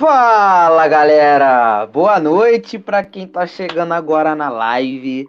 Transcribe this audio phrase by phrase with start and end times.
[0.00, 5.28] Fala galera, boa noite para quem tá chegando agora na live.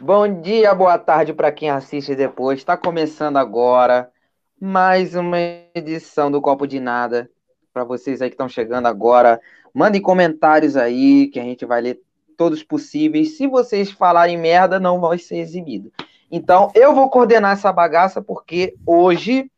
[0.00, 2.58] Bom dia, boa tarde para quem assiste depois.
[2.58, 4.10] Está começando agora
[4.58, 5.36] mais uma
[5.74, 7.30] edição do Copo de Nada.
[7.74, 9.38] Para vocês aí que estão chegando agora,
[9.74, 12.00] mandem comentários aí que a gente vai ler
[12.38, 13.36] todos possíveis.
[13.36, 15.92] Se vocês falarem merda, não vai ser exibido.
[16.32, 19.50] Então, eu vou coordenar essa bagaça porque hoje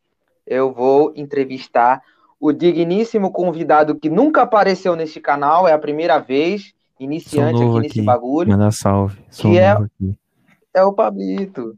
[0.44, 2.02] eu vou entrevistar
[2.40, 8.02] o digníssimo convidado que nunca apareceu neste canal, é a primeira vez, iniciante aqui nesse
[8.02, 8.50] bagulho.
[8.50, 9.18] Manda salve.
[9.30, 10.14] Sou que é, aqui.
[10.74, 11.76] é o Pablito.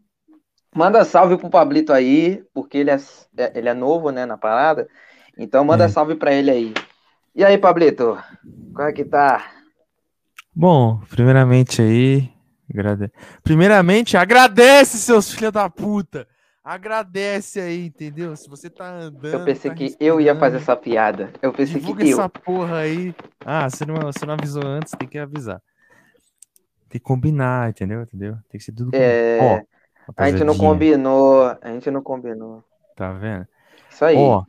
[0.74, 2.98] Manda salve pro Pablito aí, porque ele é,
[3.36, 4.88] é ele é novo, né, na parada.
[5.36, 5.88] Então manda é.
[5.88, 6.74] salve pra ele aí.
[7.34, 8.18] E aí, Pablito?
[8.74, 9.44] Como é que tá?
[10.54, 12.30] Bom, primeiramente aí,
[12.68, 13.10] agrade...
[13.42, 16.26] primeiramente agradece seus filhos da puta.
[16.62, 18.36] Agradece aí, entendeu?
[18.36, 19.32] Se você tá andando.
[19.32, 21.32] Eu pensei tá que eu ia fazer essa piada.
[21.40, 22.28] Eu pensei Divulga que essa eu.
[22.28, 23.14] porra aí.
[23.44, 25.62] Ah, você não, você não avisou antes, tem que avisar.
[26.88, 28.02] Tem que combinar, entendeu?
[28.02, 28.36] entendeu?
[28.50, 28.90] Tem que ser tudo.
[28.92, 29.38] É...
[29.40, 29.60] Ó,
[30.16, 31.56] a gente não combinou.
[31.62, 32.62] A gente não combinou.
[32.94, 33.46] Tá vendo?
[33.88, 34.16] Isso aí.
[34.16, 34.44] Ó,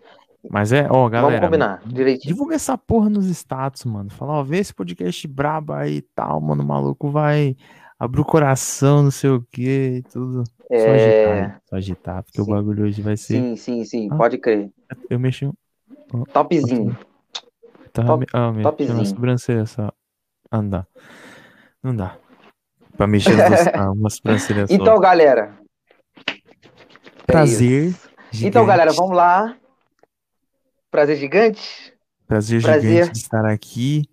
[0.49, 1.35] mas é, ó, galera.
[1.35, 2.33] Vamos combinar, direitinho.
[2.33, 4.09] Divulga essa porra nos status, mano.
[4.09, 6.63] Fala, ó, vê esse podcast brabo aí e tal, mano.
[6.63, 7.55] O maluco vai
[8.01, 10.44] abrir o coração, não sei o que, tudo.
[10.72, 10.79] É...
[10.79, 12.41] Só agitar, só agitar, porque sim.
[12.41, 13.35] o bagulho hoje vai ser.
[13.35, 14.72] Sim, sim, sim, ah, pode crer.
[15.08, 15.53] Eu mexi um.
[16.11, 16.97] Oh, Topzinho.
[17.93, 18.96] Tá, Top, ah, topzinho.
[18.96, 19.91] Uma sobrancelha só.
[20.49, 20.87] Ah, não dá.
[21.84, 22.17] Não dá.
[22.97, 24.73] Pra mexer as duas, ah, uma sobrancelha só.
[24.73, 25.59] Então, galera.
[27.28, 27.93] Prazer.
[28.34, 29.55] É então, galera, vamos lá.
[30.90, 31.93] Prazer gigante.
[32.28, 34.09] Prazer, Prazer gigante de estar aqui.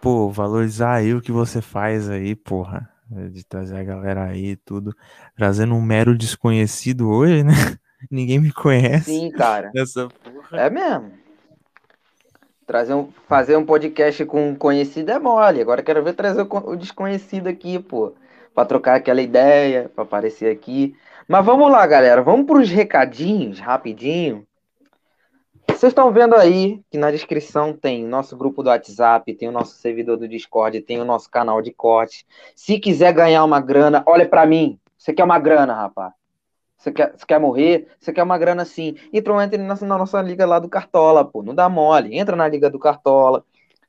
[0.00, 2.88] Pô, valorizar aí o que você faz aí, porra.
[3.08, 4.94] De trazer a galera aí tudo.
[5.36, 7.52] Trazendo um mero desconhecido hoje, né?
[8.10, 9.04] Ninguém me conhece.
[9.04, 9.70] Sim, cara.
[10.52, 11.12] É mesmo.
[12.66, 15.60] Trazer um, fazer um podcast com um conhecido é mole.
[15.60, 18.14] Agora quero ver trazer o, o desconhecido aqui, pô.
[18.54, 20.96] Pra trocar aquela ideia, pra aparecer aqui.
[21.28, 22.22] Mas vamos lá, galera.
[22.22, 24.46] Vamos pros recadinhos, rapidinho.
[25.76, 29.74] Vocês estão vendo aí que na descrição tem nosso grupo do WhatsApp, tem o nosso
[29.76, 32.26] servidor do Discord, tem o nosso canal de corte.
[32.54, 34.80] Se quiser ganhar uma grana, olha para mim.
[34.96, 36.14] Você quer uma grana, rapaz?
[36.78, 37.88] Você quer, você quer morrer?
[38.00, 38.96] Você quer uma grana sim.
[39.12, 41.42] Então entre na, na nossa liga lá do Cartola, pô.
[41.42, 42.16] Não dá mole.
[42.16, 43.44] Entra na liga do Cartola,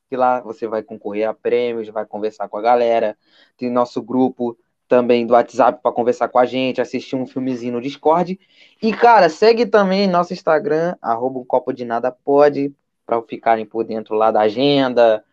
[0.09, 3.17] que lá você vai concorrer a prêmios, vai conversar com a galera.
[3.55, 4.57] Tem nosso grupo
[4.87, 8.39] também do WhatsApp para conversar com a gente, assistir um filmezinho no Discord.
[8.81, 12.73] E, cara, segue também nosso Instagram, arroba um copo de nada pode,
[13.05, 15.23] para ficarem por dentro lá da agenda.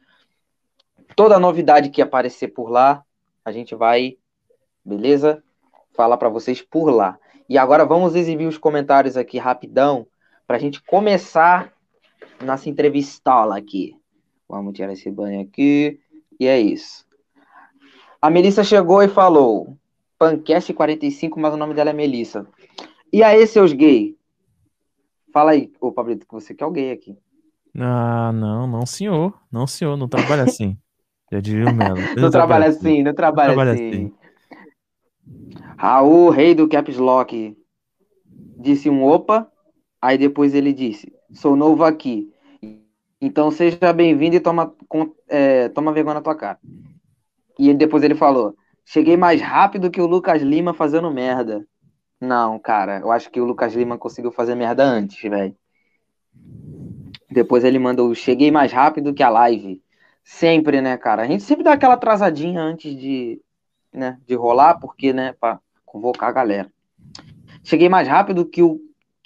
[1.16, 3.04] Toda novidade que aparecer por lá,
[3.44, 4.16] a gente vai,
[4.84, 5.42] beleza?
[5.92, 7.18] Falar para vocês por lá.
[7.48, 10.06] E agora vamos exibir os comentários aqui rapidão,
[10.46, 11.72] para a gente começar
[12.42, 13.96] nossa entrevistola aqui.
[14.48, 16.00] Vamos tirar esse banho aqui.
[16.38, 17.04] E é isso.
[18.24, 19.76] A Melissa chegou e falou:
[20.18, 22.46] Pancast 45, mas o nome dela é Melissa.
[23.12, 24.16] E aí, seus gay?
[25.30, 27.18] Fala aí, ô Pablito, que você quer o gay aqui.
[27.78, 29.38] Ah, não, não, senhor.
[29.52, 30.74] Não, senhor, não trabalha assim.
[31.30, 31.98] Já diria o Melo.
[32.16, 33.88] Não, trabalha assim, assim, não trabalha, não trabalha assim.
[33.90, 34.14] assim.
[35.76, 37.54] Raul, rei do Caps Lock,
[38.56, 39.52] disse um opa,
[40.00, 42.32] aí depois ele disse: Sou novo aqui.
[43.20, 44.74] Então seja bem-vindo e toma,
[45.28, 46.58] é, toma vergonha na tua cara.
[47.58, 51.66] E depois ele falou: Cheguei mais rápido que o Lucas Lima fazendo merda.
[52.20, 55.56] Não, cara, eu acho que o Lucas Lima conseguiu fazer merda antes, velho.
[57.30, 59.82] Depois ele mandou: Cheguei mais rápido que a live.
[60.22, 61.22] Sempre, né, cara?
[61.22, 63.42] A gente sempre dá aquela atrasadinha antes de,
[63.92, 66.72] né, de rolar, porque, né, pra convocar a galera.
[67.62, 68.80] Cheguei mais rápido que o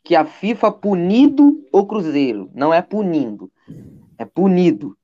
[0.05, 2.51] que a FIFA punido o Cruzeiro.
[2.55, 3.53] Não é punindo,
[4.17, 4.97] é punido.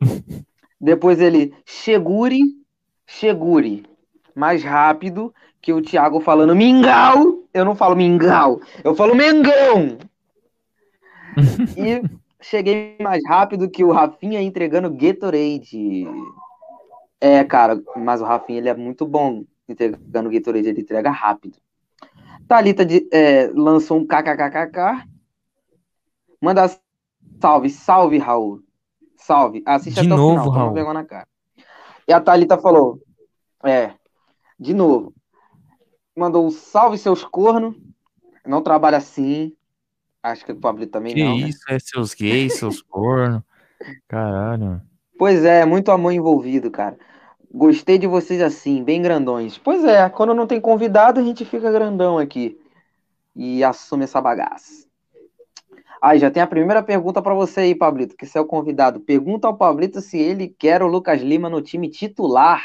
[0.78, 2.40] Depois ele, Segure
[3.18, 3.84] Segure
[4.34, 7.44] mais rápido que o Thiago falando mingau.
[7.52, 9.98] Eu não falo mingau, eu falo mengão.
[11.76, 12.02] e
[12.40, 16.06] cheguei mais rápido que o Rafinha entregando Gatorade.
[17.20, 21.58] É, cara, mas o Rafinha ele é muito bom entregando Gatorade, ele entrega rápido.
[22.48, 25.06] Thalita de, é, lançou um kkkk.
[26.40, 26.68] Manda
[27.40, 28.60] salve, salve, Raul.
[29.16, 29.62] Salve.
[29.64, 30.94] Assiste de até novo, o final, Raul.
[30.94, 31.31] na cara.
[32.06, 33.00] E a Thalita falou:
[33.64, 33.92] É,
[34.58, 35.14] de novo.
[36.16, 37.74] Mandou um salve seus cornos.
[38.46, 39.56] Não trabalha assim.
[40.22, 41.36] Acho que o Pablo também que não.
[41.36, 41.76] Que isso, né?
[41.76, 43.42] é seus gays, seus cornos.
[44.06, 44.80] Caralho.
[45.18, 46.96] Pois é, muito amor envolvido, cara.
[47.52, 49.58] Gostei de vocês assim, bem grandões.
[49.58, 52.58] Pois é, quando não tem convidado, a gente fica grandão aqui.
[53.34, 54.86] E assume essa bagaça.
[56.02, 58.98] Aí já tem a primeira pergunta para você aí, Pablito, que você é o convidado.
[58.98, 62.60] Pergunta ao Pablito se ele quer o Lucas Lima no time titular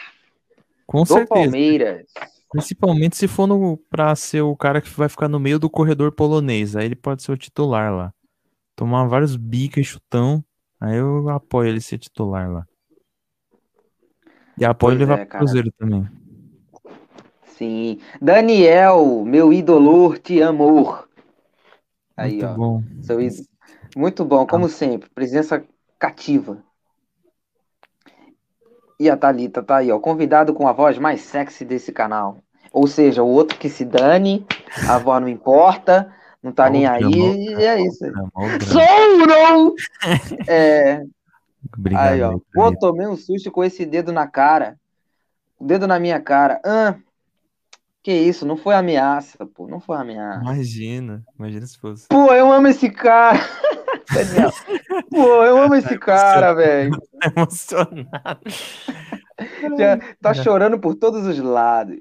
[0.87, 1.27] Com do certeza.
[1.27, 2.05] Palmeiras.
[2.51, 3.47] Principalmente se for
[3.91, 6.75] pra ser o cara que vai ficar no meio do corredor polonês.
[6.75, 8.11] Aí ele pode ser o titular lá.
[8.75, 10.43] Tomar vários bicas e chutão.
[10.81, 12.65] Aí eu apoio ele ser titular lá.
[14.57, 15.37] E apoio Pois levar é, pro.
[15.37, 16.07] Cruzeiro também.
[17.45, 17.99] Sim.
[18.19, 21.06] Daniel, meu ídolo, te amo.
[22.17, 22.53] Aí, Muito ó.
[22.55, 22.83] bom.
[23.03, 23.45] Seu ídolo.
[23.95, 25.09] Muito bom, como sempre.
[25.09, 25.63] Presença
[25.99, 26.57] cativa.
[28.99, 29.99] E a Thalita tá aí, ó.
[29.99, 32.43] Convidado com a voz mais sexy desse canal.
[32.73, 34.45] Ou seja, o outro que se dane,
[34.89, 38.05] a voz não importa, não tá nem aí, e é isso.
[38.63, 39.73] Sou não!
[40.49, 41.03] É,
[41.77, 42.39] Obrigado aí, ó.
[42.53, 44.79] Pô, tomei um susto com esse dedo na cara.
[45.59, 46.59] O dedo na minha cara.
[46.63, 46.95] Ah,
[48.07, 49.67] que isso, não foi ameaça, pô.
[49.67, 50.39] Não foi ameaça.
[50.39, 52.07] Imagina, imagina se fosse.
[52.07, 53.37] Pô, eu amo esse cara.
[54.09, 54.49] Daniel.
[55.09, 56.97] Pô, eu amo esse cara, velho.
[57.35, 58.39] Emocionado.
[59.77, 61.99] Já Tá chorando por todos os lados.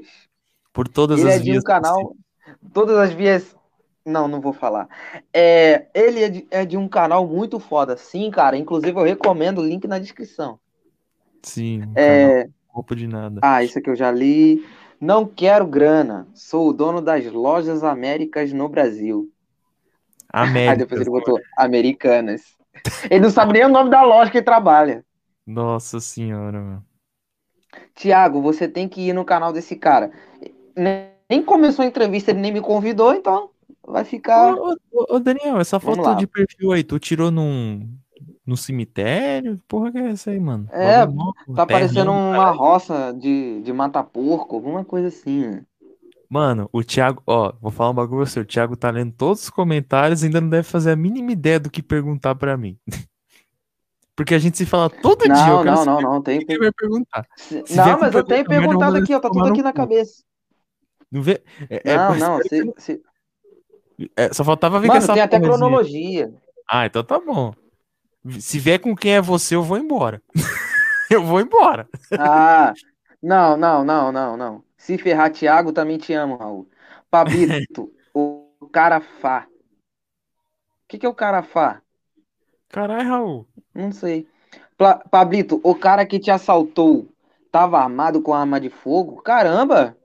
[0.72, 2.14] Por todas Ele as é de um vias canal.
[2.72, 3.56] Todas as vias.
[4.04, 4.88] Não, não vou falar.
[5.34, 7.96] É, ele é de, é de um canal muito foda.
[7.96, 8.56] Sim, cara.
[8.56, 10.60] Inclusive, eu recomendo o link na descrição.
[11.42, 13.40] Sim, um É, roupa de nada.
[13.42, 14.64] Ah, isso aqui eu já li.
[15.00, 16.26] Não quero grana.
[16.34, 19.30] Sou o dono das lojas Américas no Brasil.
[20.32, 20.72] América.
[20.72, 22.42] Aí depois ele botou Americanas.
[23.10, 25.04] Ele não sabe nem o nome da loja que ele trabalha.
[25.46, 26.84] Nossa senhora, mano.
[27.94, 30.10] Tiago, você tem que ir no canal desse cara.
[30.76, 33.50] Nem começou a entrevista, ele nem me convidou, então
[33.86, 34.54] vai ficar.
[34.54, 37.88] Ô, ô, ô, Daniel, essa foto de perfil aí, tu tirou num,
[38.46, 39.60] num cemitério?
[39.66, 40.68] Porra, que é essa aí, mano?
[40.72, 41.06] É,
[41.54, 42.58] Tá parecendo uma caralho.
[42.58, 45.40] roça de, de matar porco, alguma coisa assim.
[45.46, 45.64] né?
[46.28, 48.40] Mano, o Thiago, ó, vou falar um bagulho pra você.
[48.40, 51.60] O Thiago tá lendo todos os comentários e ainda não deve fazer a mínima ideia
[51.60, 52.76] do que perguntar pra mim.
[54.16, 55.34] Porque a gente se fala todo dia.
[55.34, 56.16] Não, Eu quero não, não, não.
[56.18, 56.44] o Tem...
[56.44, 57.26] que vai perguntar.
[57.36, 59.20] Se- Não, mas eu tenho eu perguntado mandar aqui, ó.
[59.20, 60.22] Tá tudo no aqui na cabeça.
[61.12, 61.42] Não vê?
[61.68, 62.38] É, é, Não, mas não.
[62.40, 63.02] que se- se-
[63.98, 66.32] não- é, só faltava vir com Mano, essa tem até cronologia.
[66.68, 67.52] Ah, então tá bom.
[68.40, 70.23] Se vier com quem é você, eu vou embora.
[71.11, 71.88] eu vou embora.
[72.18, 72.73] Ah,
[73.23, 74.64] não, não, não, não, não.
[74.76, 76.68] Se ferrar, Thiago, também te amo, Raul.
[77.11, 79.47] Pablito, o Carafá.
[79.49, 81.80] O que, que é o Carafá?
[82.68, 83.49] Caralho, Raul.
[83.75, 84.28] Não sei.
[84.76, 87.09] Pla- Pablito, o cara que te assaltou
[87.50, 89.23] tava armado com arma de fogo?
[89.23, 89.97] Caramba!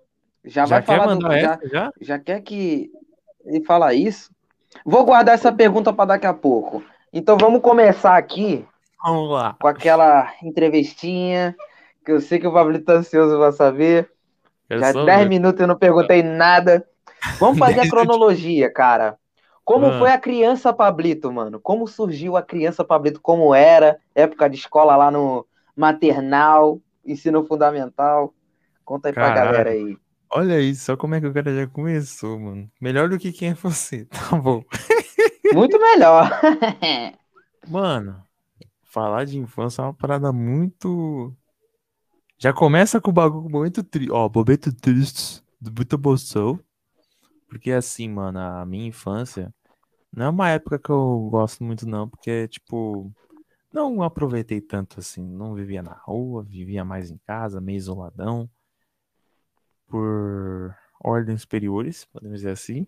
[0.44, 1.22] Já, Já vai falar do.
[1.22, 1.92] Já, já?
[2.00, 2.92] já quer que
[3.46, 4.32] ele fala isso?
[4.86, 6.84] Vou guardar essa pergunta para daqui a pouco.
[7.14, 8.66] Então vamos começar aqui
[9.04, 9.56] Vamos lá.
[9.60, 11.56] com aquela entrevistinha
[12.06, 14.10] que eu sei que o Pablito tá ansioso pra saber.
[14.68, 15.30] Quero Já só 10 ver.
[15.30, 16.86] minutos eu não perguntei nada.
[17.40, 19.18] Vamos fazer a 10 cronologia, cara.
[19.64, 20.00] Como Ah.
[20.00, 21.60] foi a criança Pablito, mano?
[21.60, 23.22] Como surgiu a criança Pablito?
[23.22, 23.98] Como era?
[24.16, 28.34] Época de escola lá no maternal, ensino fundamental.
[28.86, 29.52] Conta aí pra Caralho.
[29.52, 29.98] galera aí.
[30.34, 32.70] Olha isso, só como é que o cara já começou, mano.
[32.80, 34.06] Melhor do que quem é você.
[34.32, 34.64] Tá bom.
[35.54, 36.30] Muito melhor.
[37.68, 38.24] Mano,
[38.84, 41.36] falar de infância é uma parada muito.
[42.38, 44.12] Já começa com o bagulho muito triste.
[44.12, 46.60] Ó, momento triste do Buta Bolsou.
[47.48, 49.54] Porque assim, mano, a minha infância
[50.12, 52.10] não é uma época que eu gosto muito, não.
[52.10, 53.12] Porque, tipo,
[53.72, 55.26] não aproveitei tanto assim.
[55.26, 58.50] Não vivia na rua, vivia mais em casa, meio isoladão.
[59.88, 62.86] Por ordens superiores, podemos dizer assim.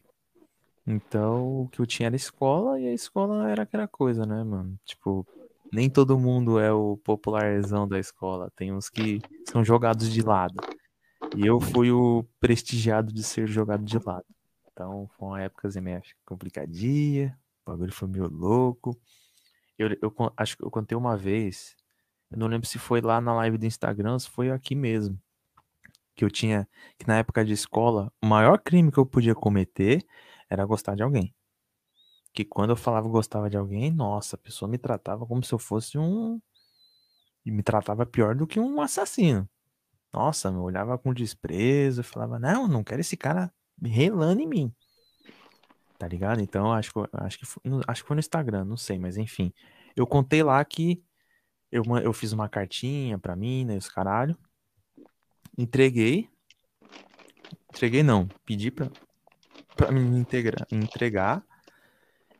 [0.85, 4.77] Então, o que eu tinha era escola e a escola era aquela coisa, né, mano?
[4.83, 5.25] Tipo,
[5.71, 8.51] nem todo mundo é o popularzão da escola.
[8.55, 10.55] Tem uns que são jogados de lado.
[11.37, 14.25] E eu fui o prestigiado de ser jogado de lado.
[14.71, 17.37] Então, foi uma época meio complicadinha.
[17.65, 18.99] O bagulho foi meio louco.
[19.77, 21.75] Eu, eu acho que eu contei uma vez.
[22.29, 25.17] Eu não lembro se foi lá na live do Instagram se foi aqui mesmo.
[26.13, 26.67] Que eu tinha.
[26.99, 30.05] Que na época de escola, o maior crime que eu podia cometer
[30.53, 31.33] era gostar de alguém.
[32.33, 35.59] Que quando eu falava gostava de alguém, nossa, a pessoa me tratava como se eu
[35.59, 36.41] fosse um.
[37.45, 39.47] E me tratava pior do que um assassino.
[40.13, 44.73] Nossa, me olhava com desprezo, falava, não, não quero esse cara relando em mim.
[45.97, 46.41] Tá ligado?
[46.41, 49.51] Então, acho que, acho que, foi, acho que foi no Instagram, não sei, mas enfim.
[49.95, 51.03] Eu contei lá que
[51.71, 54.37] eu, eu fiz uma cartinha pra mim, né, os caralho.
[55.57, 56.29] Entreguei.
[57.69, 58.89] Entreguei não, pedi pra,
[59.75, 61.45] pra me integrar, entregar.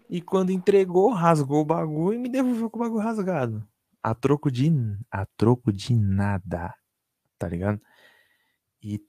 [0.09, 3.67] E quando entregou, rasgou o bagulho e me devolveu com o bagulho rasgado.
[4.01, 4.71] A troco de,
[5.09, 6.73] a troco de nada.
[7.37, 7.81] Tá ligado?
[8.81, 9.01] E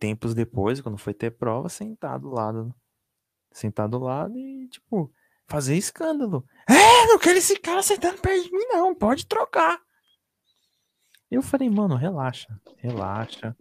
[0.00, 2.74] tempos depois, quando foi ter prova, sentado do lado.
[3.52, 5.12] Sentado do lado e, tipo,
[5.46, 6.44] fazer escândalo.
[6.68, 8.94] É, não quero esse cara sentando perto de mim, não.
[8.94, 9.80] Pode trocar.
[11.30, 13.54] Eu falei, mano, relaxa, relaxa.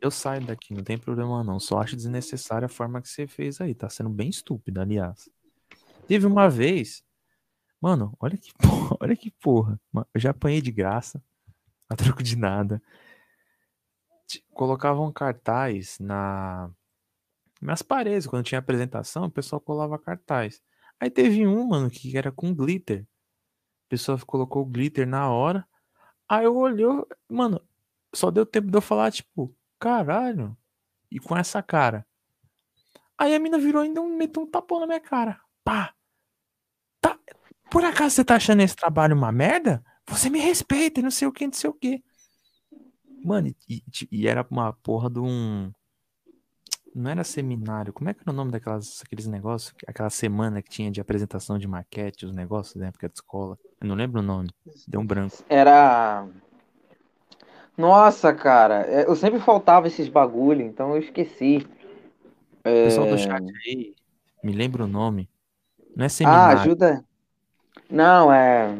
[0.00, 1.58] Eu saio daqui, não tem problema não.
[1.58, 3.74] Só acho desnecessária a forma que você fez aí.
[3.74, 5.28] Tá sendo bem estúpida, aliás.
[6.06, 7.04] Teve uma vez.
[7.80, 9.80] Mano, olha que porra, olha que porra.
[10.14, 11.22] Eu já apanhei de graça.
[11.88, 12.82] A troco de nada.
[14.52, 16.70] Colocavam cartaz na.
[17.60, 20.60] Nas paredes, quando tinha apresentação, o pessoal colava cartaz.
[21.00, 23.06] Aí teve um, mano, que era com glitter.
[23.86, 25.66] A pessoa colocou glitter na hora.
[26.28, 26.86] Aí eu olhei,
[27.28, 27.60] mano,
[28.14, 30.56] só deu tempo de eu falar, tipo, caralho.
[31.10, 32.06] E com essa cara.
[33.18, 35.40] Aí a mina virou ainda um, meteu um tapão na minha cara.
[35.64, 35.94] Pá.
[37.00, 37.18] Tá,
[37.70, 39.82] por acaso você tá achando esse trabalho uma merda?
[40.08, 42.02] Você me respeita, não sei o que, não sei o que.
[43.24, 45.72] Mano, e, e, era uma porra de um.
[46.94, 47.92] Não era seminário.
[47.92, 49.74] Como é que era o nome daquelas aqueles negócios?
[49.86, 53.58] Aquela semana que tinha de apresentação de maquete, os negócios da época de escola.
[53.80, 54.48] Eu não lembro o nome.
[54.86, 55.44] Deu um branco.
[55.48, 56.26] Era.
[57.76, 61.66] Nossa, cara, é, eu sempre faltava esses bagulho, então eu esqueci.
[62.64, 62.84] É...
[62.84, 63.94] Pessoal do chat aí,
[64.42, 65.28] me lembra o nome.
[65.94, 66.58] Não é seminário.
[66.58, 67.04] Ah, ajuda.
[67.90, 68.74] Não, é.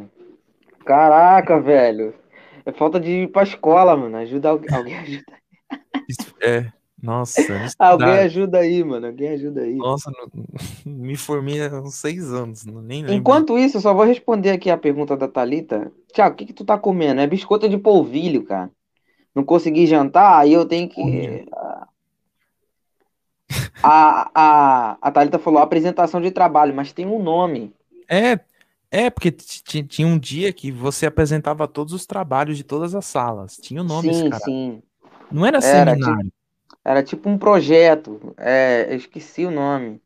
[0.84, 2.14] Caraca, velho.
[2.64, 4.16] É falta de ir pra escola, mano.
[4.16, 4.74] Ajuda alguém.
[4.74, 5.32] Alguém ajuda.
[6.42, 6.72] É.
[7.02, 7.42] Nossa.
[7.78, 9.06] alguém ajuda aí, mano.
[9.06, 9.76] Alguém ajuda aí.
[9.76, 10.10] Nossa,
[10.84, 12.64] me formei há uns seis anos.
[12.64, 13.14] Nem lembro.
[13.14, 15.92] Enquanto isso, eu só vou responder aqui a pergunta da Thalita.
[16.12, 17.20] Tiago, o que, que tu tá comendo?
[17.20, 18.70] É biscoito de polvilho, cara.
[19.36, 21.46] Não consegui jantar, aí eu tenho que.
[23.82, 27.70] A, a, a Thalita falou apresentação de trabalho, mas tem um nome.
[28.08, 28.40] É,
[28.90, 33.58] é, porque tinha um dia que você apresentava todos os trabalhos de todas as salas.
[33.58, 34.42] Tinha o um nome, sim, cara.
[34.42, 34.82] Sim,
[35.30, 36.24] Não era, era seminário.
[36.24, 36.36] Tipo,
[36.82, 38.34] era tipo um projeto.
[38.38, 40.00] É, eu esqueci o nome.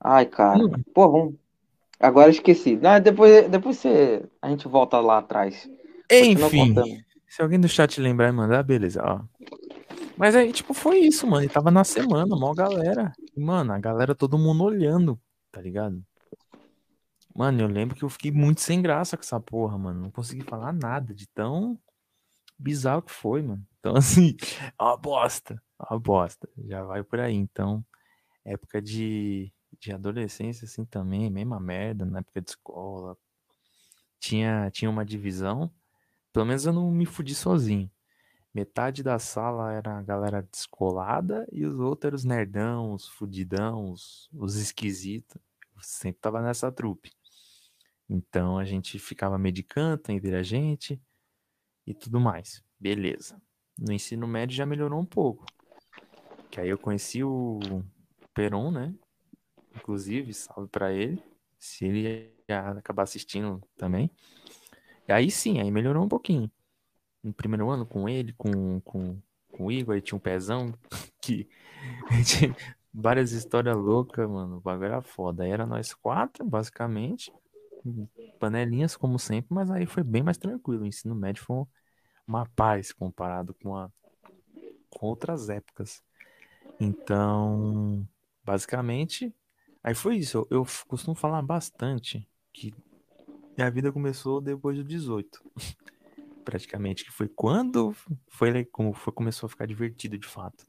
[0.00, 0.60] Ai, cara.
[0.60, 0.70] Hum.
[0.94, 1.34] Pô, vamos.
[1.98, 2.76] Agora eu esqueci.
[2.76, 4.22] Não, depois, depois você...
[4.40, 5.68] a gente volta lá atrás.
[6.08, 6.72] Enfim.
[7.32, 9.24] Se alguém do chat lembrar e mandar, beleza, ó.
[10.18, 11.42] Mas aí, tipo, foi isso, mano.
[11.42, 13.10] Ele tava na semana, mó galera.
[13.34, 15.18] E, mano, a galera, todo mundo olhando,
[15.50, 16.04] tá ligado?
[17.34, 19.98] Mano, eu lembro que eu fiquei muito sem graça com essa porra, mano.
[19.98, 21.80] Não consegui falar nada de tão
[22.58, 23.66] bizarro que foi, mano.
[23.80, 24.36] Então, assim,
[24.78, 25.54] é uma bosta.
[25.80, 26.46] É uma bosta.
[26.68, 27.34] Já vai por aí.
[27.34, 27.82] Então,
[28.44, 33.16] época de, de adolescência, assim, também, mesma merda, na época de escola.
[34.20, 35.72] Tinha, tinha uma divisão.
[36.32, 37.90] Pelo menos eu não me fudi sozinho.
[38.54, 43.90] Metade da sala era a galera descolada e os outros eram os nerdão, os fudidão,
[43.90, 45.36] os, os esquisitos.
[45.74, 47.10] Eu sempre tava nessa trupe.
[48.08, 51.00] Então a gente ficava medicando entre a gente
[51.86, 52.62] e tudo mais.
[52.78, 53.40] Beleza.
[53.78, 55.46] No ensino médio já melhorou um pouco.
[56.50, 57.58] Que aí eu conheci o
[58.34, 58.94] Peron, né?
[59.74, 61.22] Inclusive, salve para ele.
[61.58, 62.34] Se ele
[62.76, 64.10] acabar assistindo também.
[65.12, 66.50] Aí sim, aí melhorou um pouquinho.
[67.22, 69.18] No primeiro ano com ele, com, com,
[69.52, 70.74] com o Igor, aí tinha um pezão
[71.20, 71.48] que
[72.26, 72.54] tinha
[72.92, 74.56] várias histórias loucas, mano.
[74.56, 75.44] O bagulho era foda.
[75.44, 77.32] Aí era nós quatro, basicamente
[78.38, 80.82] panelinhas, como sempre, mas aí foi bem mais tranquilo.
[80.82, 81.64] O ensino médio foi
[82.26, 83.90] uma paz comparado com, a,
[84.90, 86.02] com outras épocas.
[86.80, 88.06] Então,
[88.44, 89.34] basicamente,
[89.82, 90.38] aí foi isso.
[90.50, 92.74] Eu, eu costumo falar bastante que
[93.56, 95.42] minha vida começou depois do 18.
[96.44, 97.94] Praticamente, que foi quando
[98.28, 100.66] foi, como foi, começou a ficar divertido de fato.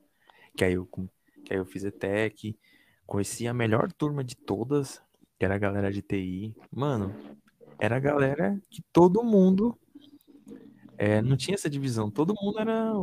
[0.56, 2.58] Que aí eu, que aí eu fiz ETEC,
[3.06, 5.02] conheci a melhor turma de todas,
[5.40, 6.56] que era a galera de TI.
[6.72, 7.16] Mano,
[7.80, 9.78] era a galera que todo mundo.
[10.96, 12.12] É, não tinha essa divisão.
[12.12, 12.94] Todo mundo era.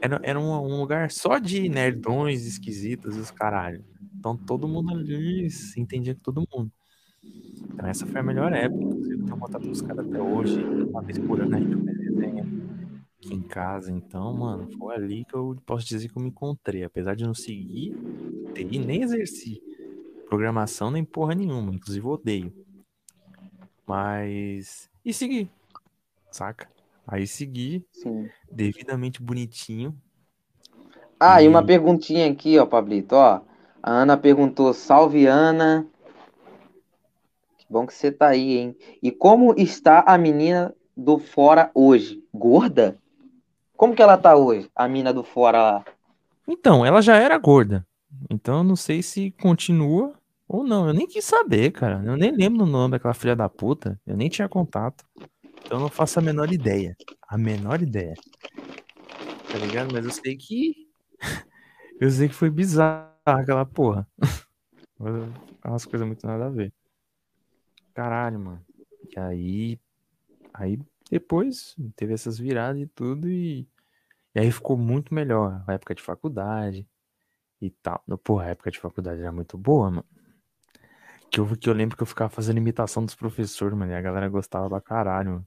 [0.00, 3.84] Era, era um, lugar só de nerdões esquisitos e os caralho.
[4.18, 6.70] Então todo mundo ali se entendia com todo mundo.
[7.74, 8.82] Então essa foi a melhor época.
[8.82, 10.64] Inclusive, eu tenho contato com os caras até hoje.
[10.64, 12.46] Uma vez por ano a gente faz resenha
[13.18, 13.92] aqui em casa.
[13.92, 16.84] Então, mano, foi ali que eu posso dizer que eu me encontrei.
[16.84, 17.94] Apesar de não seguir
[18.54, 19.60] TI, nem exerci
[20.28, 22.52] programação nem porra nenhuma, inclusive odeio.
[23.86, 24.88] Mas.
[25.04, 25.50] E seguir,
[26.30, 26.68] saca?
[27.06, 28.28] Aí seguir, Sim.
[28.50, 29.94] devidamente bonitinho.
[31.20, 31.44] Ah, e...
[31.44, 33.42] e uma perguntinha aqui, ó, Pablito, ó.
[33.82, 35.86] A Ana perguntou: Salve, Ana.
[37.74, 38.76] Bom que você tá aí, hein?
[39.02, 42.22] E como está a menina do fora hoje?
[42.32, 42.96] Gorda?
[43.76, 45.84] Como que ela tá hoje, a mina do fora lá?
[46.46, 47.84] Então, ela já era gorda.
[48.30, 50.14] Então eu não sei se continua
[50.46, 50.86] ou não.
[50.86, 52.00] Eu nem quis saber, cara.
[52.06, 54.00] Eu nem lembro o nome daquela filha da puta.
[54.06, 55.04] Eu nem tinha contato.
[55.64, 56.96] Então eu não faço a menor ideia.
[57.26, 58.14] A menor ideia.
[59.50, 59.92] Tá ligado?
[59.92, 60.76] Mas eu sei que.
[62.00, 64.06] eu sei que foi bizarro aquela porra.
[65.66, 66.72] Umas coisas muito nada a ver.
[67.94, 68.66] Caralho, mano.
[69.14, 69.80] E aí,
[70.52, 70.78] aí
[71.10, 73.68] depois teve essas viradas e tudo e,
[74.34, 75.62] e aí ficou muito melhor.
[75.66, 76.86] A época de faculdade
[77.60, 78.02] e tal.
[78.22, 80.04] Porra, a época de faculdade era muito boa, mano.
[81.30, 83.92] Que eu, que eu lembro que eu ficava fazendo imitação dos professores, mano.
[83.92, 85.46] E a galera gostava pra caralho, mano.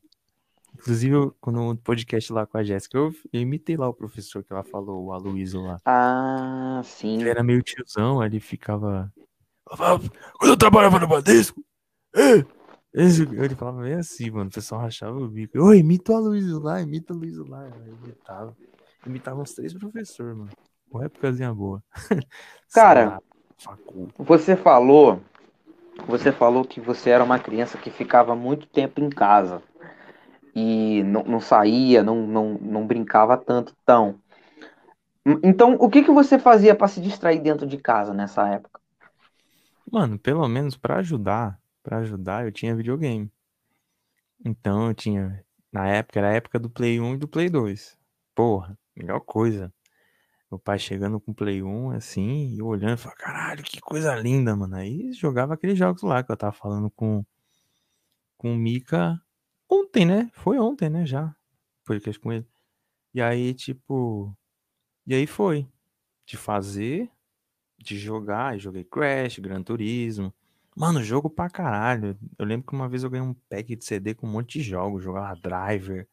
[0.73, 4.43] Inclusive, eu, quando no podcast lá com a Jéssica, eu, eu, imitei lá o professor
[4.43, 5.79] que ela falou, o Aloysio lá.
[5.85, 7.19] Ah, sim.
[7.19, 9.11] Ele era meio tiozão, aí ele ficava.
[10.37, 11.66] Quando eu trabalhava no Badesco, é,
[12.93, 14.49] ele falava meio assim, mano.
[14.49, 15.59] O pessoal rachava o bico.
[15.59, 17.67] Ô, imita o Aloysio lá, imita o Aloysio lá.
[17.67, 18.57] Eu imitava.
[19.05, 20.49] Imitava uns três professores, mano.
[20.91, 21.83] Uma épocazinha boa.
[22.73, 23.21] Cara,
[24.17, 25.21] você falou.
[26.07, 29.63] Você falou que você era uma criança que ficava muito tempo em casa
[30.55, 33.73] e não, não saía, não, não, não brincava tanto.
[33.81, 34.15] Então,
[35.43, 38.79] então o que, que você fazia para se distrair dentro de casa nessa época?
[39.91, 43.31] Mano, pelo menos para ajudar, para ajudar, eu tinha videogame.
[44.45, 47.97] Então eu tinha, na época, era a época do Play 1 e do Play 2.
[48.35, 49.73] Porra, melhor coisa.
[50.51, 54.13] Meu pai chegando com o Play 1, assim, e olhando, e falando, caralho, que coisa
[54.15, 54.75] linda, mano.
[54.75, 57.25] Aí jogava aqueles jogos lá que eu tava falando com,
[58.37, 59.21] com o Mika
[59.69, 60.29] Ontem, né?
[60.33, 61.05] Foi ontem, né?
[61.05, 61.35] Já.
[61.85, 62.47] Podcast com ele.
[63.13, 64.35] E aí, tipo.
[65.05, 65.67] E aí foi.
[66.25, 67.09] De fazer,
[67.77, 68.57] de jogar.
[68.57, 70.33] Joguei Crash, Gran Turismo.
[70.77, 72.15] Mano, jogo pra caralho.
[72.37, 74.65] Eu lembro que uma vez eu ganhei um pack de CD com um monte de
[74.65, 75.03] jogos.
[75.03, 76.07] Jogava Driver.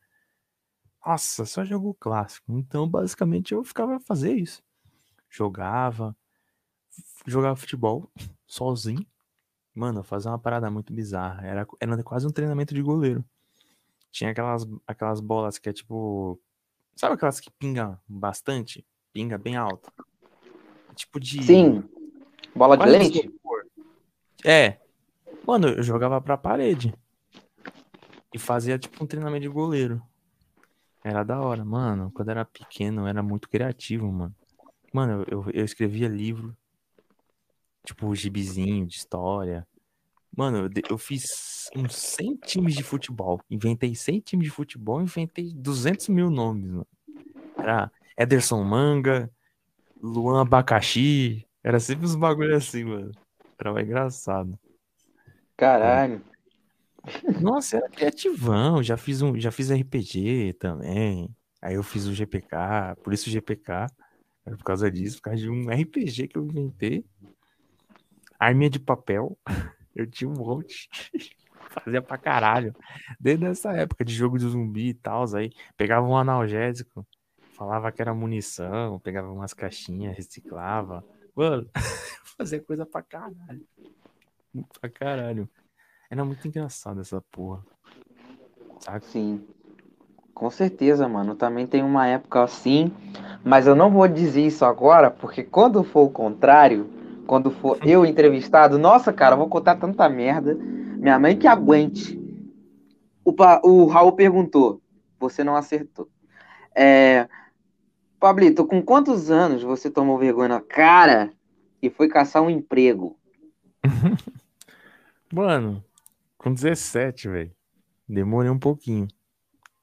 [1.05, 2.50] Nossa, só jogo clássico.
[2.50, 4.62] Então, basicamente, eu ficava a fazer isso.
[5.29, 6.16] Jogava.
[7.27, 8.11] Jogava futebol
[8.46, 9.07] sozinho.
[9.74, 11.46] Mano, eu fazia uma parada muito bizarra.
[11.46, 13.22] Era, era quase um treinamento de goleiro.
[14.11, 16.40] Tinha aquelas, aquelas bolas que é tipo.
[16.96, 18.87] Sabe aquelas que pinga bastante?
[19.12, 19.92] Pinga bem alto.
[20.94, 21.42] Tipo de.
[21.42, 21.85] Sim.
[22.57, 23.31] Bola de lente?
[24.44, 24.78] É.
[25.46, 26.94] Mano, eu jogava pra parede.
[28.33, 30.02] E fazia tipo um treinamento de goleiro.
[31.02, 32.11] Era da hora, mano.
[32.12, 34.35] Quando era pequeno, eu era muito criativo, mano.
[34.92, 36.57] Mano, eu, eu escrevia livro.
[37.85, 39.66] Tipo, gibizinho de história.
[40.37, 43.40] Mano, eu fiz uns 100 times de futebol.
[43.50, 46.87] Inventei 100 times de futebol, inventei 200 mil nomes, mano.
[47.57, 49.30] Era Ederson Manga,
[50.02, 51.46] Luan Abacaxi.
[51.62, 53.12] Era sempre uns bagulho assim, mano.
[53.59, 54.59] Era engraçado.
[55.57, 56.23] Caralho.
[57.40, 58.83] Nossa, era criativão.
[58.83, 61.29] Já fiz, um, já fiz RPG também.
[61.61, 63.87] Aí eu fiz o GPK, por isso o GPK.
[64.47, 67.05] Era por causa disso, por causa de um RPG que eu inventei.
[68.38, 69.38] Arminha de papel.
[69.95, 70.88] Eu tinha um monte.
[71.71, 72.75] Fazia pra caralho.
[73.19, 77.07] Desde essa época de jogo de zumbi e tal, aí pegava um analgésico,
[77.57, 81.05] falava que era munição, pegava umas caixinhas, reciclava.
[81.35, 81.68] Mano,
[82.38, 83.66] fazia coisa pra caralho.
[84.81, 85.49] Pra caralho.
[86.09, 87.64] Era muito engraçado essa porra.
[88.79, 89.01] Saca?
[89.07, 89.44] Sim.
[90.33, 91.35] Com certeza, mano.
[91.35, 92.92] Também tem uma época assim.
[93.42, 96.88] Mas eu não vou dizer isso agora, porque quando for o contrário,
[97.27, 100.55] quando for eu entrevistado, nossa, cara, vou contar tanta merda.
[100.55, 102.20] Minha mãe que aguente.
[103.25, 104.81] O, pa, o Raul perguntou,
[105.18, 106.09] você não acertou.
[106.77, 107.29] É,
[108.24, 111.30] Pablito, com quantos anos você tomou vergonha na cara
[111.82, 113.18] e foi caçar um emprego?
[115.30, 115.84] Mano,
[116.38, 117.54] com 17, velho.
[118.08, 119.06] Demorei um pouquinho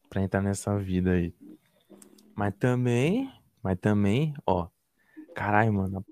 [0.10, 1.36] pra entrar nessa vida aí.
[2.34, 4.68] Mas também, mas também, ó.
[5.36, 6.04] Caralho, mano.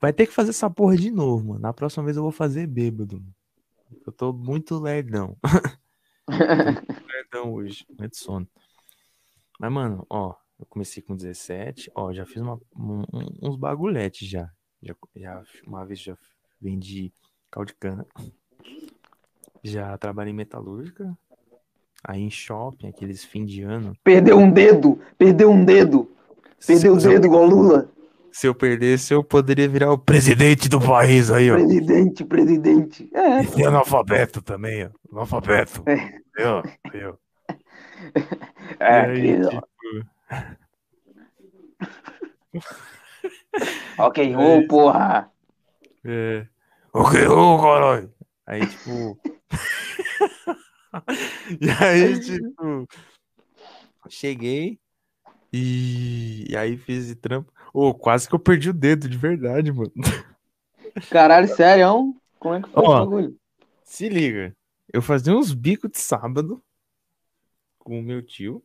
[0.00, 1.60] Vai ter que fazer essa porra de novo, mano.
[1.60, 3.22] Na próxima vez eu vou fazer bêbado.
[4.06, 5.36] Eu tô muito lerdão.
[6.24, 8.48] tô muito lerdão hoje, muito sono.
[9.60, 13.04] Mas, mano, ó, eu comecei com 17, ó, já fiz uma, um,
[13.42, 14.50] uns bagulhetes já.
[14.82, 14.94] já.
[15.14, 15.42] já.
[15.66, 16.16] Uma vez já
[16.60, 17.12] vendi
[17.50, 18.06] caldo de cana.
[19.62, 21.16] Já trabalhei em metalúrgica.
[22.02, 23.92] Aí em shopping, aqueles fim de ano.
[24.04, 25.00] Perdeu um dedo!
[25.18, 26.10] Perdeu um dedo!
[26.64, 27.90] Perdeu o um dedo igual Lula!
[28.30, 31.54] Se eu perdesse, eu poderia virar o presidente do país aí, ó.
[31.54, 33.10] Presidente, presidente.
[33.14, 33.42] É.
[33.58, 34.90] E analfabeto também, ó.
[35.10, 35.82] Analfabeto.
[35.86, 36.18] É.
[36.36, 37.18] Eu, eu.
[38.78, 39.66] É, aí, tipo...
[43.98, 45.30] ok, ô, oh, porra.
[46.04, 46.46] É.
[46.92, 48.12] Ok, oh, caralho.
[48.46, 49.18] Aí, tipo.
[51.60, 52.86] e aí, tipo.
[54.08, 54.78] Cheguei.
[55.52, 57.52] E, e aí fiz trampo.
[57.72, 59.92] Ô, oh, quase que eu perdi o dedo, de verdade, mano.
[61.10, 62.14] Caralho, sério?
[62.38, 63.36] Como é que foi Ó, o bagulho?
[63.84, 64.56] Se liga.
[64.92, 66.62] Eu fazia uns bicos de sábado
[67.78, 68.62] com o meu tio.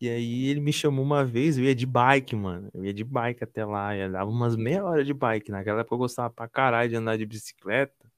[0.00, 2.70] E aí ele me chamou uma vez, eu ia de bike, mano.
[2.72, 5.50] Eu ia de bike até lá, ia dar umas meia hora de bike.
[5.50, 8.08] Naquela época eu gostava pra caralho de andar de bicicleta.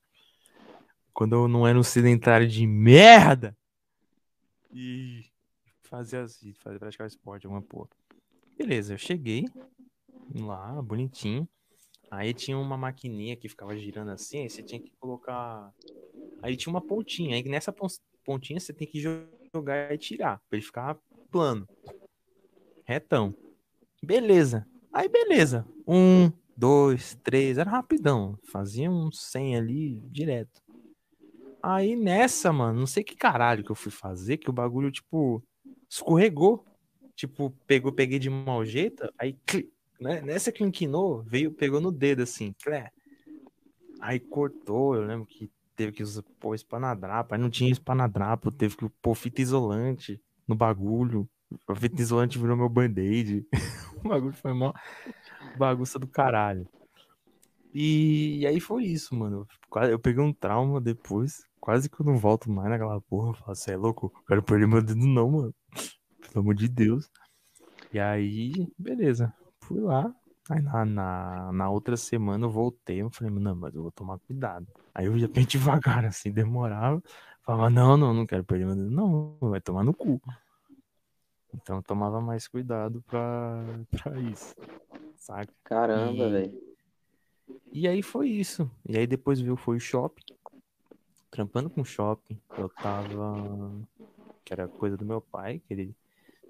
[1.12, 3.56] quando eu não era um sedentário de merda
[4.72, 5.24] e
[5.82, 7.88] fazia assim, fazia praticar esporte, alguma porra.
[8.56, 9.44] Beleza, eu cheguei
[10.34, 11.48] lá, bonitinho.
[12.10, 15.72] Aí tinha uma maquininha que ficava girando assim, aí você tinha que colocar.
[16.42, 17.74] Aí tinha uma pontinha, aí nessa
[18.24, 20.98] pontinha você tem que jogar e tirar, pra ele ficar
[21.30, 21.66] plano.
[22.84, 23.34] Retão.
[24.02, 24.66] Beleza.
[24.92, 25.64] Aí beleza.
[25.86, 28.38] Um, dois, três, era rapidão.
[28.50, 30.60] Fazia uns 100 ali direto.
[31.62, 35.42] Aí nessa, mano, não sei que caralho que eu fui fazer, que o bagulho, tipo,
[35.88, 36.64] escorregou.
[37.14, 39.36] Tipo, pegou, peguei de mau jeito, aí
[40.00, 40.22] né?
[40.22, 42.90] nessa que inclinou, veio, pegou no dedo assim, clé.
[44.00, 48.74] Aí cortou, eu lembro que teve que usar pô, espanadrapo, aí não tinha espanadrapo, teve
[48.74, 50.18] que pôr fita isolante
[50.50, 51.28] no bagulho.
[51.76, 53.46] Fita isolante virou meu band-aid.
[54.04, 54.72] o bagulho foi mó
[55.56, 56.68] bagunça do caralho.
[57.72, 59.46] E, e, aí foi isso, mano.
[59.88, 61.44] Eu peguei um trauma depois.
[61.60, 63.30] Quase que eu não volto mais naquela porra.
[63.30, 64.12] Eu falo, você é louco?
[64.14, 65.54] Eu quero perder meu dedo, não, mano.
[66.20, 67.08] Pelo amor de Deus.
[67.92, 69.32] E aí, beleza.
[69.62, 70.12] Fui lá.
[70.48, 73.02] Aí na, na, na outra semana eu voltei.
[73.02, 74.66] Eu falei, não, mas eu vou tomar cuidado.
[74.92, 77.00] Aí eu ia bem devagar, assim, demorava.
[77.50, 78.90] Falava, não, não, não quero perder meu dedo.
[78.92, 80.22] Não, vai tomar no cu.
[81.52, 83.58] Então eu tomava mais cuidado pra,
[83.90, 84.54] pra isso.
[85.16, 85.52] Saca?
[85.64, 86.30] Caramba, e...
[86.30, 86.62] velho.
[87.72, 88.70] E aí foi isso.
[88.88, 90.22] E aí depois viu foi o shopping.
[91.28, 92.38] Trampando com shopping.
[92.56, 93.72] Eu tava.
[94.44, 95.96] Que era coisa do meu pai, que ele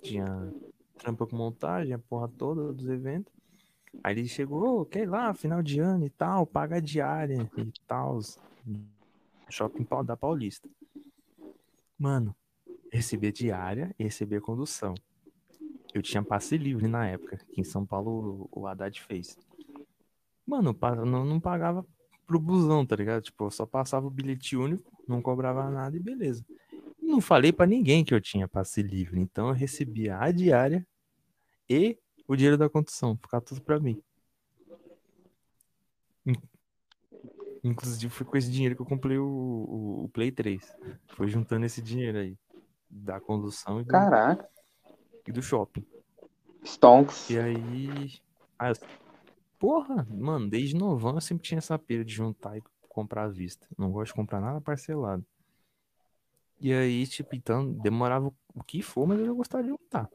[0.02, 0.52] tinha
[0.98, 3.32] trampa com montagem, a porra toda dos eventos.
[4.04, 8.20] Aí ele chegou, quer ir lá, final de ano e tal, paga diária e tal.
[9.48, 10.68] Shopping da Paulista.
[12.00, 12.34] Mano,
[12.90, 14.94] receber diária e receber condução.
[15.92, 19.36] Eu tinha passe livre na época, que em São Paulo o Haddad fez.
[20.46, 21.84] Mano, não, não pagava
[22.26, 23.24] pro busão, tá ligado?
[23.24, 26.42] Tipo, eu só passava o bilhete único, não cobrava nada e beleza.
[27.02, 30.86] Não falei para ninguém que eu tinha passe livre, então eu recebia a diária
[31.68, 34.02] e o dinheiro da condução, ficar tudo para mim.
[37.62, 40.60] Inclusive foi com esse dinheiro que eu comprei o, o, o, Play 3.
[41.08, 42.38] Foi juntando esse dinheiro aí.
[42.88, 44.48] Da condução e do, Caraca.
[45.26, 45.84] E do shopping.
[46.64, 47.28] Stonks.
[47.30, 48.20] E aí.
[48.58, 48.72] Ah,
[49.58, 53.66] porra, mano, desde novão eu sempre tinha essa pira de juntar e comprar à vista.
[53.78, 55.24] Não gosto de comprar nada parcelado.
[56.60, 60.10] E aí, tipo, então, demorava o que for, mas eu já gostava de juntar.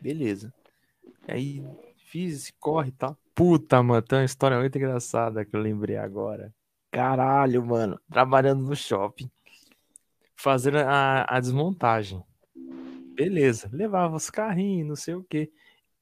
[0.00, 0.52] Beleza.
[1.28, 1.64] Aí
[1.96, 3.16] fiz esse corre e tal.
[3.34, 6.54] Puta, mano, tem uma história muito engraçada que eu lembrei agora.
[6.92, 8.00] Caralho, mano.
[8.08, 9.28] Trabalhando no shopping.
[10.36, 12.22] Fazendo a, a desmontagem.
[13.14, 13.68] Beleza.
[13.72, 15.50] Levava os carrinhos, não sei o que.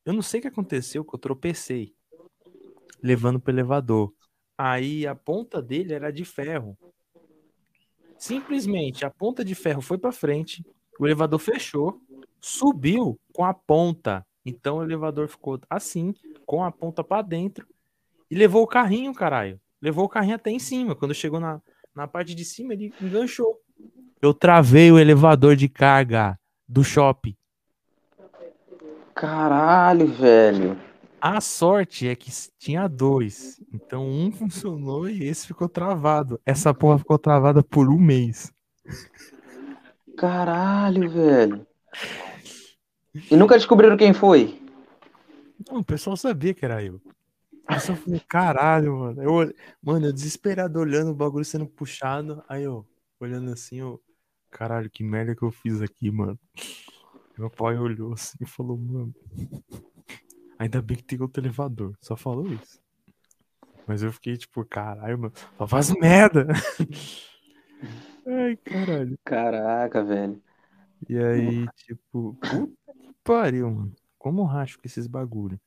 [0.04, 1.94] Eu não sei o que aconteceu, que eu tropecei.
[3.02, 4.12] Levando pro elevador.
[4.58, 6.76] Aí a ponta dele era de ferro.
[8.18, 10.64] Simplesmente a ponta de ferro foi para frente,
[10.96, 12.00] o elevador fechou,
[12.40, 14.24] subiu com a ponta.
[14.44, 16.14] Então o elevador ficou assim,
[16.52, 17.66] com a ponta para dentro,
[18.30, 19.58] e levou o carrinho, caralho.
[19.80, 20.94] Levou o carrinho até em cima.
[20.94, 21.62] Quando chegou na,
[21.94, 23.58] na parte de cima, ele enganchou.
[24.20, 26.38] Eu travei o elevador de carga
[26.68, 27.34] do shopping.
[29.14, 30.78] Caralho, velho.
[31.18, 33.58] A sorte é que tinha dois.
[33.72, 36.38] Então um funcionou e esse ficou travado.
[36.44, 38.52] Essa porra ficou travada por um mês.
[40.18, 41.66] Caralho, velho.
[43.30, 44.61] E nunca descobriram quem foi?
[45.68, 47.00] Não, o pessoal sabia que era eu.
[47.70, 49.22] Eu só falei, caralho, mano.
[49.22, 52.42] Eu, mano, eu desesperado olhando o bagulho sendo puxado.
[52.48, 52.86] Aí eu,
[53.20, 54.02] olhando assim, eu,
[54.50, 56.38] caralho, que merda que eu fiz aqui, mano.
[57.38, 59.14] Meu pai olhou assim e falou, mano.
[60.58, 61.96] Ainda bem que tem outro elevador.
[62.00, 62.80] Só falou isso.
[63.86, 65.32] Mas eu fiquei tipo, caralho, mano.
[65.56, 66.46] Só faz merda.
[68.26, 69.18] Ai, caralho.
[69.24, 70.40] Caraca, velho.
[71.08, 73.92] E aí, tipo, puta que pariu, mano.
[74.22, 75.60] Como racho com esses bagulho.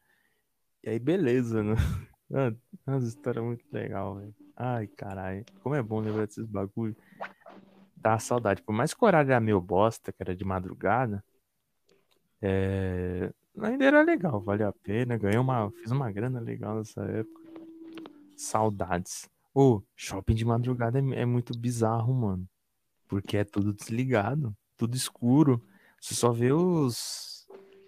[0.81, 1.75] E aí, beleza, né?
[2.87, 4.33] Uma história muito legal, velho.
[4.55, 5.43] Ai, caralho.
[5.61, 6.95] Como é bom lembrar desses bagulho.
[7.97, 8.61] Dá saudade.
[8.61, 11.21] Por mais que o horário era meio bosta, que era de madrugada,
[12.41, 13.29] é...
[13.59, 15.17] ainda era legal, valeu a pena.
[15.17, 15.69] Ganhei uma.
[15.71, 17.41] Fiz uma grana legal nessa época.
[18.37, 19.29] Saudades.
[19.53, 22.47] Ô, oh, shopping de madrugada é, é muito bizarro, mano.
[23.05, 25.61] Porque é tudo desligado tudo escuro.
[25.99, 27.34] Você só vê os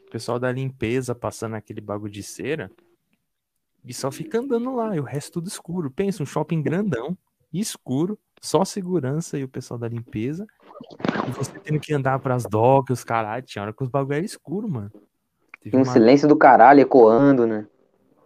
[0.08, 2.72] o pessoal da limpeza passando aquele bagulho de cera
[3.84, 5.90] e só fica andando lá, e o resto tudo escuro.
[5.90, 7.18] Pensa, um shopping grandão,
[7.54, 10.46] escuro, só segurança e o pessoal da limpeza.
[11.28, 14.26] E você tendo que andar pras docas, os caralho, tinha hora que os bagulho era
[14.26, 14.92] escuro, mano.
[15.62, 15.94] Teve um uma...
[15.94, 17.68] silêncio do caralho ecoando, né?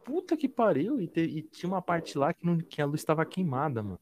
[0.03, 1.21] Puta que pariu, e, te...
[1.21, 2.57] e, tinha uma parte lá que, não...
[2.57, 3.99] que a luz estava queimada, mano.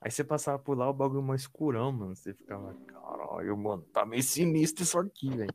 [0.00, 2.14] Aí você passava por lá, o bagulho mais escurão, mano.
[2.14, 5.54] Você ficava, caralho, mano, tá meio sinistro isso aqui, velho.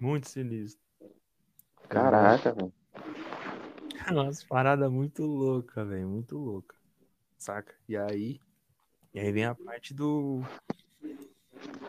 [0.00, 0.80] Muito sinistro.
[1.88, 2.72] Caraca, velho.
[4.10, 6.08] Umas paradas muito loucas, velho.
[6.08, 6.74] Muito louca.
[7.36, 7.74] Saca?
[7.86, 8.40] E aí.
[9.12, 10.40] E aí vem a parte do.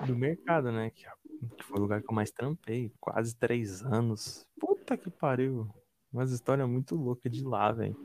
[0.06, 0.90] Do mercado, né?
[0.90, 1.06] Que,
[1.56, 2.92] que foi o lugar que eu mais trampei.
[3.00, 4.46] Quase três anos.
[4.60, 5.70] Puta que pariu.
[6.12, 7.96] Umas histórias muito loucas de lá, velho.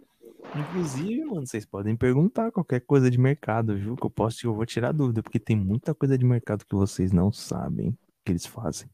[0.55, 3.97] Inclusive, mano, vocês podem perguntar qualquer coisa de mercado, viu?
[3.97, 7.11] Que eu posso eu vou tirar dúvida, porque tem muita coisa de mercado que vocês
[7.11, 8.89] não sabem que eles fazem.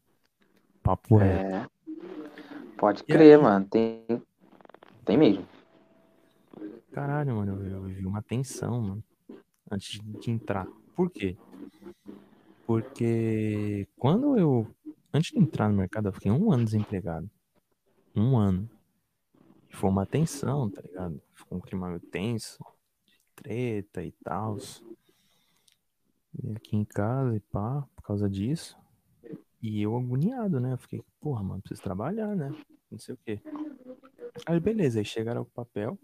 [0.82, 1.66] Papo é.
[2.76, 3.66] Pode crer, mano.
[3.66, 4.04] Tem,
[5.04, 5.46] tem mesmo.
[6.90, 9.04] Caralho, mano, eu, eu vi uma tensão, mano,
[9.70, 10.66] antes de entrar.
[10.94, 11.36] Por quê?
[12.66, 14.66] Porque quando eu.
[15.14, 17.30] Antes de entrar no mercado, eu fiquei um ano desempregado.
[18.16, 18.68] Um ano.
[19.70, 21.22] E foi uma tensão, tá ligado?
[21.34, 22.58] Ficou um clima meio tenso,
[23.04, 24.58] de treta e tal.
[26.42, 28.76] E aqui em casa e pá, por causa disso.
[29.62, 30.72] E eu agoniado, né?
[30.72, 32.52] Eu fiquei, porra, mano, preciso trabalhar, né?
[32.90, 33.40] Não sei o quê.
[34.44, 35.96] Aí beleza, aí chegaram o papel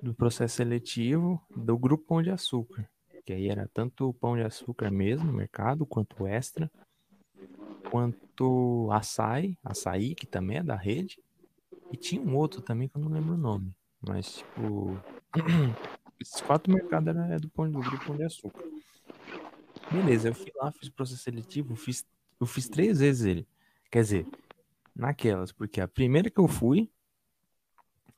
[0.00, 2.88] do processo seletivo do grupo Pão de Açúcar.
[3.26, 6.70] Que aí era tanto o pão de açúcar mesmo, mercado, quanto extra,
[7.90, 11.18] quanto açaí, açaí, que também é da rede,
[11.90, 13.74] e tinha um outro também que eu não lembro o nome.
[14.00, 14.96] Mas, tipo,
[16.20, 18.62] esses quatro mercados eram é do, pão, do grupo Pão de Açúcar.
[19.90, 22.04] Beleza, eu fui lá, fiz processo seletivo, fiz,
[22.40, 23.48] eu fiz três vezes ele.
[23.90, 24.26] Quer dizer,
[24.94, 26.90] naquelas, porque a primeira que eu fui,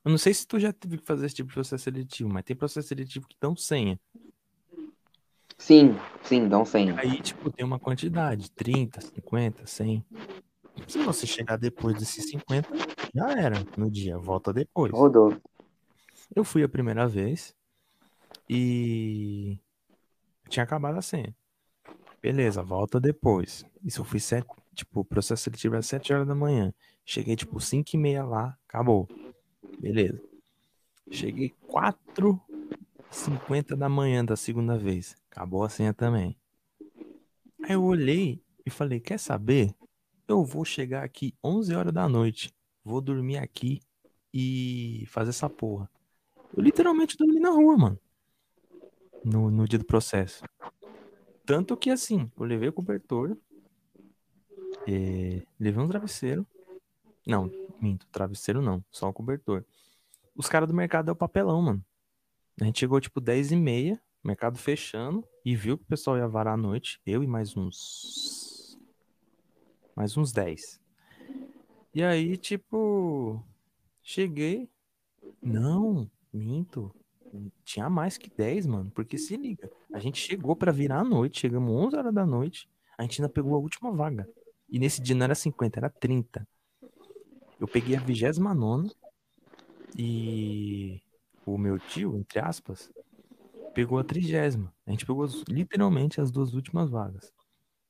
[0.03, 2.43] eu não sei se tu já teve que fazer esse tipo de processo seletivo, mas
[2.43, 3.99] tem processo seletivo que dão senha.
[5.57, 6.97] Sim, sim, dão senha.
[6.97, 10.05] Aí, tipo, tem uma quantidade, 30, 50, 100.
[10.87, 12.69] Se você chegar depois desses 50,
[13.13, 14.93] já era no dia, volta depois.
[14.93, 15.37] Rodou.
[16.33, 17.53] Eu fui a primeira vez
[18.49, 19.59] e
[20.47, 21.35] tinha acabado a senha.
[22.21, 23.65] Beleza, volta depois.
[23.83, 26.73] Isso eu fui sete, tipo, o processo seletivo era 7 horas da manhã.
[27.05, 29.07] Cheguei, tipo, 5 e meia lá, acabou.
[29.79, 30.21] Beleza.
[31.09, 32.39] Cheguei 4
[33.09, 35.15] 50 da manhã da segunda vez.
[35.31, 36.37] Acabou a senha também.
[37.63, 39.73] Aí eu olhei e falei, quer saber?
[40.27, 42.53] Eu vou chegar aqui 11 horas da noite.
[42.83, 43.81] Vou dormir aqui
[44.33, 45.89] e fazer essa porra.
[46.55, 47.99] Eu literalmente dormi na rua, mano.
[49.25, 50.43] No, no dia do processo.
[51.49, 53.35] Tanto que assim, eu levei o cobertor,
[54.87, 56.45] é, levei um travesseiro.
[57.25, 57.49] Não,
[57.81, 59.65] minto, travesseiro não, só o cobertor.
[60.35, 61.83] Os caras do mercado deu papelão, mano.
[62.61, 66.27] A gente chegou tipo 10 e meia, mercado fechando, e viu que o pessoal ia
[66.27, 67.01] varar à noite.
[67.03, 68.77] Eu e mais uns.
[69.95, 70.79] Mais uns 10.
[71.95, 73.43] E aí, tipo.
[74.03, 74.69] Cheguei.
[75.41, 76.93] Não, minto.
[77.63, 78.91] Tinha mais que 10, mano.
[78.93, 82.69] Porque se liga, a gente chegou para virar à noite, chegamos 11 horas da noite,
[82.97, 84.27] a gente ainda pegou a última vaga.
[84.67, 86.47] E nesse dia não era 50, era 30.
[87.59, 88.91] Eu peguei a 29
[89.97, 91.01] e
[91.45, 92.91] o meu tio, entre aspas,
[93.73, 94.73] pegou a trigésima.
[94.85, 97.33] A gente pegou literalmente as duas últimas vagas.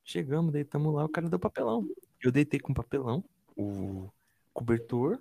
[0.04, 1.86] Chegamos, deitamos lá, o cara deu papelão.
[2.22, 3.24] Eu deitei com papelão,
[3.56, 4.08] o
[4.52, 5.18] cobertor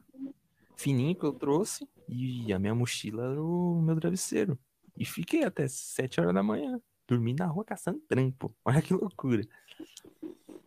[0.76, 4.58] fininho que eu trouxe e a minha mochila era o meu travesseiro.
[4.98, 8.54] E fiquei até 7 horas da manhã, dormi na rua caçando trampo.
[8.66, 9.48] Olha que loucura.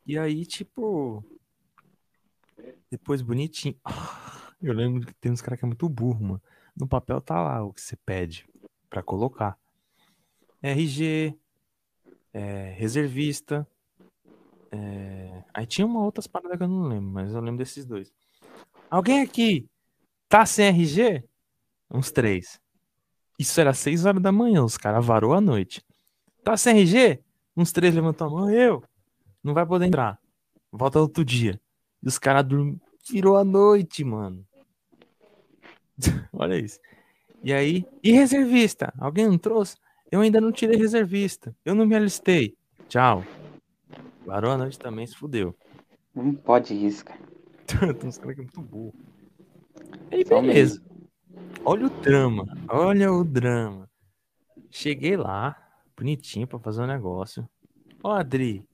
[0.06, 1.24] E aí, tipo,
[2.90, 3.76] depois bonitinho.
[4.62, 6.42] Eu lembro que tem uns caras que é muito burro, mano.
[6.76, 8.48] No papel tá lá o que você pede
[8.88, 9.58] para colocar.
[10.62, 11.36] RG,
[12.32, 13.66] é, reservista.
[14.70, 15.42] É...
[15.52, 18.14] Aí tinha uma outras paradas que eu não lembro, mas eu lembro desses dois.
[18.88, 19.68] Alguém aqui
[20.32, 21.22] Tá sem RG?
[21.92, 22.58] Uns três.
[23.38, 25.84] Isso era seis horas da manhã, os caras varou à noite.
[26.42, 27.20] Tá sem RG?
[27.56, 28.82] Uns três levantou a mão, eu.
[29.44, 30.18] Não vai poder entrar.
[30.70, 31.60] Volta outro dia.
[32.02, 32.80] E os caras dormiram.
[33.10, 34.46] Virou a noite, mano.
[36.32, 36.78] Olha isso.
[37.42, 38.92] E aí, e reservista?
[38.98, 39.76] Alguém não trouxe?
[40.10, 41.54] Eu ainda não tirei reservista.
[41.64, 42.56] Eu não me alistei.
[42.88, 43.24] Tchau.
[44.24, 45.54] Varou a noite também, se fudeu.
[46.14, 47.20] Não pode isso, cara.
[47.98, 48.94] Tem uns caras que é muito burro.
[50.10, 50.80] Aí beleza.
[51.64, 52.44] Olha o drama.
[52.68, 53.88] Olha o drama.
[54.70, 55.56] Cheguei lá,
[55.96, 57.48] bonitinho pra fazer um negócio.
[58.02, 58.64] Ó, Adri.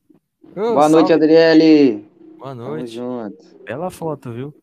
[0.51, 0.93] Ô, Boa salve.
[0.95, 2.09] noite, Adriele.
[2.39, 2.97] Boa noite.
[2.97, 3.65] Tamo junto.
[3.65, 4.55] Bela foto, viu?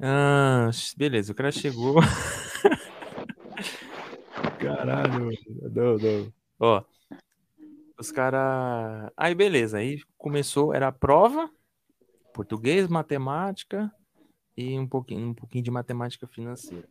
[0.00, 1.96] Ah, beleza, o cara chegou.
[4.60, 5.30] Caralho,
[5.74, 6.32] não, não.
[6.60, 6.82] Ó,
[7.98, 9.10] os caras.
[9.16, 9.78] Aí, beleza.
[9.78, 11.50] Aí começou, era a prova,
[12.32, 13.90] português, matemática,
[14.56, 16.86] e um pouquinho, um pouquinho de matemática financeira.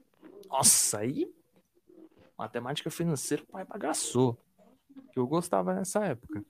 [0.51, 1.33] Nossa, aí.
[2.37, 4.37] Matemática financeira, o pai bagaçou.
[5.13, 6.43] Que eu gostava nessa época.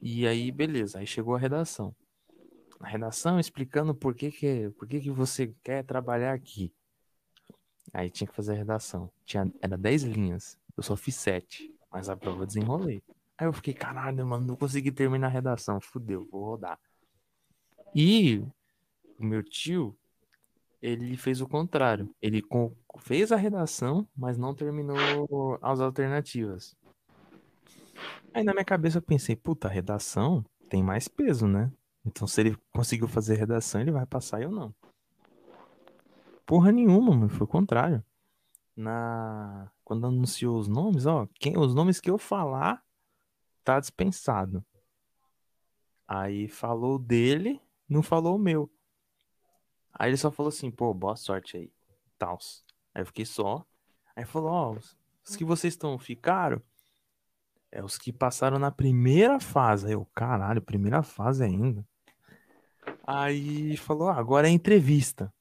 [0.00, 0.98] E aí, beleza.
[0.98, 1.94] Aí chegou a redação.
[2.80, 6.74] A redação explicando por que, que, por que, que você quer trabalhar aqui.
[7.92, 9.08] Aí tinha que fazer a redação.
[9.24, 10.58] Tinha, era 10 linhas.
[10.76, 11.72] Eu só fiz 7.
[11.88, 13.00] Mas a prova eu desenrolei.
[13.38, 15.80] Aí eu fiquei, caralho, mano, não consegui terminar a redação.
[15.80, 16.80] Fudeu, vou rodar.
[17.94, 18.42] E
[19.18, 19.96] o meu tio,
[20.82, 22.12] ele fez o contrário.
[22.20, 22.42] Ele
[22.98, 26.76] fez a redação, mas não terminou as alternativas.
[28.34, 31.72] Aí na minha cabeça eu pensei, puta, a redação tem mais peso, né?
[32.04, 34.74] Então se ele conseguiu fazer redação, ele vai passar eu não.
[36.44, 38.04] Porra nenhuma, mano, foi o contrário.
[38.74, 42.82] Na quando anunciou os nomes, ó, quem os nomes que eu falar
[43.62, 44.64] tá dispensado.
[46.08, 48.70] Aí falou dele, não falou o meu.
[49.92, 51.72] Aí ele só falou assim, pô, boa sorte aí.
[52.18, 52.64] Tals.
[52.94, 53.64] Aí eu fiquei só.
[54.16, 54.76] Aí falou, ó,
[55.26, 56.60] os que vocês estão ficaram
[57.70, 59.86] é os que passaram na primeira fase.
[59.86, 61.84] Aí eu, caralho, primeira fase ainda.
[63.06, 65.32] Aí falou, ah, agora é entrevista.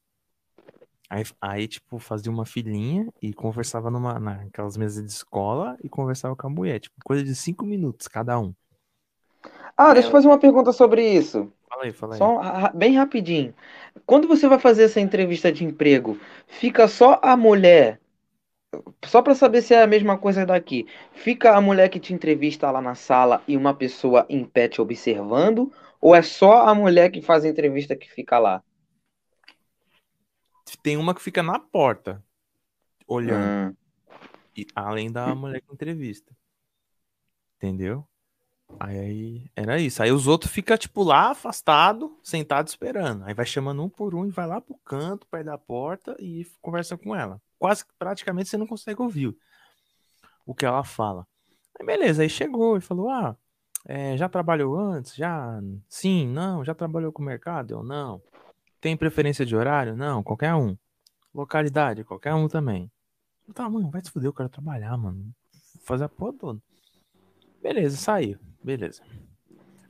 [1.10, 6.38] Aí, aí, tipo, fazia uma filhinha e conversava numa, naquelas mesas de escola e conversava
[6.38, 6.80] com a mulher.
[6.80, 8.54] Tipo, coisa de cinco minutos cada um.
[9.76, 11.52] Ah, deixa eu fazer uma pergunta sobre isso.
[11.72, 12.18] Fala aí, fala aí.
[12.18, 13.56] Só bem rapidinho.
[14.06, 18.02] Quando você vai fazer essa entrevista de emprego, fica só a mulher.
[19.06, 20.86] Só para saber se é a mesma coisa daqui.
[21.14, 24.82] Fica a mulher que te entrevista lá na sala e uma pessoa em pé te
[24.82, 25.72] observando?
[26.02, 28.62] Ou é só a mulher que faz a entrevista que fica lá?
[30.84, 32.22] Tem uma que fica na porta,
[33.08, 33.72] olhando.
[33.72, 33.76] Hum.
[34.58, 36.36] E, além da mulher que entrevista.
[37.56, 38.06] Entendeu?
[38.80, 40.02] Aí era isso.
[40.02, 43.24] Aí os outros ficam, tipo, lá afastado, sentado esperando.
[43.26, 46.46] Aí vai chamando um por um e vai lá pro canto, perto da porta e
[46.62, 47.42] conversa com ela.
[47.60, 49.36] Quase praticamente você não consegue ouvir
[50.46, 51.28] o que ela fala.
[51.80, 53.36] Aí beleza, aí chegou e falou: Ah,
[53.86, 55.16] é, já trabalhou antes?
[55.16, 55.60] Já?
[55.88, 56.64] Sim, não.
[56.64, 57.72] Já trabalhou com o mercado?
[57.72, 58.22] Eu não.
[58.80, 59.96] Tem preferência de horário?
[59.96, 60.76] Não, qualquer um.
[61.34, 62.04] Localidade?
[62.04, 62.92] Qualquer um também.
[63.54, 65.34] Tá, mano, vai se fuder, eu quero trabalhar, mano.
[65.84, 66.62] Fazer a porra toda.
[67.62, 68.40] Beleza, saiu.
[68.64, 69.02] Beleza.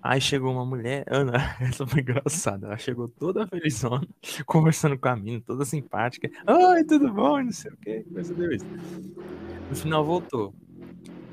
[0.03, 2.67] Aí chegou uma mulher, Ana, essa foi engraçada.
[2.67, 4.07] Ela chegou toda felizona,
[4.47, 6.29] conversando com a mina, toda simpática.
[6.47, 7.43] Oi, tudo bom?
[7.43, 8.05] Não sei o que.
[9.69, 10.55] No final voltou.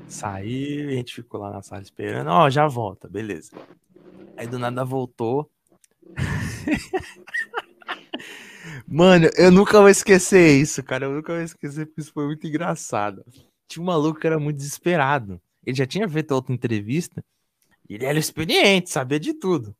[0.07, 2.27] Saiu, a gente ficou lá na sala esperando.
[2.27, 3.51] Ó, oh, já volta, beleza.
[4.37, 5.49] Aí do nada voltou.
[8.87, 11.05] Mano, eu nunca vou esquecer isso, cara.
[11.05, 13.23] Eu nunca vou esquecer porque isso foi muito engraçado.
[13.67, 15.41] Tinha um maluco que era muito desesperado.
[15.69, 17.23] Ele já tinha feito outra entrevista.
[17.87, 19.75] Ele era experiente, sabia de tudo.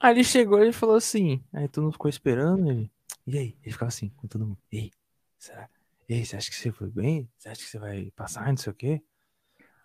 [0.00, 1.44] Aí ele chegou e falou assim.
[1.52, 2.90] Aí todo mundo ficou esperando ele.
[3.24, 3.56] E aí?
[3.62, 4.58] Ele ficava assim, com todo mundo.
[4.72, 4.90] E aí?
[5.38, 5.70] Será?
[6.08, 7.30] E aí, você acha que você foi bem?
[7.38, 8.48] Você acha que você vai passar?
[8.48, 9.00] Não sei o quê.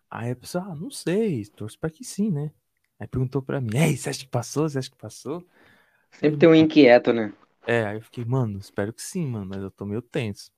[0.10, 2.52] Aí a pessoa, ah, não sei, torço pra que sim, né?
[3.00, 4.68] Aí perguntou pra mim, ei, você acha que passou?
[4.68, 5.46] Você acha que passou?
[6.12, 7.32] Sempre tem um inquieto, né?
[7.68, 10.52] É, aí eu fiquei, mano, espero que sim, mano, mas eu tô meio tenso.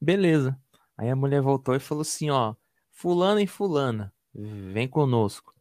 [0.00, 0.58] Beleza.
[0.96, 2.54] Aí a mulher voltou e falou assim, ó,
[2.92, 5.54] fulana e fulana, vem conosco.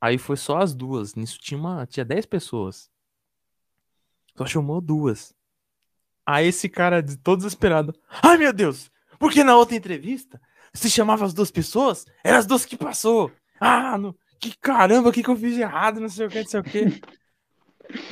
[0.00, 1.14] Aí foi só as duas.
[1.14, 2.90] Nisso tinha uma, tinha 10 pessoas.
[4.36, 5.34] Só chamou duas.
[6.24, 10.40] Aí esse cara, todo desesperado, ai meu Deus, porque na outra entrevista
[10.74, 13.32] se chamava as duas pessoas, eram as duas que passou.
[13.58, 16.40] Ah, no, que caramba, o que, que eu fiz de errado, não sei o que,
[16.40, 17.00] não sei o que.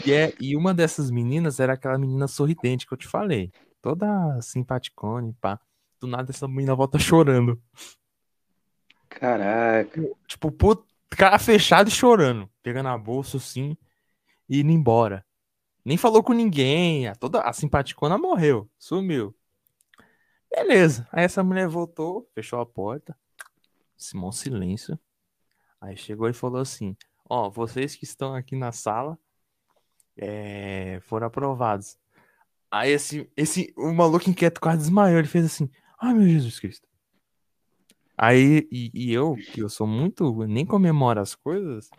[0.06, 3.52] E, é, e uma dessas meninas era aquela menina sorridente que eu te falei.
[3.82, 5.60] Toda simpaticone, pá.
[6.00, 7.60] Do nada essa menina volta chorando.
[9.08, 10.02] Caraca.
[10.26, 12.48] Tipo, pô, cara fechado e chorando.
[12.62, 13.76] Pegando a bolsa assim
[14.48, 15.24] e indo embora.
[15.84, 17.06] Nem falou com ninguém.
[17.08, 18.68] A, toda, a simpaticona morreu.
[18.78, 19.34] Sumiu.
[20.50, 21.06] Beleza.
[21.12, 23.16] Aí essa mulher voltou, fechou a porta.
[23.96, 24.98] Simão silêncio.
[25.80, 26.96] Aí chegou e falou assim:
[27.28, 29.18] Ó, vocês que estão aqui na sala
[30.16, 31.98] é, foram aprovados.
[32.70, 35.18] Aí esse, esse, o maluco inquieto quase desmaiou.
[35.18, 36.86] Ele fez assim: Ai meu Jesus Cristo.
[38.18, 40.46] Aí, e, e, eu, que eu sou muito.
[40.46, 41.90] Nem comemoro as coisas.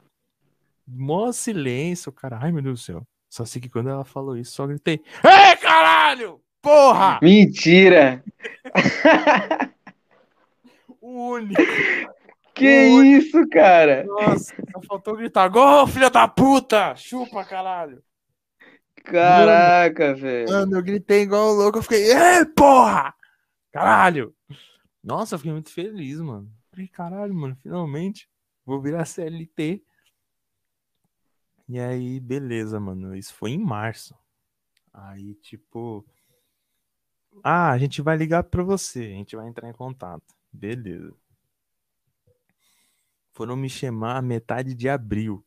[0.87, 2.39] Mó silêncio, cara.
[2.41, 3.07] Ai, meu Deus do céu.
[3.29, 6.41] Só sei que quando ela falou isso, só gritei: Ei, caralho!
[6.61, 7.19] Porra!
[7.21, 8.23] Mentira!
[10.99, 11.61] o único.
[12.55, 13.51] Que o isso, único.
[13.51, 14.03] cara?
[14.05, 16.95] Nossa, só faltou gritar: Gol, filha da puta!
[16.95, 18.01] Chupa, caralho!
[19.03, 20.49] Caraca, velho.
[20.49, 21.77] Mano, eu gritei igual louco.
[21.77, 23.13] Eu fiquei: Ei, porra!
[23.77, 24.35] Caralho!
[25.03, 26.51] Nossa, eu fiquei muito feliz, mano.
[26.71, 28.27] Falei, caralho, mano, finalmente
[28.65, 29.83] vou virar CLT.
[31.69, 33.15] E aí, beleza, mano.
[33.15, 34.15] Isso foi em março.
[34.93, 36.05] Aí, tipo,
[37.43, 40.35] Ah, a gente vai ligar para você, a gente vai entrar em contato.
[40.51, 41.15] Beleza.
[43.31, 45.45] Foram me chamar metade de abril.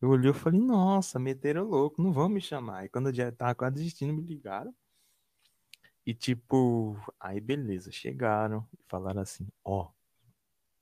[0.00, 2.84] Eu olhei e falei, nossa, meteram louco, não vão me chamar.
[2.84, 4.74] E quando eu já tava quase desistindo, me ligaram.
[6.06, 9.88] E tipo, aí beleza, chegaram e falaram assim, ó,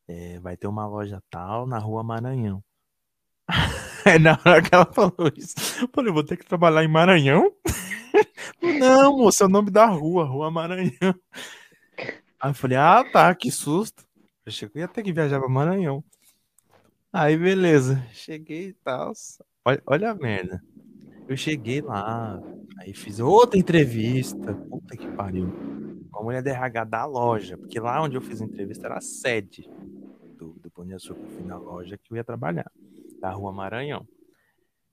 [0.06, 2.62] é, vai ter uma loja tal na rua Maranhão.
[4.04, 7.50] Aí na hora que ela falou isso, eu falei, vou ter que trabalhar em Maranhão?
[8.60, 11.14] Não, moço, é o nome da rua, Rua Maranhão.
[12.38, 14.06] Aí eu falei, ah, tá, que susto.
[14.44, 16.04] Eu achei que eu ia ter que viajar pra Maranhão.
[17.10, 18.06] Aí, beleza.
[18.12, 19.12] Cheguei e tal.
[19.64, 20.62] Olha, olha a merda.
[21.26, 22.42] Eu cheguei lá,
[22.78, 24.54] aí fiz outra entrevista.
[24.54, 25.52] Puta que pariu.
[26.10, 27.56] Com a mulher da RH da loja.
[27.56, 29.68] Porque lá onde eu fiz a entrevista era a sede
[30.36, 31.26] do, do Pão de Açúcar.
[31.28, 32.70] Fui na loja que eu ia trabalhar.
[33.20, 34.06] Da rua Maranhão.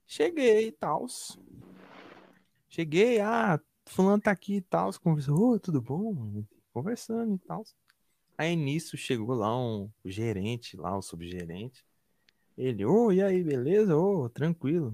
[0.06, 1.06] Cheguei e tal.
[2.68, 4.90] Cheguei, ah, fulano tá aqui e tal.
[5.00, 6.44] Conversou, oh, tudo bom?
[6.72, 7.64] Conversando e tal.
[8.36, 11.84] Aí nisso chegou lá um gerente, lá um subgerente.
[12.56, 13.96] Ele, ô, oh, e aí, beleza?
[13.96, 14.92] Ô, oh, tranquilo,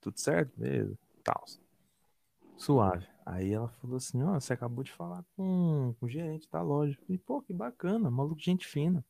[0.00, 0.52] tudo certo?
[0.56, 1.44] Beleza, tal.
[2.60, 3.06] Suave.
[3.24, 6.60] Aí ela falou assim, ó, oh, você acabou de falar com, com o gerente da
[6.60, 6.92] loja.
[6.92, 9.02] Eu falei, pô, que bacana, maluco, gente fina.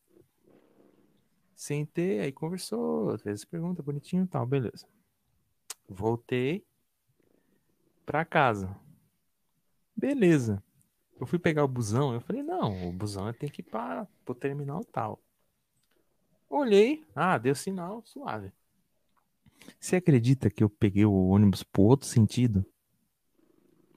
[1.52, 4.86] Sentei, aí conversou, fez pergunta bonitinho e tal, beleza.
[5.88, 6.64] Voltei
[8.06, 8.76] pra casa.
[9.96, 10.62] Beleza.
[11.18, 14.34] Eu fui pegar o busão, eu falei, não, o busão tem que ir para o
[14.34, 15.20] terminal tal.
[16.48, 18.52] Olhei, ah, deu sinal, suave.
[19.80, 22.64] Você acredita que eu peguei o ônibus pro outro sentido?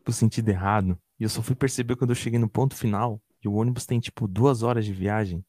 [0.04, 0.98] Pro sentido errado.
[1.20, 3.22] E eu só fui perceber quando eu cheguei no ponto final.
[3.44, 5.44] E o ônibus tem tipo duas horas de viagem.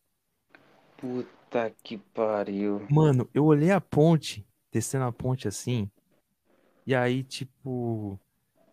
[0.97, 2.87] Puta que pariu.
[2.91, 5.91] Mano, eu olhei a ponte, descendo a ponte assim.
[6.87, 8.19] E aí, tipo.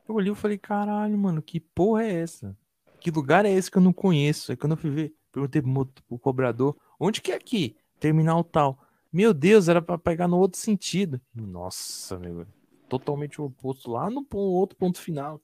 [0.08, 2.58] Eu olhei e falei, caralho, mano, que porra é essa?
[3.00, 4.52] Que lugar é esse que eu não conheço?
[4.52, 7.76] Aí quando eu fui ver, perguntei pro, pro cobrador, onde que é aqui?
[8.02, 8.80] terminal tal.
[9.14, 11.22] Meu Deus, era para pegar no outro sentido.
[11.34, 12.46] Nossa, meu.
[12.90, 15.40] Totalmente o oposto lá no outro ponto final.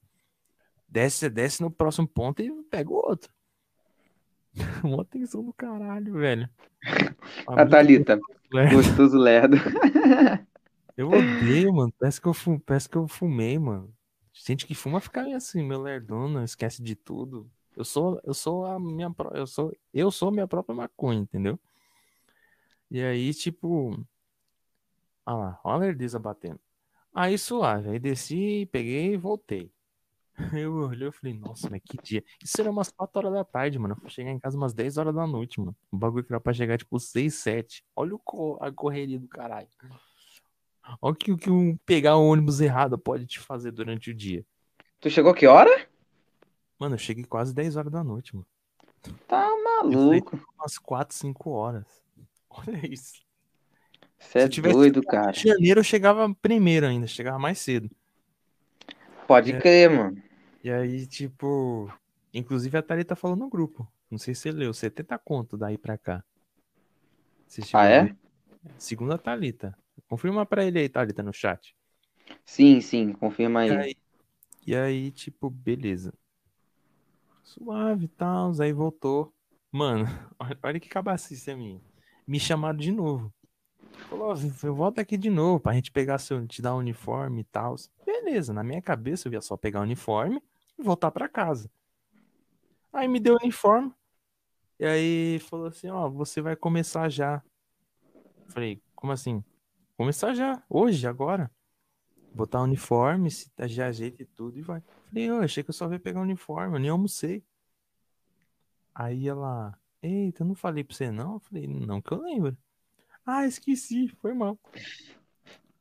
[0.88, 3.32] Desce, desce no próximo ponto e pega o outro.
[4.84, 6.50] Uma atenção do caralho, velho.
[7.48, 8.20] A Thalita,
[8.72, 9.58] gostoso lerdo.
[10.96, 11.94] Eu odeio, mano.
[12.00, 13.94] Parece que eu, fumei, parece que eu fumei, mano.
[14.34, 17.48] Gente que fuma fica assim, meu lerdona, esquece de tudo.
[17.76, 21.60] Eu sou, eu sou a minha, eu sou, eu sou minha própria maconha, entendeu?
[22.90, 23.92] E aí, tipo.
[25.24, 26.60] Olha lá, olha a lerdeza batendo.
[27.14, 29.72] Aí suave, aí desci, peguei e voltei.
[30.62, 32.24] Eu olhei e falei, nossa, mas que dia.
[32.44, 33.96] Isso era umas 4 horas da tarde, mano.
[33.96, 35.76] Eu fui chegar em casa umas 10 horas da noite, mano.
[35.92, 37.84] O bagulho que era pra chegar tipo 6, 7.
[37.96, 39.68] Olha o a correria do caralho.
[41.02, 44.46] Olha o que, que um pegar o ônibus errado pode te fazer durante o dia.
[45.00, 45.88] Tu chegou que hora?
[46.80, 48.48] Mano, eu cheguei quase 10 horas da noite, mano.
[49.28, 50.40] Tá maluco.
[50.58, 51.86] umas 4, 5 horas.
[52.50, 53.26] Olha isso.
[54.20, 55.32] Você é doido, cara.
[55.32, 57.90] Em janeiro eu chegava primeiro ainda, chegava mais cedo.
[59.28, 60.27] Pode é, crer, mano.
[60.68, 61.90] E aí, tipo.
[62.34, 63.90] Inclusive a Thalita falou no grupo.
[64.12, 66.22] Não sei se você leu, 70 conto daí pra cá.
[67.74, 68.14] ah, é?
[68.78, 69.74] Segundo a Thalita.
[70.10, 71.74] Confirma pra ele aí, Thalita, no chat.
[72.44, 73.70] Sim, sim, confirma aí.
[73.70, 73.96] E aí,
[74.68, 76.14] e aí tipo, beleza.
[77.46, 79.34] Suave e tal, aí voltou.
[79.72, 80.06] Mano,
[80.62, 81.80] olha que cabacice a minha
[82.28, 83.34] me chamaram de novo.
[84.10, 87.40] Falou, eu volto aqui de novo pra gente pegar seu, te dar o um uniforme
[87.40, 87.78] e tal.
[88.06, 90.44] Beleza, na minha cabeça eu ia só pegar o uniforme
[90.78, 91.70] e voltar para casa.
[92.92, 93.94] Aí me deu o uniforme.
[94.80, 97.44] E aí falou assim, ó, você vai começar já.
[98.50, 99.44] Falei, como assim?
[99.96, 101.52] Começar já, hoje, agora.
[102.34, 104.82] Botar uniforme, se já ajeita e tudo e vai.
[105.10, 107.44] Falei, eu achei que eu só ia pegar uniforme, eu nem almocei.
[108.94, 111.34] Aí ela, Eita, eu não falei pra você não?
[111.34, 112.58] Eu falei, não que eu lembro.
[113.26, 114.58] Ah, esqueci, foi mal.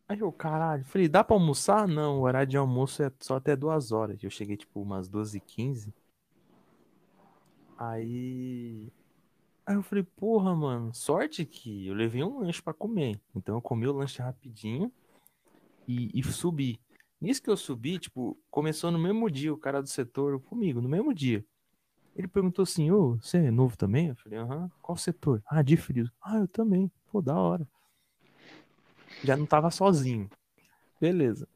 [0.09, 1.88] Aí eu, caralho, falei, dá pra almoçar?
[1.88, 4.22] Não, o horário de almoço é só até duas horas.
[4.22, 5.92] Eu cheguei, tipo, umas 12h15.
[7.76, 8.92] Aí.
[9.66, 13.20] Aí eu falei, porra, mano, sorte que eu levei um lanche para comer.
[13.34, 14.92] Então eu comi o lanche rapidinho
[15.88, 16.80] e, e subi.
[17.20, 20.88] Nisso que eu subi, tipo, começou no mesmo dia o cara do setor comigo, no
[20.88, 21.44] mesmo dia.
[22.14, 24.09] Ele perguntou assim, ô, você é novo também?
[24.09, 25.42] Eu falei, aham, qual setor?
[25.46, 26.11] Ah, de frio.
[26.22, 26.90] Ah, eu também.
[27.11, 27.66] Pô, da hora.
[29.22, 30.30] Já não tava sozinho.
[31.00, 31.48] Beleza.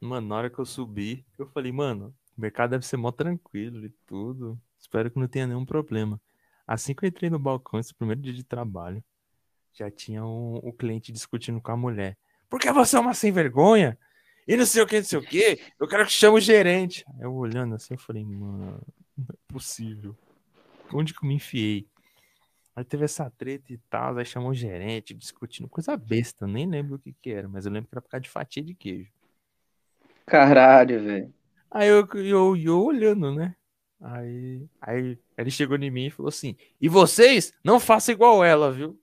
[0.00, 3.84] Mano, na hora que eu subi, eu falei, mano, o mercado deve ser mó tranquilo
[3.84, 4.58] e tudo.
[4.78, 6.20] Espero que não tenha nenhum problema.
[6.66, 9.02] Assim que eu entrei no balcão, esse primeiro dia de trabalho,
[9.72, 12.16] já tinha um, um cliente discutindo com a mulher.
[12.48, 13.98] Por que você é uma sem vergonha?
[14.46, 15.60] E não sei o que, não sei o que.
[15.78, 17.04] Eu quero que chame o gerente.
[17.18, 18.80] Eu olhando assim, eu falei, mano,
[19.16, 20.16] não é possível.
[20.92, 21.88] Onde que eu me enfiei?
[22.76, 26.96] Aí teve essa treta e tal, aí chamou o gerente, discutindo coisa besta, nem lembro
[26.96, 29.12] o que que era, mas eu lembro que era por causa de fatia de queijo.
[30.26, 31.34] Caralho, velho.
[31.70, 33.54] Aí eu, eu, eu olhando, né?
[34.00, 38.70] Aí, aí ele chegou em mim e falou assim: E vocês não façam igual ela,
[38.72, 39.00] viu?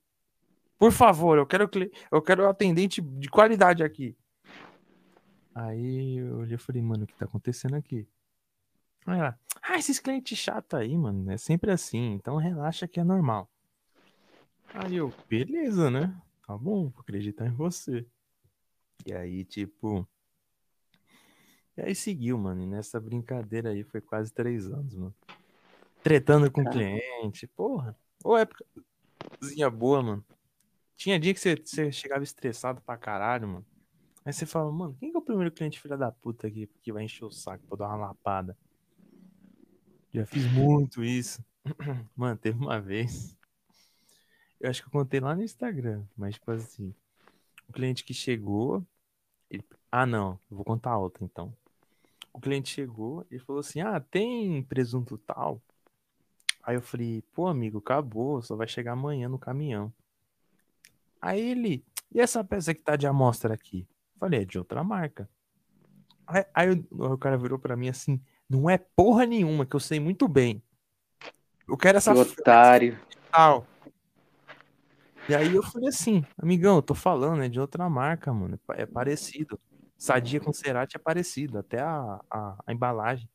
[0.78, 1.69] Por favor, eu quero
[2.11, 4.15] eu quero atendente de qualidade aqui.
[5.53, 8.07] Aí eu olhei e falei, mano, o que tá acontecendo aqui?
[9.05, 13.03] Aí ela, ah, esses clientes chatos aí, mano, é sempre assim, então relaxa que é
[13.03, 13.51] normal.
[14.74, 16.15] Aí eu, beleza, né?
[16.47, 18.05] Tá bom, vou acreditar em você.
[19.05, 20.07] E aí, tipo.
[21.78, 22.61] E aí seguiu, mano.
[22.61, 25.15] E nessa brincadeira aí foi quase três anos, mano.
[26.03, 27.47] Tretando com o cliente.
[27.47, 27.97] Porra.
[28.24, 30.26] Ô, épocazinha boa, mano.
[30.95, 33.65] Tinha dia que você, você chegava estressado pra caralho, mano.
[34.24, 36.93] Aí você fala, mano, quem que é o primeiro cliente filha da puta aqui que
[36.93, 38.55] vai encher o saco pra dar uma lapada?
[40.13, 41.43] Já fiz muito isso.
[42.15, 43.38] Mano, teve uma vez.
[44.62, 46.93] Eu acho que eu contei lá no Instagram, mas tipo assim.
[47.68, 48.86] O cliente que chegou.
[49.49, 49.66] Ele...
[49.91, 51.51] Ah, não, eu vou contar outra então.
[52.32, 55.59] O cliente chegou e falou assim: Ah, tem presunto tal?
[56.64, 59.91] Aí eu falei, pô, amigo, acabou, só vai chegar amanhã no caminhão.
[61.20, 61.84] Aí ele,
[62.14, 63.88] e essa peça que tá de amostra aqui?
[64.20, 65.28] Falei, é de outra marca.
[66.28, 69.80] Aí, aí o, o cara virou para mim assim: não é porra nenhuma, que eu
[69.80, 70.62] sei muito bem.
[71.68, 72.14] Eu quero essa.
[72.14, 72.99] Que otário.
[73.32, 73.66] Tal.
[75.30, 78.59] E aí eu falei assim, amigão, eu tô falando, é de outra marca, mano.
[78.69, 79.59] É parecido.
[79.97, 83.30] Sadia com Cerati é parecido, até a, a, a embalagem.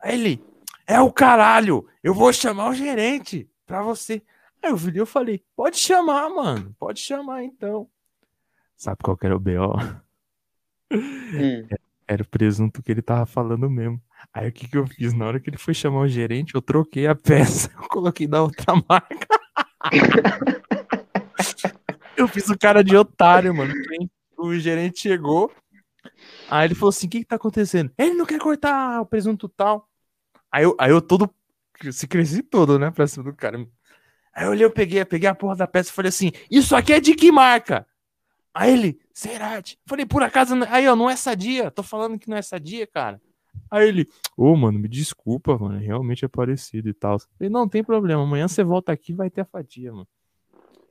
[0.00, 0.44] Aí ele,
[0.86, 4.22] é o caralho, eu vou chamar o gerente pra você.
[4.62, 7.88] Aí eu vi eu falei, pode chamar, mano, pode chamar então.
[8.74, 9.50] Sabe qual que era o BO?
[10.88, 11.66] Hum.
[12.06, 14.00] Era o presunto que ele tava falando mesmo.
[14.32, 15.12] Aí o que que eu fiz?
[15.12, 17.68] Na hora que ele foi chamar o gerente, eu troquei a peça.
[17.74, 19.26] Eu coloquei da outra marca.
[22.16, 23.72] eu fiz o cara de otário, mano.
[24.36, 25.52] O gerente chegou.
[26.50, 27.90] Aí ele falou assim: o que que tá acontecendo?
[27.98, 29.88] Ele não quer cortar o presunto tal.
[30.50, 31.32] Aí eu, aí eu todo.
[31.92, 32.90] Se cresci todo, né?
[32.90, 33.66] Pra cima do cara.
[34.32, 36.92] Aí eu olhei, eu peguei, peguei a porra da peça e falei assim: Isso aqui
[36.92, 37.86] é de que marca?
[38.54, 39.78] Aí ele, Cerati.
[39.86, 41.70] Falei, por acaso, aí ó, não é sadia.
[41.70, 43.20] Tô falando que não é sadia, cara.
[43.70, 47.18] Aí ele, ô, oh, mano, me desculpa, mano, realmente é parecido e tal.
[47.18, 50.08] Falei, não, tem problema, amanhã você volta aqui vai ter a fatia, mano.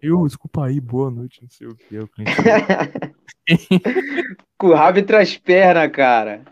[0.02, 1.96] Eu, desculpa aí, boa noite, não sei o que.
[1.96, 2.08] Eu,
[4.58, 6.43] Com o rabo entre as pernas, cara.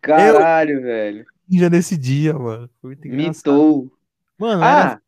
[0.00, 0.82] Caralho, eu...
[0.82, 1.26] velho.
[1.50, 2.68] Já nesse dia, mano.
[3.04, 3.90] Mitou.
[4.38, 5.02] Mano, ah, era...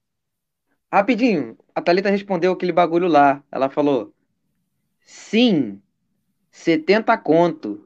[0.92, 1.56] rapidinho.
[1.74, 3.42] A Thalita respondeu aquele bagulho lá.
[3.50, 4.12] Ela falou:
[5.00, 5.80] Sim,
[6.50, 7.84] 70 conto.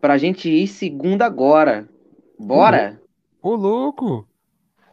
[0.00, 1.88] Pra gente ir segunda agora.
[2.38, 3.02] Bora?
[3.42, 4.27] Ô, louco!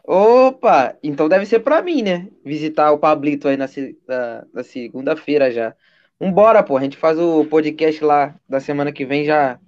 [0.07, 0.95] Opa!
[1.01, 2.27] Então deve ser pra mim, né?
[2.43, 3.65] Visitar o Pablito aí na,
[4.07, 5.73] na, na segunda-feira já.
[6.19, 6.77] Vambora, pô.
[6.77, 9.59] A gente faz o podcast lá da semana que vem já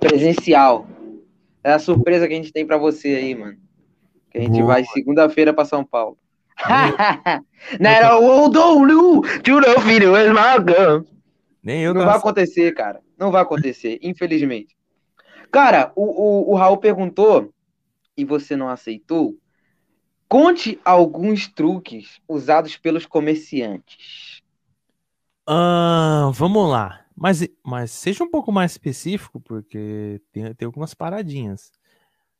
[0.00, 0.86] presencial.
[1.62, 3.56] É a surpresa que a gente tem pra você aí, mano.
[4.30, 4.66] Que a gente Boa.
[4.66, 6.18] vai segunda-feira pra São Paulo.
[11.62, 13.00] Nem eu Não vai acontecer, cara.
[13.18, 14.76] Não vai acontecer, infelizmente.
[15.50, 17.52] Cara, o, o, o Raul perguntou
[18.16, 19.36] e você não aceitou.
[20.28, 24.42] Conte alguns truques usados pelos comerciantes.
[25.46, 27.04] Ah, vamos lá.
[27.16, 31.70] Mas, mas seja um pouco mais específico, porque tem, tem algumas paradinhas.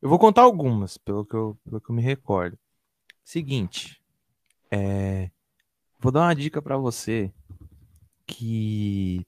[0.03, 2.59] Eu vou contar algumas, pelo que eu, pelo que eu me recordo.
[3.25, 4.03] Seguinte,
[4.71, 5.31] é,
[5.99, 7.33] vou dar uma dica para você
[8.27, 9.25] que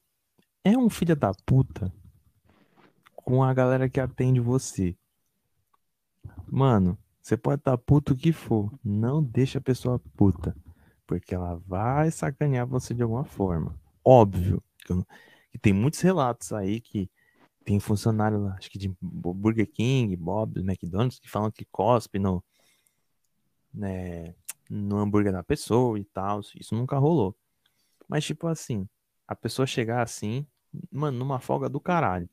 [0.65, 1.93] é um filho da puta
[3.15, 4.97] com a galera que atende você.
[6.47, 10.57] Mano, você pode estar tá puto o que for, não deixa a pessoa puta,
[11.05, 13.77] porque ela vai sacanear você de alguma forma.
[14.05, 17.11] Óbvio que, tem muitos relatos aí que
[17.65, 22.45] tem funcionário, acho que de Burger King, Bob, McDonald's, que falam que cospe no,
[23.75, 24.33] né,
[24.71, 26.39] no hambúrguer da pessoa e tal.
[26.55, 27.37] Isso nunca rolou.
[28.07, 28.89] Mas, tipo assim,
[29.27, 30.47] a pessoa chegar assim,
[30.93, 32.31] mano, numa folga do caralho.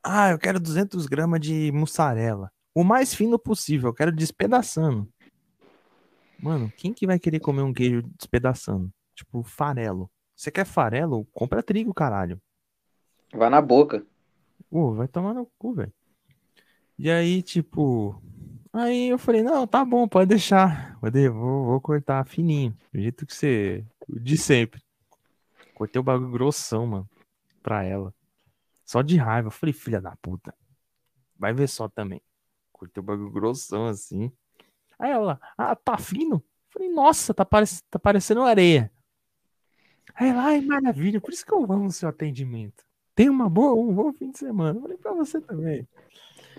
[0.00, 2.52] Ah, eu quero 200 gramas de mussarela.
[2.74, 5.06] O mais fino possível, eu quero despedaçando.
[6.42, 8.92] Mano, quem que vai querer comer um queijo despedaçando?
[9.14, 10.10] Tipo, farelo.
[10.34, 11.26] Você quer farelo?
[11.32, 12.40] Compra trigo, caralho.
[13.32, 14.04] Vai na boca.
[14.70, 15.92] Pô, vai tomar no cu, velho.
[16.98, 18.20] E aí, tipo.
[18.72, 20.98] Aí eu falei, não, tá bom, pode deixar.
[21.00, 22.76] Vou, vou cortar fininho.
[22.92, 23.84] Do jeito que você.
[24.08, 24.82] De sempre.
[25.74, 27.10] Cortei o bagulho grossão, mano.
[27.62, 28.14] Pra ela.
[28.84, 29.48] Só de raiva.
[29.48, 30.54] Eu falei, filha da puta.
[31.38, 32.20] Vai ver só também.
[32.82, 34.32] Curteu o bagulho grossão assim.
[34.98, 36.42] Aí ela, ah, tá fino?
[36.68, 38.90] Falei, nossa, tá, parec tá parecendo areia.
[40.16, 42.84] Aí ela, ai, maravilha, por isso que eu amo o seu atendimento.
[43.14, 44.80] Tem uma boa, um bom fim de semana.
[44.80, 45.86] Falei pra você também.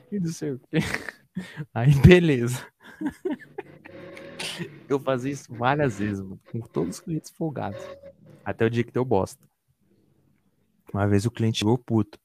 [0.09, 0.77] E não sei o quê.
[1.75, 2.65] Aí, beleza.
[4.87, 7.81] Eu fazia isso várias vezes, mano, com todos os clientes folgados.
[8.45, 9.45] Até o dia que deu bosta.
[10.93, 12.17] Uma vez o cliente chegou puto.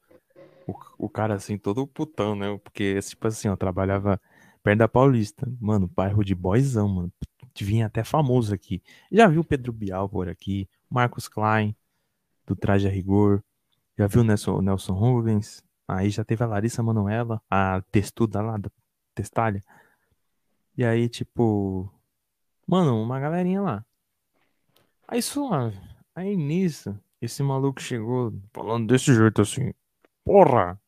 [0.69, 2.59] O, o cara, assim, todo putão, né?
[2.59, 4.21] Porque, tipo assim, eu trabalhava
[4.63, 5.51] perto da Paulista.
[5.59, 7.13] Mano, bairro de boyzão, mano.
[7.59, 8.83] Vinha até famoso aqui.
[9.11, 11.75] Já viu Pedro Bial por aqui, Marcos Klein,
[12.47, 13.43] do Traje a Rigor.
[13.97, 15.65] Já viu Nelson, Nelson Rubens.
[15.89, 18.71] Aí já teve a Larissa Manoela, a textuda lá da
[19.15, 19.65] Testalha.
[20.77, 21.91] E aí, tipo,
[22.67, 23.85] mano, uma galerinha lá.
[25.09, 25.81] Aí suave.
[26.15, 29.73] Aí nisso, esse maluco chegou falando desse jeito assim.
[30.29, 30.79] Porra!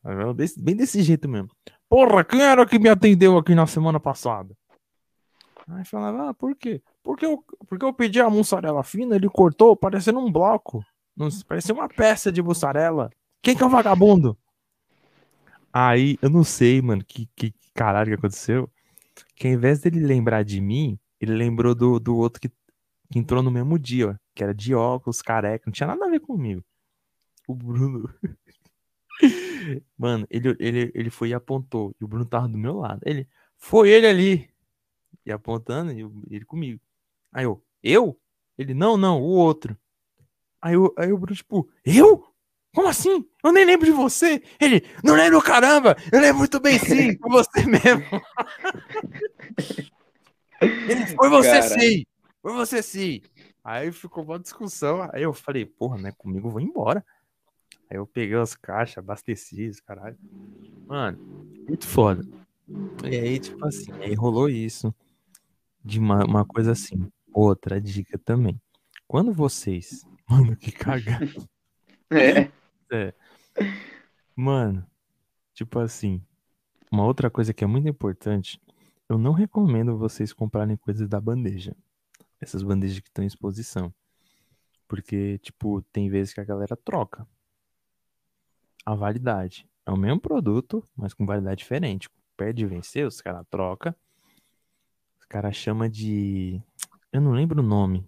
[0.58, 1.48] Bem desse jeito mesmo.
[1.88, 4.54] Porra, quem era que me atendeu aqui na semana passada?
[5.66, 6.82] Aí falava, ah, por quê?
[7.02, 10.84] Porque eu, porque eu pedi a mussarela fina, ele cortou parecendo um bloco.
[11.48, 13.10] Parecia uma peça de mussarela.
[13.42, 14.36] Quem que é o vagabundo?
[15.72, 18.70] Aí, eu não sei, mano, que, que caralho que aconteceu
[19.40, 22.50] que ao invés dele lembrar de mim, ele lembrou do, do outro que,
[23.10, 26.10] que entrou no mesmo dia, ó, que era de óculos, careca, não tinha nada a
[26.10, 26.62] ver comigo.
[27.48, 28.12] O Bruno.
[29.96, 33.00] Mano, ele, ele, ele foi e apontou, e o Bruno tava do meu lado.
[33.04, 34.50] Ele, foi ele ali.
[35.24, 36.80] E apontando, e ele comigo.
[37.32, 38.18] Aí eu, eu?
[38.56, 39.76] Ele, não, não, o outro.
[40.60, 42.24] Aí, eu, aí o Bruno, tipo, eu?
[42.74, 43.26] Como assim?
[43.42, 44.42] Eu nem lembro de você.
[44.60, 45.96] Ele, não lembro caramba.
[46.12, 48.04] Eu lembro muito bem sim, foi você mesmo.
[50.60, 52.04] Ele, foi você sim.
[52.40, 53.22] Foi você sim.
[53.64, 55.08] Aí ficou uma discussão.
[55.12, 57.04] Aí eu falei, porra, não é comigo, eu vou embora.
[57.90, 60.16] Aí eu peguei as caixas, abasteci, caralho.
[60.86, 61.18] Mano,
[61.66, 62.24] muito foda.
[63.02, 64.94] E aí, tipo assim, aí rolou isso.
[65.84, 67.10] De uma, uma coisa assim.
[67.32, 68.60] Outra dica também.
[69.08, 70.06] Quando vocês.
[70.30, 71.26] Mano, que cagada.
[72.12, 72.48] É.
[72.92, 73.14] É.
[74.36, 74.86] Mano,
[75.52, 76.22] tipo assim,
[76.92, 78.60] uma outra coisa que é muito importante,
[79.08, 81.74] eu não recomendo vocês comprarem coisas da bandeja.
[82.40, 83.92] Essas bandejas que estão em exposição.
[84.86, 87.26] Porque, tipo, tem vezes que a galera troca
[88.84, 89.68] a validade.
[89.86, 92.08] É o mesmo produto, mas com validade diferente.
[92.36, 93.96] Perde vencer, os caras troca.
[95.18, 96.62] Os caras chama de.
[97.12, 98.06] Eu não lembro o nome.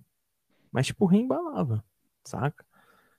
[0.70, 1.84] Mas, tipo, reembalava,
[2.24, 2.64] saca?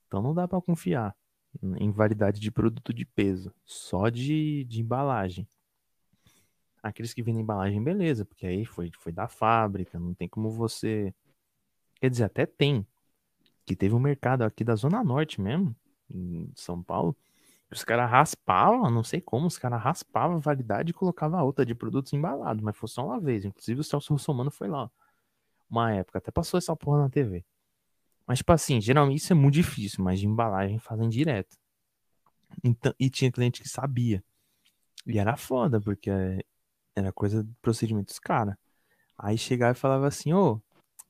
[0.08, 1.16] Então não dá para confiar
[1.62, 5.48] em validade de produto de peso, só de, de embalagem.
[6.82, 11.14] Aqueles que vendem embalagem, beleza, porque aí foi, foi da fábrica, não tem como você.
[12.02, 12.86] Quer dizer, até tem.
[13.66, 15.76] Que teve um mercado aqui da Zona Norte mesmo,
[16.10, 17.16] em São Paulo.
[17.74, 21.74] Os caras raspavam, não sei como, os caras raspavam a validade e colocavam outra de
[21.74, 23.46] produtos embalados, mas foi só uma vez.
[23.46, 24.92] Inclusive o Celso Russomano foi lá.
[25.70, 27.44] Uma época, até passou essa porra na TV.
[28.28, 31.58] Mas, tipo assim, geralmente isso é muito difícil, mas de embalagem fazem direto.
[32.64, 34.24] Então, e tinha cliente que sabia.
[35.06, 36.12] E era foda, porque
[36.96, 38.58] era coisa de procedimentos cara.
[39.18, 40.62] Aí chegava e falava assim, ô,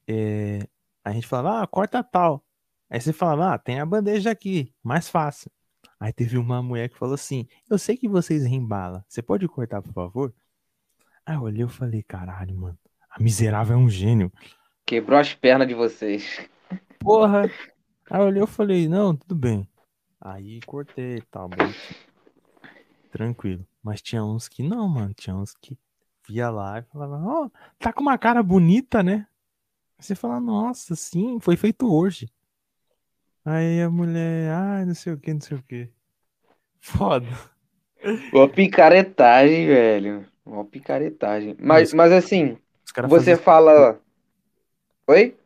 [0.08, 0.68] é...
[1.04, 2.44] a gente falava, ah, corta tal.
[2.90, 5.52] Aí você falava, ah, tem a bandeja aqui, mais fácil.
[6.00, 9.82] Aí teve uma mulher que falou assim, eu sei que vocês reembalam, você pode cortar,
[9.82, 10.34] por favor?
[11.26, 12.78] Aí eu olhei e falei, caralho, mano,
[13.10, 14.32] a miserável é um gênio.
[14.86, 16.48] Quebrou as pernas de vocês.
[17.00, 17.50] Porra.
[18.10, 19.68] Aí eu olhei e falei, não, tudo bem.
[20.20, 21.50] Aí cortei e tal,
[23.12, 23.66] Tranquilo.
[23.82, 25.14] Mas tinha uns que não, mano.
[25.14, 25.78] Tinha uns que
[26.28, 29.28] via lá e falava, ó, oh, tá com uma cara bonita, né?
[30.00, 32.30] Você fala, nossa, sim, foi feito hoje.
[33.46, 35.90] Aí a mulher, ai, não sei o que, não sei o que.
[36.80, 37.28] Foda.
[38.34, 40.26] Uma picaretagem, velho.
[40.46, 41.56] Uma picaretagem.
[41.60, 42.58] Mas, mas assim,
[43.08, 44.00] você fala.
[45.08, 45.38] Oi?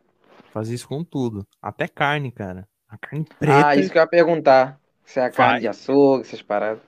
[0.51, 1.45] Fazia isso com tudo.
[1.61, 2.67] Até carne, cara.
[2.89, 3.67] A carne preta.
[3.67, 4.79] Ah, isso que eu ia perguntar.
[5.03, 6.81] Se é a carne de açougue, essas paradas.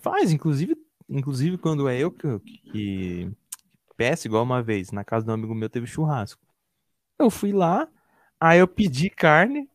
[0.00, 0.76] Faz, inclusive,
[1.08, 3.30] inclusive quando é eu que, que
[3.96, 6.40] peço, igual uma vez, na casa de um amigo meu teve churrasco.
[7.18, 7.88] Eu fui lá,
[8.38, 9.68] aí eu pedi carne,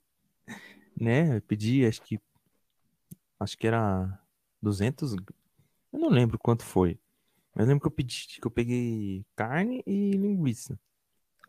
[1.00, 1.38] né?
[1.38, 2.20] Eu pedi, acho que
[3.40, 4.20] acho que era
[4.62, 7.00] 200, eu não lembro quanto foi.
[7.56, 10.80] Mas lembro que eu pedi, que eu peguei carne e linguiça.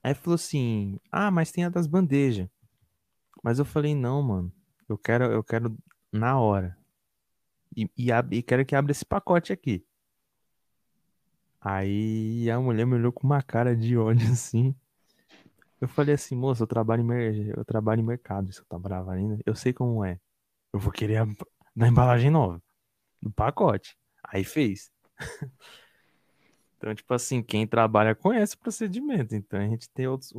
[0.02, 2.48] Aí falou assim: "Ah, mas tem a das bandejas".
[3.42, 4.52] Mas eu falei: "Não, mano.
[4.88, 5.76] Eu quero eu quero
[6.12, 6.76] na hora.
[7.76, 9.84] E, e, e quero que abra esse pacote aqui".
[11.60, 14.74] Aí a mulher me olhou com uma cara de ódio assim.
[15.84, 17.58] Eu falei assim, moça, eu trabalho em, mer...
[17.58, 19.38] eu trabalho em mercado, isso eu tá brava ainda.
[19.44, 20.18] Eu sei como é.
[20.72, 21.26] Eu vou querer a,
[21.76, 22.58] na embalagem nova,
[23.20, 23.94] no pacote.
[24.22, 24.90] Aí fez.
[26.78, 30.32] então, tipo assim, quem trabalha conhece o procedimento, então a gente tem outros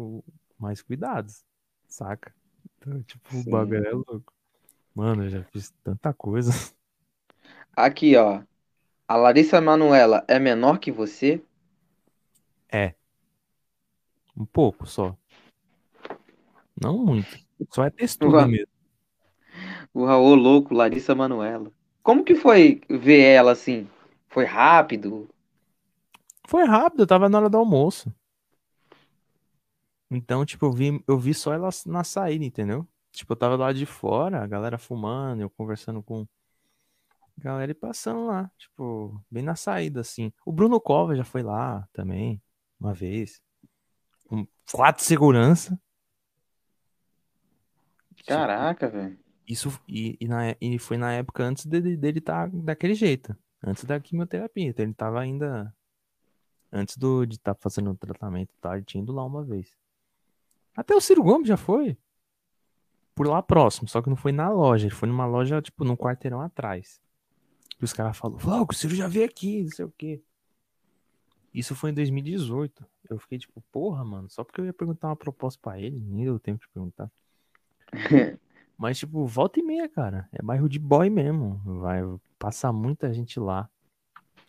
[0.58, 1.46] mais cuidados,
[1.88, 2.34] saca?
[2.80, 3.48] Então, tipo, Sim.
[3.48, 4.34] o bagulho é louco.
[4.96, 6.50] Mano, eu já fiz tanta coisa.
[7.78, 8.42] Aqui, ó.
[9.08, 11.40] A Larissa Manuela é menor que você?
[12.68, 12.96] É.
[14.36, 15.16] Um pouco só.
[16.80, 17.38] Não muito.
[17.72, 18.68] Só é textura mesmo.
[19.94, 21.72] O Raul louco, Larissa Manuela.
[22.04, 23.88] Como que foi ver ela assim?
[24.28, 25.30] Foi rápido?
[26.48, 28.14] Foi rápido, eu tava na hora do almoço.
[30.12, 32.88] Então, tipo, eu vi, eu vi só ela na saída, entendeu?
[33.12, 36.28] Tipo, eu tava lá de fora, a galera fumando, eu conversando com
[37.40, 40.32] a galera e passando lá, tipo, bem na saída, assim.
[40.46, 42.42] O Bruno Cova já foi lá também,
[42.80, 43.42] uma vez.
[44.28, 45.80] Com quatro segurança.
[48.16, 49.18] Tipo, Caraca, velho.
[49.48, 53.36] Isso, e, e, na, e foi na época antes dele, dele estar tá daquele jeito.
[53.64, 54.70] Antes da quimioterapia.
[54.70, 55.74] Então ele tava ainda.
[56.72, 59.44] Antes do, de estar tá fazendo o tratamento e tal, ele tinha ido lá uma
[59.44, 59.72] vez.
[60.76, 61.98] Até o Ciro Gomes já foi.
[63.14, 64.88] Por lá próximo, só que não foi na loja.
[64.88, 67.00] Ele foi numa loja, tipo, num quarteirão atrás.
[67.80, 70.22] E os caras falaram, o Ciro já veio aqui, não sei o quê.
[71.54, 72.86] Isso foi em 2018.
[73.10, 76.26] Eu fiquei tipo, porra, mano, só porque eu ia perguntar uma proposta para ele, nem
[76.26, 77.10] deu tempo de perguntar.
[78.78, 80.28] Mas, tipo, volta e meia, cara.
[80.32, 81.62] É bairro de boy mesmo.
[81.80, 82.02] Vai
[82.38, 83.70] passar muita gente lá.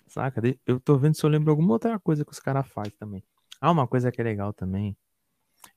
[0.06, 0.40] Saca?
[0.66, 3.22] Eu tô vendo se eu lembro alguma outra coisa que os caras fazem também.
[3.60, 4.96] Ah, uma coisa que é legal também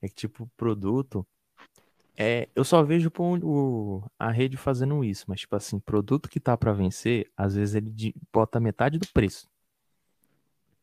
[0.02, 1.26] é que, tipo, produto.
[2.16, 3.10] É, eu só vejo
[3.42, 7.74] o, a rede fazendo isso, mas, tipo assim, produto que tá para vencer, às vezes
[7.74, 9.48] ele bota metade do preço.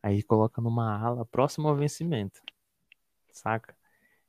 [0.02, 2.40] Aí coloca numa ala próximo ao vencimento.
[3.30, 3.76] Saca?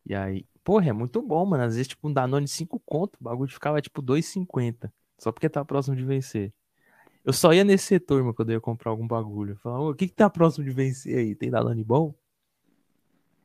[0.06, 1.64] E aí, porra, é muito bom, mano.
[1.64, 4.94] Às vezes, tipo, um Danone 5 conto, o bagulho ficava tipo 2,50.
[5.18, 6.54] Só porque tá próximo de vencer.
[7.26, 9.54] Eu só ia nesse setor, mano, quando eu ia comprar algum bagulho.
[9.54, 11.34] Eu falava, o que que tá próximo de vencer aí?
[11.34, 12.14] Tem Danone bom?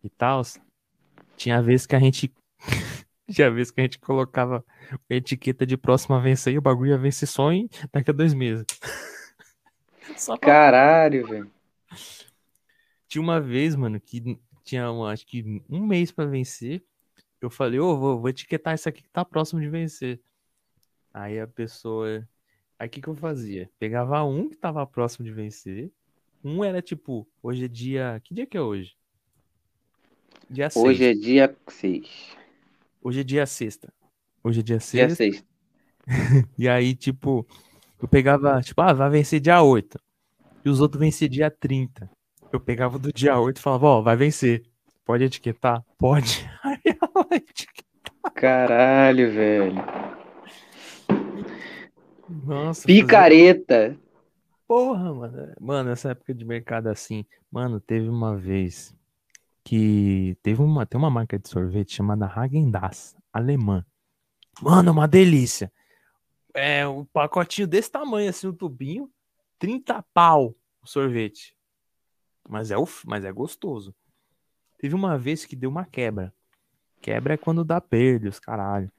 [0.03, 0.43] E tal.
[1.35, 2.31] Tinha vezes que a gente.
[3.33, 4.62] Tinha vezes que a gente colocava
[4.93, 8.12] a etiqueta de próximo a vencer e o bagulho ia vencer só em daqui a
[8.12, 8.66] dois meses.
[10.27, 10.37] Pra...
[10.37, 11.51] Caralho, velho.
[13.09, 16.85] Tinha uma vez, mano, que tinha, acho que um mês para vencer.
[17.45, 20.18] Eu falei, ô, oh, vou, vou etiquetar isso aqui que tá próximo de vencer.
[21.12, 22.26] Aí a pessoa.
[22.78, 23.70] Aí o que, que eu fazia?
[23.78, 25.92] Pegava um que tava próximo de vencer.
[26.42, 28.18] Um era tipo, hoje é dia.
[28.24, 28.97] Que dia que é hoje?
[30.49, 30.84] Dia 6.
[30.86, 32.36] Hoje é dia 6.
[33.03, 33.92] Hoje é dia sexta.
[34.42, 35.07] Hoje é dia sexta.
[35.07, 35.47] Dia sexta.
[36.57, 37.47] e aí, tipo,
[38.01, 39.99] eu pegava, tipo, ah, vai vencer dia 8.
[40.64, 42.11] E os outros vencer dia 30.
[42.51, 44.62] Eu pegava do dia 8 e falava, ó, oh, vai vencer.
[45.05, 45.84] Pode etiquetar?
[45.99, 46.49] Pode.
[46.64, 46.84] Aí.
[48.34, 49.74] Caralho, velho.
[52.44, 52.86] Nossa.
[52.86, 53.90] Picareta.
[53.90, 54.00] Fazer...
[54.66, 55.54] Porra, mano.
[55.60, 57.24] Mano, essa época de mercado assim.
[57.50, 58.94] Mano, teve uma vez
[59.62, 63.84] que teve uma, tem uma marca de sorvete chamada Häagen-Dazs, alemã.
[64.60, 65.72] Mano, uma delícia.
[66.52, 69.10] É, um pacotinho desse tamanho assim, um tubinho,
[69.58, 70.54] 30 pau
[70.84, 71.56] o sorvete.
[72.48, 73.94] Mas é, o, mas é gostoso.
[74.78, 76.32] Teve uma vez que deu uma quebra.
[77.05, 78.90] Quebra é quando dá perda, os caralho.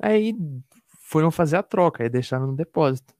[0.00, 0.34] Aí
[1.02, 3.12] foram fazer a troca, aí deixaram no depósito.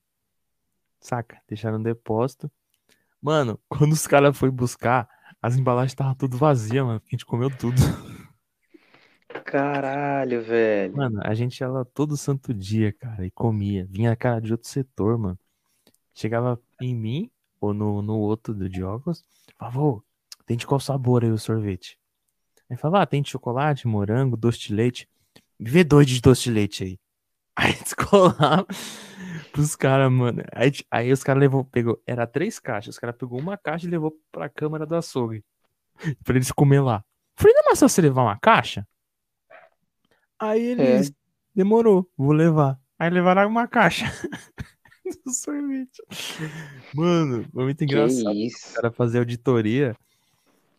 [0.98, 1.38] Saca?
[1.46, 2.50] Deixaram no depósito.
[3.20, 5.06] Mano, quando os caras foram buscar,
[5.42, 7.02] as embalagens estavam tudo vazias, mano.
[7.06, 7.76] A gente comeu tudo.
[9.44, 10.96] Caralho, velho.
[10.96, 13.86] Mano, a gente ia lá todo santo dia, cara, e comia.
[13.86, 15.38] Vinha cara de outro setor, mano.
[16.14, 19.22] Chegava em mim, ou no, no outro do Diogos,
[19.58, 20.02] falava,
[20.46, 21.98] tem de qual sabor aí o sorvete?
[22.70, 25.08] Aí falava, ah, tem de chocolate, morango, doce de leite.
[25.58, 26.98] Vê dois de doce de leite aí.
[27.56, 28.66] Aí descolava
[29.50, 30.42] pros caras, mano.
[30.52, 32.94] Aí, aí os caras levou, pegou, era três caixas.
[32.94, 35.42] Os caras pegou uma caixa e levou pra câmara do açougue.
[36.22, 37.02] pra eles comer lá.
[37.34, 38.86] Falei, não é mais você levar uma caixa?
[40.38, 41.12] Aí eles, é.
[41.54, 42.78] demorou, vou levar.
[42.98, 44.04] Aí levaram uma caixa.
[45.24, 46.02] do sorvete.
[46.94, 48.36] Mano, foi muito engraçado.
[48.36, 49.96] O cara fazer auditoria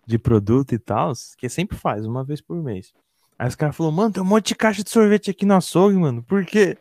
[0.08, 2.94] de produto e tal, que sempre faz, uma vez por mês.
[3.38, 5.98] Aí os caras falaram, mano, tem um monte de caixa de sorvete aqui no açougue,
[5.98, 6.24] mano.
[6.24, 6.78] Por quê?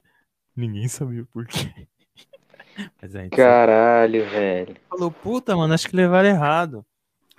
[0.54, 1.88] Ninguém sabia por quê.
[3.36, 4.30] Caralho, sabe.
[4.30, 4.76] velho.
[4.88, 6.86] Falou, puta, mano, acho que levaram errado.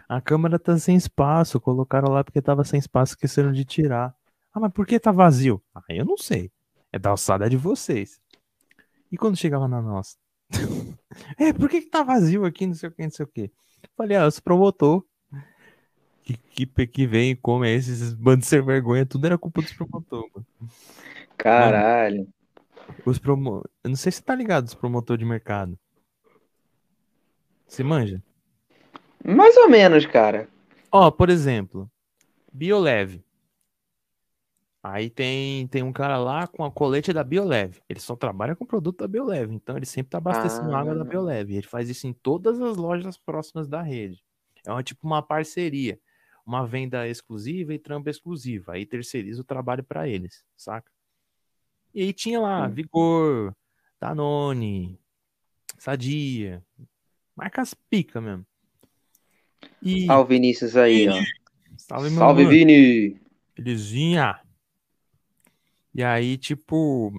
[0.10, 1.60] A câmera tá sem espaço.
[1.60, 4.14] Colocaram lá porque tava sem espaço, esqueceram de tirar.
[4.54, 5.64] Ah, mas por que tá vazio?
[5.74, 6.52] Ah, eu não sei.
[6.92, 8.20] É da alçada de vocês.
[9.12, 10.18] E quando chegava na nossa?
[11.40, 12.68] é, por que, que tá vazio aqui?
[12.68, 13.52] Não sei o que, não sei o que.
[13.96, 15.04] Falei, ah, os promotor
[16.28, 20.28] que, que, que vem e come esses bandos sem vergonha, tudo era culpa dos promotor,
[20.34, 20.46] mano.
[21.38, 22.18] Caralho.
[22.18, 22.34] Mano,
[23.06, 23.64] Os promo...
[23.84, 25.78] Eu não sei se tá ligado os promotor de mercado.
[27.66, 28.22] Você manja?
[29.24, 30.50] Mais ou menos, cara.
[30.92, 31.90] Ó, por exemplo,
[32.52, 33.24] Bioleve.
[34.84, 37.82] Aí tem, tem um cara lá com a colete da Bioleve.
[37.90, 39.54] Ele só trabalha com produto da Bioleve.
[39.54, 40.80] Então ele sempre tá abastecendo ah.
[40.80, 41.56] água da Bioleve.
[41.56, 44.24] Ele faz isso em todas as lojas próximas da rede.
[44.66, 46.00] É uma, tipo uma parceria.
[46.48, 48.72] Uma venda exclusiva e trampa exclusiva.
[48.72, 50.90] Aí terceiriza o trabalho para eles, saca?
[51.94, 53.54] E aí tinha lá Vigor,
[54.00, 54.98] Danone,
[55.78, 56.64] Sadia.
[57.36, 58.46] Marcas pica mesmo.
[59.82, 60.10] E...
[60.10, 61.14] O Vinícius aí, ó.
[61.76, 63.20] Salve, Salve Vini!
[63.54, 64.40] Belezinha!
[65.94, 67.12] E aí, tipo.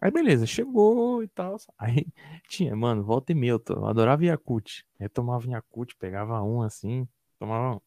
[0.00, 1.56] Aí beleza, chegou e tal.
[1.78, 2.06] Aí
[2.48, 4.84] tinha, mano, volta e meia, eu adorava Yakut.
[4.98, 7.06] Aí tomava Yakut, pegava um assim,
[7.38, 7.80] tomava um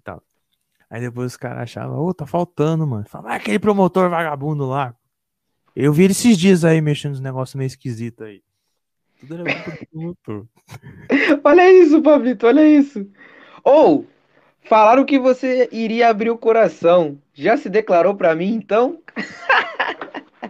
[0.00, 0.22] e tal.
[0.88, 3.06] Aí depois os caras achavam, ô, oh, tá faltando, mano.
[3.08, 4.94] Fala, ah, aquele promotor vagabundo lá.
[5.76, 8.42] Eu vi esses dias aí mexendo nos negócios meio esquisitos aí.
[9.20, 9.44] Tudo era
[9.92, 10.46] promotor.
[11.44, 13.06] olha isso, Pablito, olha isso.
[13.62, 14.06] Ou,
[14.62, 17.18] falaram que você iria abrir o coração.
[17.34, 19.00] Já se declarou pra mim, então?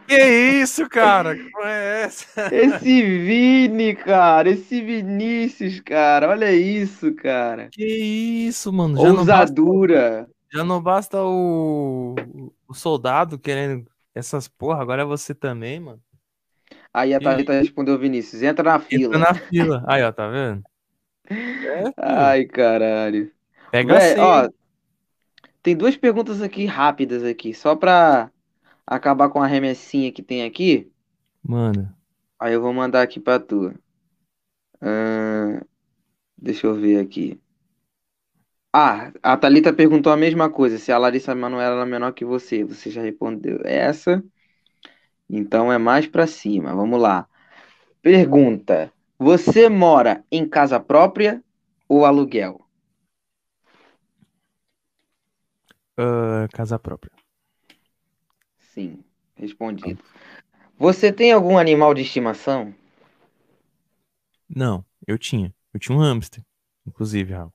[0.06, 1.34] Que isso, cara?
[1.34, 2.54] Que é essa?
[2.54, 4.50] Esse Vini, cara.
[4.50, 6.28] Esse Vinícius, cara.
[6.28, 7.68] Olha isso, cara.
[7.72, 8.96] Que isso, mano.
[8.96, 10.18] Já Ousadura.
[10.18, 12.14] Não basta, já não basta o,
[12.68, 13.84] o soldado querendo
[14.14, 16.00] essas porra, agora é você também, mano.
[16.92, 19.16] Aí a Thalita respondeu Vinícius, entra na fila.
[19.16, 19.84] Entra na fila.
[19.86, 20.62] Aí, ó, tá vendo?
[21.32, 23.30] É, Ai, caralho.
[23.70, 24.18] Pega assim.
[24.18, 24.48] Ó,
[25.62, 28.32] tem duas perguntas aqui rápidas aqui, só pra
[28.90, 30.90] acabar com a remessinha que tem aqui.
[31.42, 31.94] Mano.
[32.38, 33.68] Aí eu vou mandar aqui pra tu.
[34.82, 35.64] Uh,
[36.36, 37.40] deixa eu ver aqui.
[38.72, 40.78] Ah, a Thalita perguntou a mesma coisa.
[40.78, 42.64] Se a Larissa Manoela é menor que você.
[42.64, 44.22] Você já respondeu essa.
[45.28, 46.74] Então é mais pra cima.
[46.74, 47.28] Vamos lá.
[48.02, 51.42] Pergunta: Você mora em casa própria
[51.88, 52.60] ou aluguel?
[55.98, 57.19] Uh, casa própria.
[58.80, 59.04] Sim,
[59.36, 60.02] respondido.
[60.78, 62.74] Você tem algum animal de estimação?
[64.48, 65.54] Não, eu tinha.
[65.74, 66.42] Eu tinha um hamster,
[66.86, 67.52] inclusive, Raul.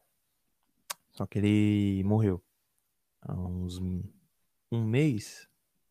[1.14, 2.44] Só que ele morreu.
[3.24, 3.80] Há uns
[4.72, 5.50] um mês,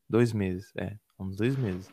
[0.08, 1.92] dois meses, é, há uns dois meses.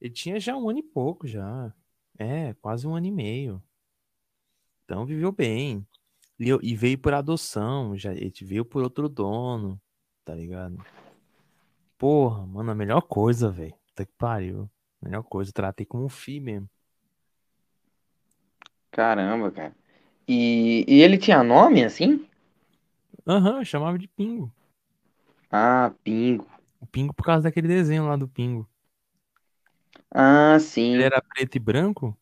[0.00, 1.74] Ele tinha já um ano e pouco já.
[2.16, 3.60] É, quase um ano e meio.
[4.84, 5.84] Então viveu bem.
[6.38, 9.80] E veio por adoção, já ele veio por outro dono,
[10.24, 10.78] tá ligado?
[11.98, 13.74] Porra, mano, a melhor coisa, velho.
[13.88, 14.70] Puta que pariu.
[15.02, 16.70] Melhor coisa, tratei como um filho mesmo.
[18.90, 19.74] Caramba, cara.
[20.26, 22.26] E, e ele tinha nome assim?
[23.26, 24.52] Aham, uhum, chamava de Pingo.
[25.50, 26.46] Ah, Pingo.
[26.80, 28.68] O Pingo por causa daquele desenho lá do Pingo.
[30.14, 30.94] Ah, sim.
[30.94, 32.16] Ele era preto e branco.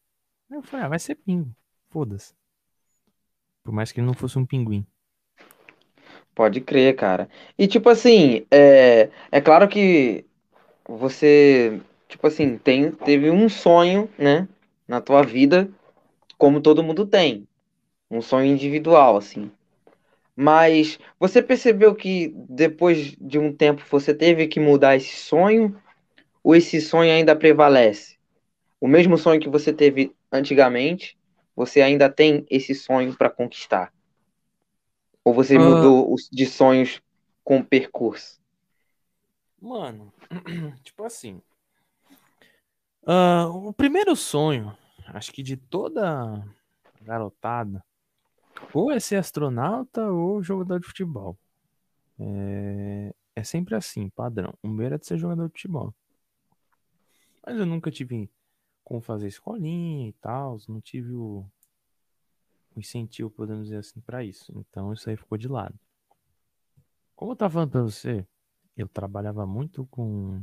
[0.50, 1.54] Eu falei, ah, vai ser Pingo.
[1.90, 2.34] Foda-se.
[3.62, 4.86] Por mais que ele não fosse um pinguim.
[6.37, 7.30] Pode crer, cara.
[7.59, 10.22] E tipo assim, é, é claro que
[10.87, 14.47] você, tipo assim, tem, teve um sonho, né,
[14.87, 15.66] na tua vida,
[16.37, 17.49] como todo mundo tem.
[18.11, 19.51] Um sonho individual, assim.
[20.37, 25.74] Mas você percebeu que depois de um tempo você teve que mudar esse sonho?
[26.45, 28.18] Ou esse sonho ainda prevalece?
[28.78, 31.16] O mesmo sonho que você teve antigamente,
[31.57, 33.91] você ainda tem esse sonho para conquistar?
[35.26, 35.60] Ou você uh...
[35.60, 37.02] mudou de sonhos
[37.42, 38.40] com o percurso?
[39.60, 40.12] Mano,
[40.84, 41.42] tipo assim.
[43.02, 46.46] Uh, o primeiro sonho, acho que de toda
[47.02, 47.84] garotada,
[48.72, 51.36] ou é ser astronauta ou jogador de futebol.
[52.20, 54.54] É, é sempre assim, padrão.
[54.62, 55.92] O meu era de ser jogador de futebol.
[57.44, 58.30] Mas eu nunca tive
[58.84, 61.44] como fazer escolinha e tal, não tive o
[62.78, 64.52] incentivo, podemos dizer assim, para isso.
[64.56, 65.78] Então isso aí ficou de lado.
[67.14, 68.26] Como eu tava falando pra você,
[68.76, 70.40] eu trabalhava muito com.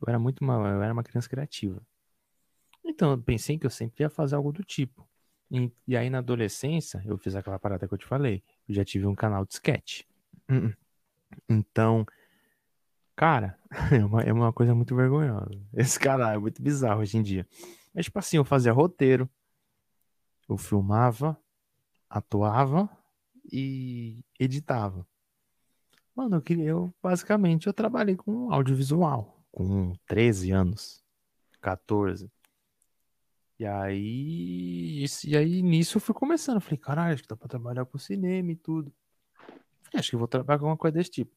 [0.00, 1.82] Eu era muito uma, eu era uma criança criativa.
[2.84, 5.08] Então eu pensei que eu sempre ia fazer algo do tipo.
[5.50, 8.42] E, e aí na adolescência, eu fiz aquela parada que eu te falei.
[8.68, 10.02] Eu já tive um canal de sketch.
[11.48, 12.04] Então,
[13.16, 13.58] cara,
[13.90, 15.58] é uma, é uma coisa muito vergonhosa.
[15.72, 17.48] Esse canal é muito bizarro hoje em dia.
[17.94, 19.28] Mas, tipo assim, eu fazia roteiro,
[20.52, 21.38] eu filmava,
[22.08, 22.88] atuava
[23.50, 25.06] e editava.
[26.14, 31.02] Mano, eu queria, eu basicamente eu trabalhei com audiovisual com 13 anos,
[31.60, 32.30] 14.
[33.58, 37.84] E aí, e aí nisso eu fui começando, falei, caralho, acho que dá pra trabalhar
[37.84, 38.92] com cinema e tudo.
[39.94, 41.34] Acho que vou trabalhar com uma coisa desse tipo.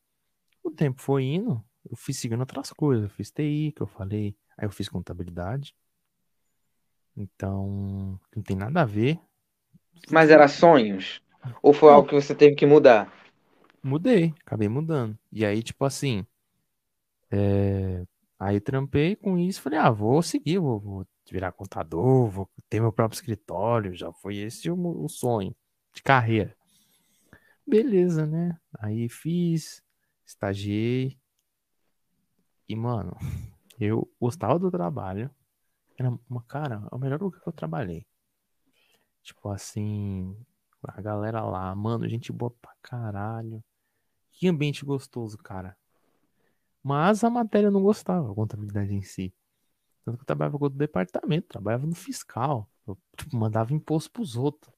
[0.64, 3.04] O tempo foi indo, eu fui seguindo outras coisas.
[3.04, 4.36] Eu fiz TI, que eu falei.
[4.58, 5.76] Aí eu fiz contabilidade.
[7.16, 9.20] Então, não tem nada a ver.
[10.12, 11.22] Mas era sonhos?
[11.62, 13.12] Ou foi algo que você teve que mudar?
[13.82, 15.18] Mudei, acabei mudando.
[15.32, 16.26] E aí, tipo assim,
[17.32, 18.04] é...
[18.40, 22.92] aí trampei com isso, falei, ah, vou seguir, vou, vou, virar contador, vou ter meu
[22.92, 25.56] próprio escritório, já foi esse o, o sonho
[25.94, 26.56] de carreira.
[27.66, 28.58] Beleza, né?
[28.80, 29.82] Aí fiz,
[30.26, 31.18] estagiei.
[32.68, 33.16] E, mano,
[33.80, 35.30] eu gostava do trabalho.
[35.98, 38.06] Era uma, cara, é o melhor lugar que eu trabalhei.
[39.24, 40.36] Tipo assim,
[40.84, 43.64] a galera lá, mano, gente boa pra caralho.
[44.32, 45.78] Que ambiente gostoso, cara.
[46.84, 49.34] Mas a matéria eu não gostava, a contabilidade em si.
[50.04, 52.70] Tanto que eu trabalhava com outro departamento, trabalhava no fiscal.
[52.86, 54.72] Eu tipo, mandava imposto pros outros.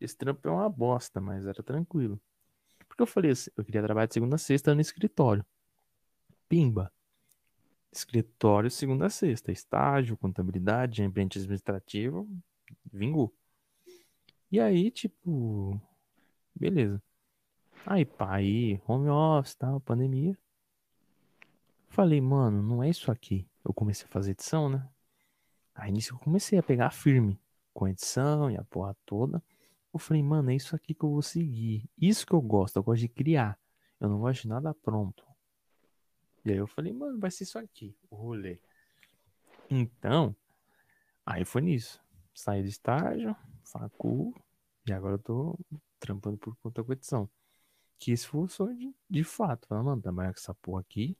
[0.00, 2.20] Esse trampo é uma bosta, mas era tranquilo.
[2.86, 5.44] Porque eu falei assim, eu queria trabalhar de segunda a sexta no escritório.
[6.48, 6.92] Pimba.
[7.92, 9.52] Escritório segunda a sexta.
[9.52, 12.26] Estágio, contabilidade, ambiente administrativo.
[12.90, 13.34] Vingou.
[14.50, 15.80] E aí, tipo.
[16.54, 17.02] Beleza.
[17.86, 20.38] Aí, pá, aí, home office, tal, pandemia.
[21.88, 23.46] Falei, mano, não é isso aqui.
[23.64, 24.88] Eu comecei a fazer edição, né?
[25.74, 27.40] Aí nisso eu comecei a pegar firme
[27.74, 29.42] com edição e a porra toda.
[29.92, 31.88] Eu falei, mano, é isso aqui que eu vou seguir.
[31.98, 33.58] Isso que eu gosto, eu gosto de criar.
[34.00, 35.24] Eu não gosto de nada pronto.
[36.44, 38.58] E aí eu falei, mano, vai ser isso aqui, o rolê.
[39.70, 40.34] Então,
[41.24, 42.02] aí foi nisso.
[42.34, 44.34] Saí do estágio, facu,
[44.86, 45.58] e agora eu tô
[46.00, 47.30] trampando por conta com edição.
[47.98, 49.68] Que sonho de, de fato.
[49.68, 51.16] Falei, mano, trabalhar com essa porra aqui.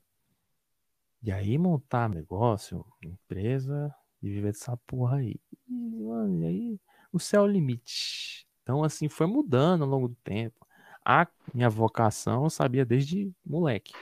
[1.23, 5.41] E aí montar negócio, empresa, e viver dessa porra aí.
[5.69, 6.81] E, mano, e aí
[7.13, 8.49] o céu é o limite.
[8.63, 10.67] Então, assim, foi mudando ao longo do tempo.
[11.05, 13.93] A minha vocação eu sabia desde moleque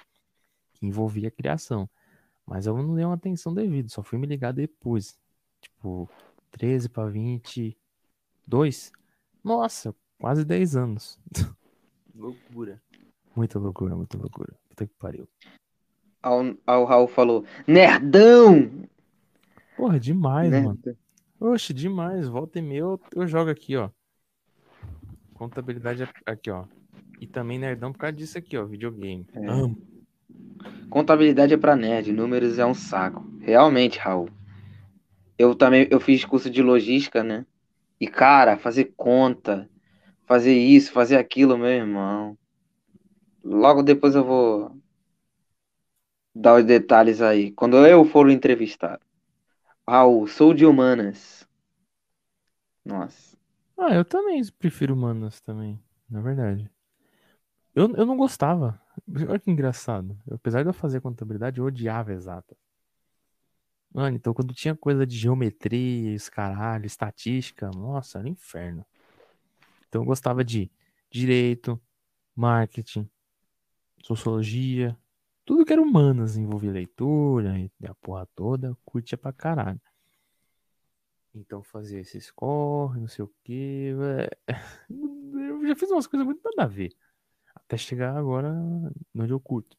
[0.81, 1.89] que envolvia a criação.
[2.47, 5.17] Mas eu não dei uma atenção devida, só fui me ligar depois.
[5.61, 6.09] Tipo,
[6.51, 8.91] 13 para 22.
[9.45, 11.21] Nossa, quase 10 anos.
[12.15, 12.83] loucura.
[13.37, 14.53] Muita loucura, muita loucura.
[14.69, 15.29] Puta que pariu.
[16.23, 18.89] Ao, ao Raul falou, nerdão!
[19.77, 20.67] Porra, demais, Nerd.
[20.67, 20.81] mano.
[21.39, 22.29] Oxe, demais.
[22.29, 23.89] Volta e meia eu, eu jogo aqui, ó.
[25.33, 26.67] Contabilidade aqui, ó.
[27.19, 28.65] E também nerdão por causa disso aqui, ó.
[28.67, 29.27] Videogame.
[29.33, 29.47] É.
[29.47, 29.81] Amo.
[30.91, 33.25] Contabilidade é pra nerd, números é um saco.
[33.41, 34.29] Realmente, Raul.
[35.39, 37.47] Eu também eu fiz curso de logística, né?
[38.01, 39.71] E, cara, fazer conta,
[40.27, 42.37] fazer isso, fazer aquilo, meu irmão.
[43.43, 44.77] Logo depois eu vou
[46.35, 47.53] dar os detalhes aí.
[47.53, 49.03] Quando eu for entrevistado.
[49.89, 51.49] Raul, sou de humanas.
[52.85, 53.37] Nossa.
[53.79, 56.71] Ah, eu também prefiro humanas também, na verdade.
[57.75, 58.81] Eu, eu não gostava.
[59.09, 60.19] Olha que engraçado.
[60.31, 62.57] apesar de eu fazer contabilidade, eu odiava exata.
[63.93, 68.87] Mano, então quando tinha coisa de geometria, caralho, estatística, nossa, era um inferno.
[69.89, 70.71] Então eu gostava de
[71.11, 71.81] direito,
[72.37, 73.11] marketing,
[74.03, 74.97] sociologia,
[75.45, 79.81] tudo que era humanas, envolvia leitura e a porra toda, eu curtia pra caralho.
[81.35, 83.93] Então fazia esses corre, não sei o que.
[84.89, 86.93] Eu já fiz umas coisas muito nada a ver.
[87.71, 88.53] Até chegar agora
[89.15, 89.77] onde eu curto.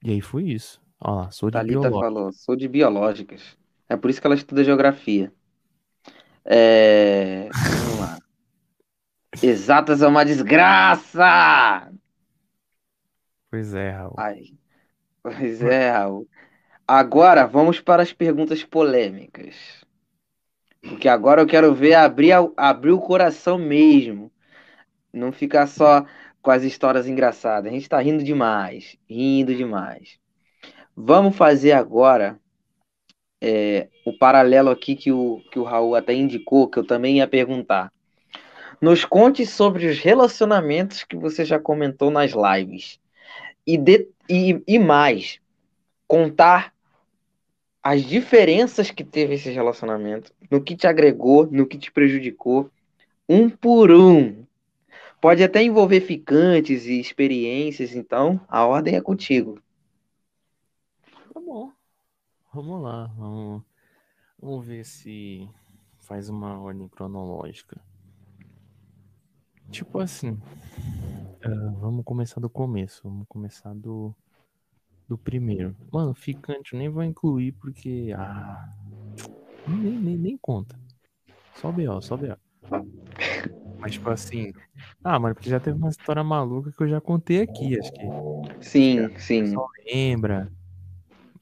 [0.00, 0.80] E aí foi isso.
[1.00, 3.58] Ó lá, sou de Thalita falou, sou de biológicas.
[3.88, 5.32] É por isso que ela estuda geografia.
[6.44, 7.48] É...
[7.52, 8.18] Vamos lá.
[9.42, 11.92] Exatas é uma desgraça!
[13.50, 14.14] Pois é, Raul.
[14.16, 14.44] Ai.
[15.20, 16.28] Pois é, Raul.
[16.86, 19.56] Agora vamos para as perguntas polêmicas.
[20.80, 24.30] Porque agora eu quero ver abrir, abrir o coração mesmo.
[25.12, 26.06] Não ficar só
[26.42, 27.70] com as histórias engraçadas.
[27.70, 28.96] A gente tá rindo demais.
[29.08, 30.18] Rindo demais.
[30.94, 32.38] Vamos fazer agora
[33.40, 37.26] é, o paralelo aqui que o, que o Raul até indicou, que eu também ia
[37.26, 37.92] perguntar.
[38.80, 43.00] Nos conte sobre os relacionamentos que você já comentou nas lives.
[43.64, 45.40] E, de, e, e mais,
[46.08, 46.74] contar
[47.82, 52.70] as diferenças que teve esse relacionamento, no que te agregou, no que te prejudicou,
[53.28, 54.44] um por um.
[55.22, 59.62] Pode até envolver ficantes e experiências, então a ordem é contigo.
[61.32, 61.70] Tá bom.
[62.52, 63.06] Vamos lá.
[63.16, 63.62] Vamos,
[64.36, 65.48] vamos ver se
[66.00, 67.80] faz uma ordem cronológica.
[69.70, 70.30] Tipo assim.
[71.46, 73.02] Uh, vamos começar do começo.
[73.04, 74.12] Vamos começar do,
[75.08, 75.76] do primeiro.
[75.92, 78.12] Mano, ficante eu nem vou incluir porque.
[78.18, 78.68] Ah.
[79.68, 80.76] Nem, nem, nem conta.
[81.54, 82.36] Só B.O., só B.O.
[83.82, 84.52] Mas, tipo assim,
[85.02, 88.06] Ah, mano, porque já teve uma história maluca que eu já contei aqui, acho que.
[88.60, 89.56] Sim, que sim.
[89.56, 90.50] O lembra.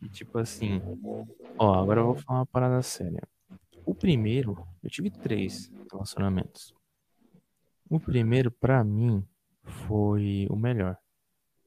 [0.03, 0.81] E tipo assim.
[1.59, 3.23] Ó, agora eu vou falar uma parada séria.
[3.85, 6.75] O primeiro, eu tive três relacionamentos.
[7.91, 9.23] O primeiro, para mim,
[9.65, 10.97] foi o melhor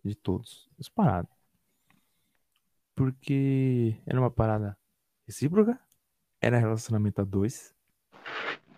[0.04, 0.70] de todos.
[0.78, 1.30] Disparado.
[2.96, 4.78] Porque era uma parada
[5.28, 5.80] recíproca,
[6.42, 7.74] era relacionamento a dois.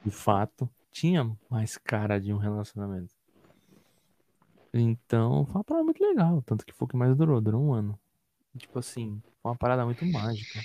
[0.04, 3.14] De fato, tinha mais cara de um relacionamento.
[4.74, 6.42] Então, foi uma parada muito legal.
[6.44, 8.00] Tanto que foi o que mais durou, durou um ano.
[8.58, 10.62] Tipo assim, foi uma parada muito mágica.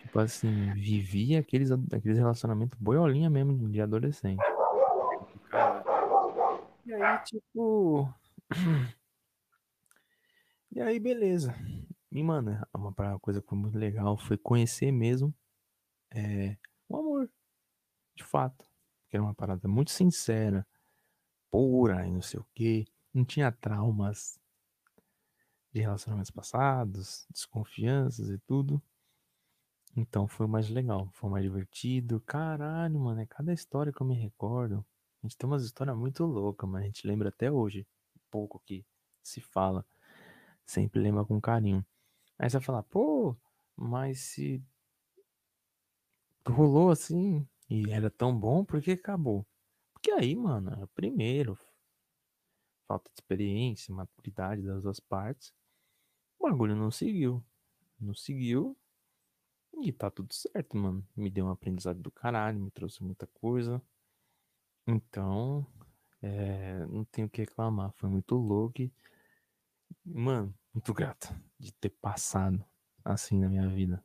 [0.00, 4.42] Tipo assim, vivia aqueles, aqueles relacionamentos boiolinha mesmo de adolescente.
[6.86, 8.08] E aí, tipo.
[10.72, 11.52] E aí, beleza.
[12.12, 15.34] E, mano, uma, uma coisa que foi muito legal foi conhecer mesmo
[16.14, 16.56] é,
[16.88, 17.28] o amor.
[18.14, 18.69] De fato.
[19.10, 20.66] Que era uma parada muito sincera,
[21.50, 22.86] pura e não sei o quê.
[23.12, 24.38] Não tinha traumas
[25.72, 28.80] de relacionamentos passados, desconfianças e tudo.
[29.96, 32.20] Então foi mais legal, foi mais divertido.
[32.20, 34.84] Caralho, mano, é cada história que eu me recordo.
[35.22, 37.86] A gente tem umas histórias muito loucas, mas a gente lembra até hoje.
[38.30, 38.86] Pouco que
[39.22, 39.84] se fala.
[40.64, 41.84] Sempre lembra com carinho.
[42.38, 43.36] Aí você vai falar, pô,
[43.76, 44.62] mas se
[46.46, 49.46] rolou assim e era tão bom, por que acabou?
[49.92, 51.56] Porque aí, mano, primeiro,
[52.88, 55.54] falta de experiência, maturidade das duas partes.
[56.36, 57.44] O bagulho não seguiu.
[58.00, 58.76] Não seguiu.
[59.80, 61.06] E tá tudo certo, mano.
[61.14, 63.80] Me deu um aprendizado do caralho, me trouxe muita coisa.
[64.84, 65.64] Então,
[66.20, 67.92] é, não tenho o que reclamar.
[67.92, 68.82] Foi muito louco.
[68.82, 68.92] E,
[70.04, 72.64] mano, muito grato de ter passado
[73.04, 74.04] assim na minha vida.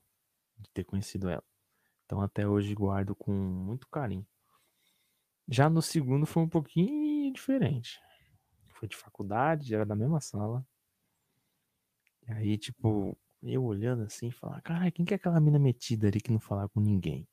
[0.59, 1.43] De ter conhecido ela.
[2.05, 4.25] Então, até hoje guardo com muito carinho.
[5.47, 7.99] Já no segundo foi um pouquinho diferente.
[8.69, 10.65] Foi de faculdade, era da mesma sala.
[12.27, 16.19] E aí, tipo, eu olhando assim, falar, cara, quem que é aquela mina metida ali
[16.19, 17.27] que não fala com ninguém?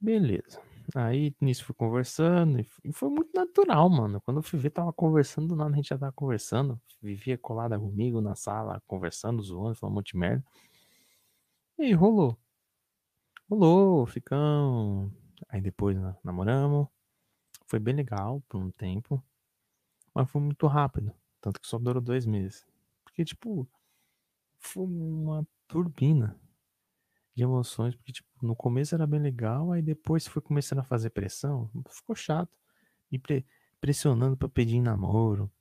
[0.00, 0.60] Beleza.
[0.94, 4.20] Aí nisso fui conversando e foi muito natural, mano.
[4.20, 6.80] Quando eu fui ver, tava conversando, do nada a gente já tava conversando.
[7.02, 10.44] Vivia colada comigo na sala, conversando, zoando, falando um monte de merda.
[11.78, 12.38] E rolou.
[13.48, 15.12] Rolou, ficamos.
[15.48, 16.88] Aí depois namoramos.
[17.66, 19.22] Foi bem legal por um tempo.
[20.14, 21.12] Mas foi muito rápido.
[21.40, 22.66] Tanto que só durou dois meses.
[23.04, 23.68] Porque, tipo,
[24.58, 26.38] foi uma turbina
[27.34, 31.10] de emoções, porque tipo, no começo era bem legal, aí depois foi começando a fazer
[31.10, 32.58] pressão, ficou chato,
[33.10, 33.46] me pre
[33.80, 35.52] pressionando para pedir namoro.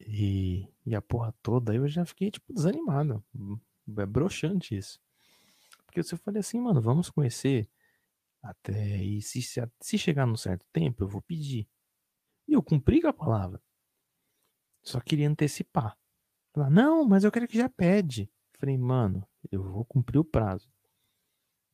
[0.00, 3.24] E, e a porra toda, aí eu já fiquei tipo desanimado.
[3.98, 5.00] É broxante isso.
[5.86, 7.70] Porque eu falei assim, mano, vamos conhecer
[8.42, 11.68] até e se, se, se chegar num certo tempo, eu vou pedir.
[12.46, 13.62] E eu cumpri com a palavra.
[14.82, 15.98] Só queria antecipar.
[16.52, 18.30] Falar, não, mas eu quero que já pede.
[18.58, 20.70] Falei, mano, eu vou cumprir o prazo.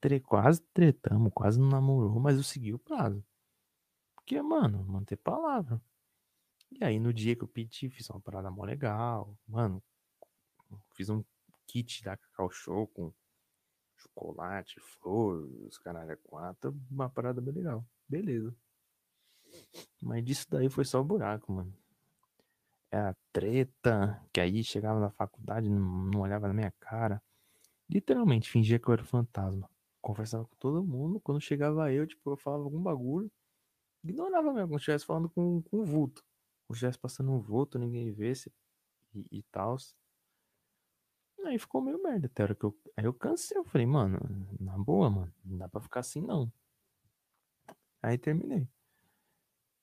[0.00, 3.24] Tre quase tretamos, quase não namorou, mas eu segui o prazo.
[4.16, 5.80] Porque, mano, manter palavra.
[6.70, 9.36] E aí, no dia que eu pedi, fiz uma parada mó legal.
[9.46, 9.82] Mano,
[10.94, 11.22] fiz um
[11.66, 13.12] kit da Cacau Show com
[14.02, 16.76] chocolate, flor, os caralho quatro.
[16.90, 17.84] Uma parada bem legal.
[18.08, 18.54] Beleza.
[20.00, 21.72] Mas disso daí foi só o buraco, mano.
[22.90, 27.22] Era treta, que aí chegava na faculdade, não, olhava na minha cara.
[27.88, 29.68] Literalmente, fingia que eu era fantasma.
[30.00, 31.20] Conversava com todo mundo.
[31.20, 33.30] Quando chegava eu, tipo, eu falava algum bagulho.
[34.04, 36.22] Ignorava mesmo, como se estivesse falando com, com vulto.
[36.66, 38.52] Se estivesse passando um vulto, ninguém visse
[39.14, 39.76] e, e tal.
[41.44, 42.26] Aí ficou meio merda.
[42.26, 42.76] Até hora que eu.
[42.96, 43.56] Aí eu cansei.
[43.56, 44.18] Eu falei, mano,
[44.60, 45.34] na boa, mano.
[45.44, 46.52] Não dá pra ficar assim, não.
[48.02, 48.68] Aí terminei.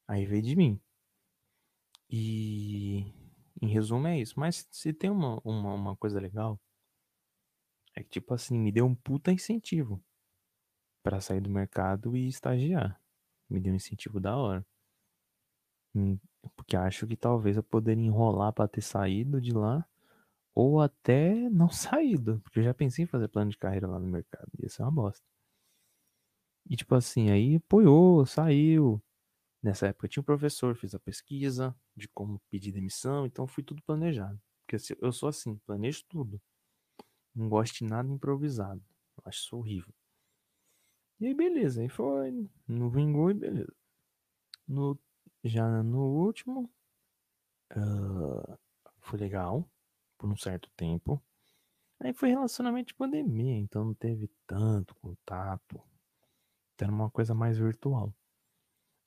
[0.08, 0.82] Aí veio de mim.
[2.10, 3.14] E.
[3.62, 4.40] Em resumo é isso.
[4.40, 6.60] Mas se tem uma, uma, uma coisa legal.
[7.96, 10.02] É que, tipo assim, me deu um puta incentivo
[11.04, 13.02] para sair do mercado e estagiar.
[13.50, 14.66] Me deu um incentivo da hora.
[15.96, 16.20] Hum,
[16.56, 19.89] porque acho que talvez eu poderia enrolar para ter saído de lá
[20.60, 24.08] ou até não saído, porque eu já pensei em fazer plano de carreira lá no
[24.08, 25.26] mercado, ia ser uma bosta.
[26.70, 29.02] E tipo assim, aí apoiou, saiu.
[29.64, 33.82] Nessa época tinha um professor, fiz a pesquisa de como pedir demissão, então fui tudo
[33.84, 34.40] planejado.
[34.66, 36.42] Porque eu sou assim, planejo tudo.
[37.34, 38.84] Não gosto de nada improvisado.
[39.18, 39.94] Eu acho isso horrível.
[41.20, 41.82] E aí, beleza.
[41.82, 42.50] Aí foi.
[42.68, 43.74] No vingou e beleza.
[44.68, 44.98] No,
[45.44, 46.70] já no último.
[47.72, 48.58] Uh,
[49.02, 49.70] foi legal.
[50.20, 51.20] Por um certo tempo.
[52.00, 53.58] Aí foi relacionamento de pandemia.
[53.58, 55.82] Então não teve tanto contato.
[56.76, 58.14] Então era uma coisa mais virtual.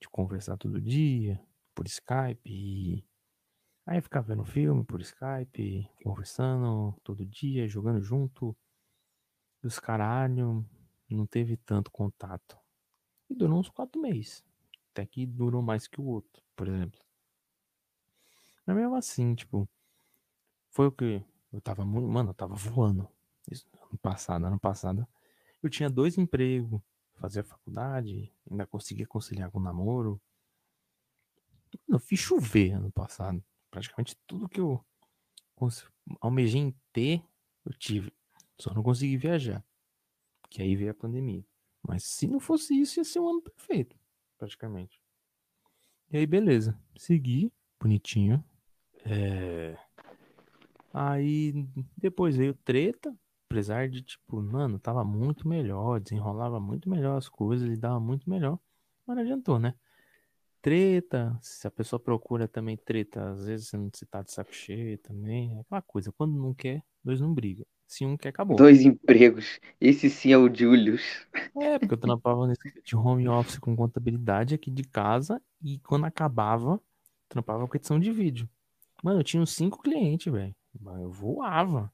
[0.01, 1.41] de conversar todo dia
[1.75, 2.41] por Skype.
[2.45, 3.05] E
[3.87, 8.57] aí ficar vendo filme por Skype, conversando todo dia, jogando junto.
[9.63, 10.69] Dos caralho,
[11.09, 12.59] não teve tanto contato.
[13.31, 14.45] E durou uns quatro meses.
[14.91, 17.01] Até que durou mais que o outro, por exemplo.
[18.67, 19.69] Mas mesmo assim, tipo,
[20.73, 21.23] foi o que
[21.53, 23.09] eu tava, mano, eu tava voando.
[23.51, 25.07] Isso, ano passado, ano passado,
[25.63, 26.81] eu tinha dois empregos,
[27.15, 30.21] fazia faculdade, ainda conseguia conciliar com o namoro.
[31.89, 33.43] Eu fiz chover ano passado.
[33.71, 34.85] Praticamente tudo que eu
[36.21, 37.23] almejei em ter,
[37.65, 38.13] eu tive.
[38.59, 39.65] Só não consegui viajar.
[40.51, 41.45] Que aí veio a pandemia.
[41.87, 43.97] Mas se não fosse isso, ia ser um ano perfeito.
[44.39, 45.01] Praticamente.
[46.11, 46.79] E aí, beleza.
[46.97, 48.45] Segui, bonitinho.
[49.05, 49.79] É...
[50.93, 51.67] Aí
[51.97, 53.15] depois veio treta,
[53.51, 58.59] apesar de, tipo, mano, tava muito melhor, desenrolava muito melhor as coisas, lidava muito melhor.
[59.07, 59.75] Mas não adiantou, né?
[60.61, 65.57] Treta, se a pessoa procura também treta, às vezes você tá de saco cheio também,
[65.57, 67.67] é aquela coisa, quando não quer, dois não brigam.
[67.89, 68.57] Se um quer, acabou.
[68.57, 69.61] Dois empregos.
[69.81, 71.03] Esse sim é o Julius.
[71.61, 76.07] É, porque eu trampava nesse de home office com contabilidade aqui de casa e quando
[76.07, 76.81] acabava,
[77.29, 78.49] trampava com edição de vídeo.
[79.03, 80.55] Mano, eu tinha uns cinco clientes, velho.
[80.75, 81.93] Eu voava.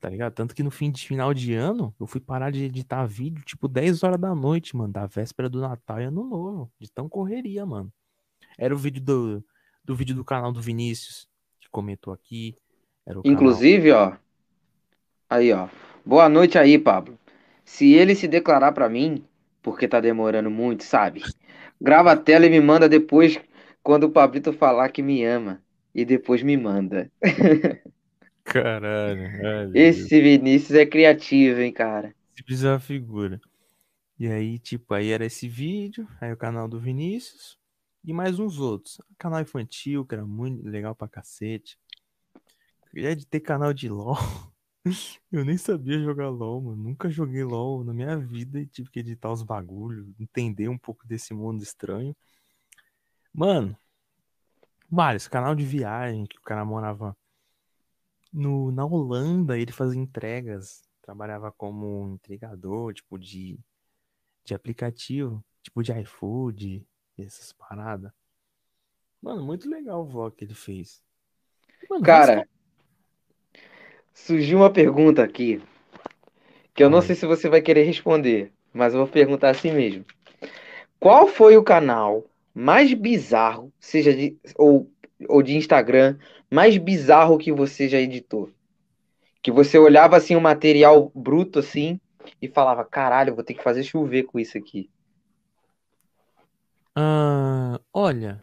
[0.00, 0.34] Tá ligado?
[0.34, 3.66] Tanto que no fim de final de ano, eu fui parar de editar vídeo, tipo,
[3.66, 6.70] 10 horas da noite, mano, da véspera do Natal e Ano Novo.
[6.78, 7.92] De tão correria, mano.
[8.58, 9.44] Era o vídeo do,
[9.82, 11.28] do vídeo do canal do Vinícius,
[11.60, 12.56] que comentou aqui.
[13.24, 14.12] Inclusive, canal...
[14.12, 14.16] ó.
[15.30, 15.68] Aí, ó.
[16.04, 17.18] Boa noite aí, Pablo.
[17.64, 19.24] Se ele se declarar para mim,
[19.62, 21.22] porque tá demorando muito, sabe?
[21.80, 23.40] Grava a tela e me manda depois
[23.82, 25.60] quando o Pablito falar que me ama
[25.96, 27.10] e depois me manda.
[28.44, 29.74] Caralho.
[29.74, 32.14] Esse Vinícius é criativo, hein, cara.
[32.36, 33.40] Simples é uma figura.
[34.18, 37.58] E aí, tipo, aí era esse vídeo, aí o canal do Vinícius
[38.04, 39.00] e mais uns outros.
[39.16, 41.78] Canal infantil, que era muito legal pra cacete.
[42.90, 44.18] Queria de ter canal de LOL.
[45.32, 46.76] Eu nem sabia jogar LOL, mano.
[46.76, 51.06] Nunca joguei LOL na minha vida e tive que editar os bagulhos, entender um pouco
[51.06, 52.14] desse mundo estranho.
[53.32, 53.76] Mano,
[54.90, 57.16] Vários, canal de viagem, que o cara morava
[58.32, 63.58] no, na Holanda, ele fazia entregas, trabalhava como entregador, tipo, de,
[64.44, 66.86] de aplicativo, tipo de iFood,
[67.18, 68.12] essas paradas.
[69.22, 71.02] Mano, muito legal o vlog que ele fez.
[71.88, 72.48] Mano, cara,
[74.12, 75.60] surgiu uma pergunta aqui,
[76.74, 76.92] que eu Ai.
[76.92, 80.04] não sei se você vai querer responder, mas eu vou perguntar assim mesmo.
[81.00, 82.24] Qual foi o canal
[82.58, 84.90] mais bizarro, seja de ou,
[85.28, 86.16] ou de Instagram,
[86.50, 88.50] mais bizarro que você já editou?
[89.42, 92.00] Que você olhava assim um material bruto assim
[92.40, 94.88] e falava, caralho, vou ter que fazer chover com isso aqui.
[96.96, 98.42] Uh, olha,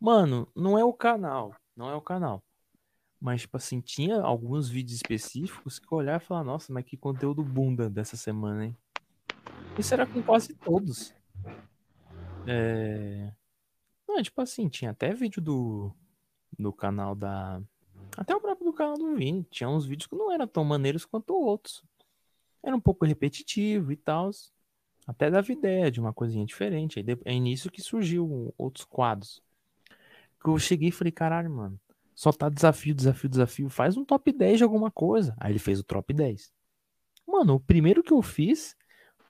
[0.00, 2.42] mano, não é o canal, não é o canal.
[3.20, 6.96] Mas, tipo assim, tinha alguns vídeos específicos que eu olhava e falava, nossa, mas que
[6.96, 8.76] conteúdo bunda dessa semana, hein?
[9.78, 11.14] Isso era com quase todos.
[12.46, 13.32] É...
[14.06, 15.92] Não, tipo assim, tinha até vídeo do,
[16.58, 17.60] do canal da.
[18.16, 19.44] Até o próprio do canal do Vini.
[19.50, 21.82] Tinha uns vídeos que não eram tão maneiros quanto outros.
[22.62, 24.30] Era um pouco repetitivo e tal.
[25.06, 26.98] Até dava ideia de uma coisinha diferente.
[26.98, 29.42] Aí é início que surgiu outros quadros.
[30.42, 31.80] Que eu cheguei e falei, caralho, mano.
[32.14, 33.68] Só tá desafio, desafio, desafio.
[33.68, 35.34] Faz um top 10 de alguma coisa.
[35.38, 36.52] Aí ele fez o top 10.
[37.26, 38.76] Mano, o primeiro que eu fiz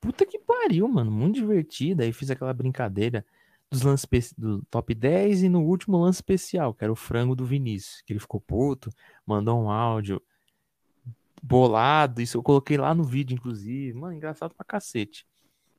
[0.04, 1.10] puta que pariu, mano.
[1.10, 2.02] Muito divertido.
[2.02, 3.24] Aí fiz aquela brincadeira
[3.70, 7.44] dos lances do top 10 e no último lance especial, que era o frango do
[7.44, 8.90] Vinícius, que ele ficou puto,
[9.26, 10.22] mandou um áudio
[11.42, 13.94] bolado, isso eu coloquei lá no vídeo, inclusive.
[13.94, 15.26] Mano, engraçado pra cacete.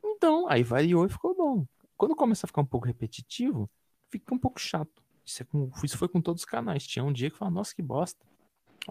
[0.03, 1.65] Então, aí variou e ficou bom.
[1.95, 3.69] Quando começa a ficar um pouco repetitivo,
[4.10, 5.03] fica um pouco chato.
[5.23, 6.85] Isso, é com, isso foi com todos os canais.
[6.85, 8.19] Tinha um dia que falava, nossa, que bosta.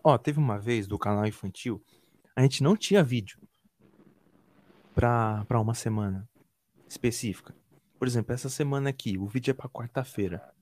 [0.02, 1.82] Ó, teve uma vez do canal infantil,
[2.35, 3.39] a gente não tinha vídeo
[4.95, 6.29] para uma semana
[6.89, 7.55] específica.
[7.99, 10.55] Por exemplo, essa semana aqui, o vídeo é para quarta-feira.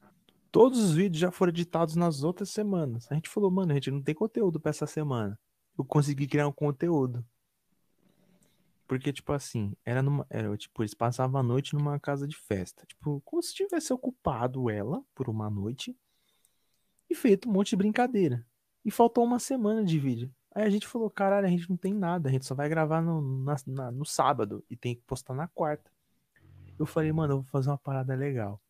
[0.51, 3.07] Todos os vídeos já foram editados nas outras semanas.
[3.11, 5.39] A gente falou, mano, a gente não tem conteúdo para essa semana.
[5.77, 7.25] Eu consegui criar um conteúdo.
[8.87, 10.27] Porque, tipo assim, era numa.
[10.29, 12.85] Era, tipo, eles passavam a noite numa casa de festa.
[12.87, 15.97] Tipo, como se tivesse ocupado ela por uma noite
[17.09, 18.47] e feito um monte de brincadeira.
[18.85, 20.31] E faltou uma semana de vídeo.
[20.55, 23.01] Aí a gente falou, caralho, a gente não tem nada, a gente só vai gravar
[23.01, 25.91] no, na, na, no sábado e tem que postar na quarta.
[26.79, 28.61] Eu falei, mano, eu vou fazer uma parada legal.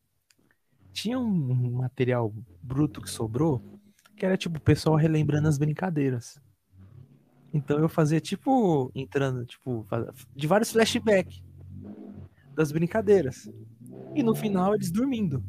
[0.93, 2.33] Tinha um material
[2.63, 3.81] bruto que sobrou,
[4.17, 6.41] que era tipo o pessoal relembrando as brincadeiras.
[7.53, 9.87] Então eu fazia tipo, entrando, tipo,
[10.35, 11.43] de vários flashbacks
[12.55, 13.51] das brincadeiras.
[14.15, 15.43] E no final eles dormindo.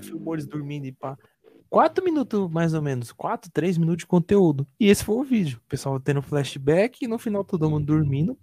[0.00, 1.16] Filmou eles dormindo e pá.
[1.72, 3.12] Quatro minutos, mais ou menos.
[3.12, 4.66] Quatro, três minutos de conteúdo.
[4.78, 5.58] E esse foi o vídeo.
[5.64, 8.38] O pessoal tendo flashback e no final todo mundo dormindo.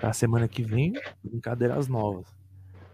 [0.00, 2.26] Pra semana que vem, brincadeiras novas.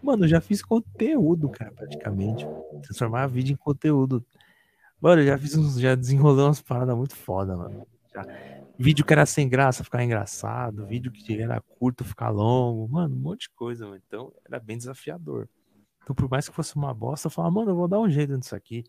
[0.03, 2.45] Mano, eu já fiz conteúdo, cara, praticamente.
[2.83, 4.23] Transformar vídeo em conteúdo.
[5.01, 5.79] Mano, eu já fiz uns.
[5.79, 7.87] Já desenrolei umas paradas muito foda, mano.
[8.13, 8.23] Já.
[8.77, 10.85] Vídeo que era sem graça, ficar engraçado.
[10.85, 12.87] Vídeo que era curto, ficar longo.
[12.87, 13.99] Mano, um monte de coisa, mano.
[14.07, 15.49] Então era bem desafiador.
[16.03, 18.37] Então, por mais que fosse uma bosta, eu falava, mano, eu vou dar um jeito
[18.37, 18.83] nisso aqui.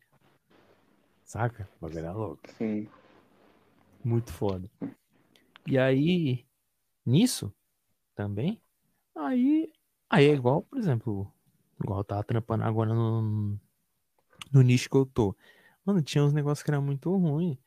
[1.26, 1.68] Saca?
[1.76, 2.40] O bagulho era louco.
[2.56, 2.88] Sim.
[4.02, 4.70] Muito foda.
[5.66, 6.46] E aí,
[7.04, 7.52] nisso,
[8.14, 8.62] também,
[9.16, 9.72] aí,
[10.08, 11.30] aí é igual, por exemplo,
[11.82, 13.58] igual eu tava trampando agora no,
[14.52, 15.36] no nicho que eu tô.
[15.84, 17.58] Mano, tinha uns negócios que era muito ruim,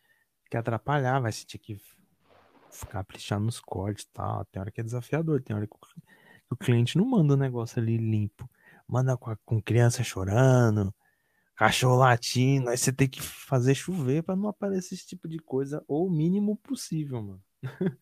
[0.49, 1.75] que atrapalhava, você tinha que
[2.71, 4.45] ficar caprichar nos cortes e tal.
[4.45, 5.75] Tem hora que é desafiador, tem hora que
[6.49, 8.49] o cliente não manda o negócio ali limpo
[8.89, 10.93] manda com, a, com criança chorando,
[11.59, 15.83] cachorro latindo, aí você tem que fazer chover para não aparecer esse tipo de coisa,
[15.89, 17.43] ou o mínimo possível, mano.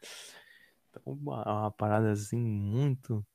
[0.91, 3.25] então, uma, uma parada assim muito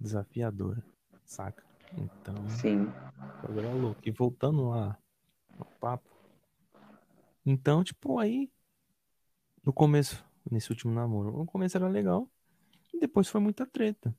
[0.00, 0.82] desafiadora,
[1.26, 1.62] saca?
[1.92, 2.86] Então, sim.
[3.42, 4.00] Agora é louco.
[4.02, 4.98] E voltando lá
[5.58, 6.08] no papo.
[7.44, 8.50] Então, tipo, aí
[9.62, 12.26] no começo, nesse último namoro, no começo era legal,
[12.94, 14.16] e depois foi muita treta.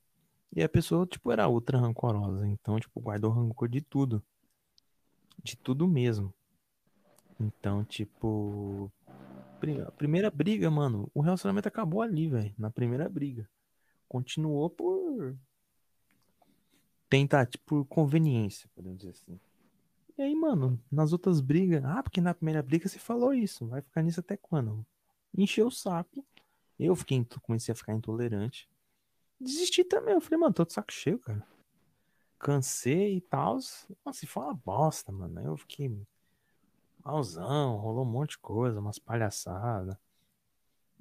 [0.54, 2.46] E a pessoa, tipo, era ultra rancorosa.
[2.46, 4.24] Então, tipo, guardou rancor de tudo.
[5.42, 6.32] De tudo mesmo.
[7.38, 8.90] Então, tipo.
[9.86, 11.10] A primeira briga, mano.
[11.14, 12.54] O relacionamento acabou ali, velho.
[12.58, 13.48] Na primeira briga.
[14.08, 15.36] Continuou por.
[17.08, 19.38] Tentar, tipo, conveniência, podemos dizer assim.
[20.16, 21.84] E aí, mano, nas outras brigas.
[21.84, 23.66] Ah, porque na primeira briga você falou isso.
[23.66, 24.84] Vai ficar nisso até quando?
[25.36, 26.24] Encheu o saco.
[26.78, 28.68] Eu fiquei, comecei a ficar intolerante
[29.44, 30.14] desisti também.
[30.14, 31.46] Eu falei, mano, tô de saco cheio, cara.
[32.38, 33.58] Cansei e tal.
[34.04, 35.40] Nossa, foi uma bosta, mano.
[35.40, 35.90] Eu fiquei
[37.04, 39.96] malzão, rolou um monte de coisa, umas palhaçadas.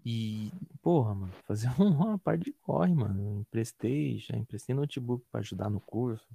[0.06, 0.52] E,
[0.82, 3.40] porra, mano, fazer uma parte de corre, mano.
[3.42, 6.28] Emprestei, já emprestei notebook pra ajudar no curso.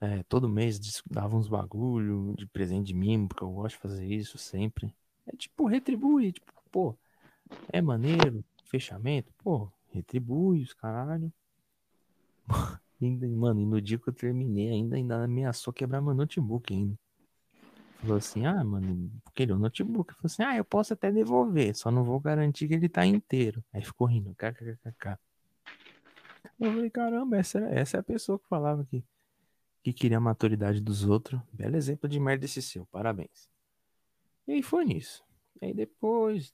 [0.00, 4.04] É, todo mês dava uns bagulho de presente de mim, porque eu gosto de fazer
[4.04, 4.92] isso sempre.
[5.26, 6.96] É tipo, retribui, tipo, pô,
[7.68, 11.32] é maneiro, fechamento, pô, retribui os caralho.
[13.04, 16.98] ainda, mano, e no dia que eu terminei, ainda, ainda ameaçou quebrar meu notebook ainda.
[18.00, 20.12] Falou assim, ah, mano, queria o notebook.
[20.14, 23.64] Falou assim, ah, eu posso até devolver, só não vou garantir que ele tá inteiro.
[23.72, 25.16] Aí ficou rindo, kkkk.
[26.58, 29.04] Eu falei, caramba, essa, essa é a pessoa que falava que,
[29.82, 31.40] que queria a maturidade dos outros.
[31.52, 33.48] Belo exemplo de merda esse seu, parabéns.
[34.48, 35.24] E aí foi nisso.
[35.60, 36.52] E aí depois,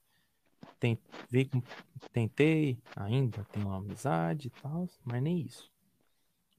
[2.12, 5.70] tentei ainda, tenho uma amizade e tal, mas nem isso.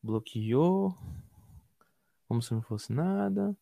[0.02, 0.96] Bloqueou,
[2.28, 3.56] como se não fosse nada,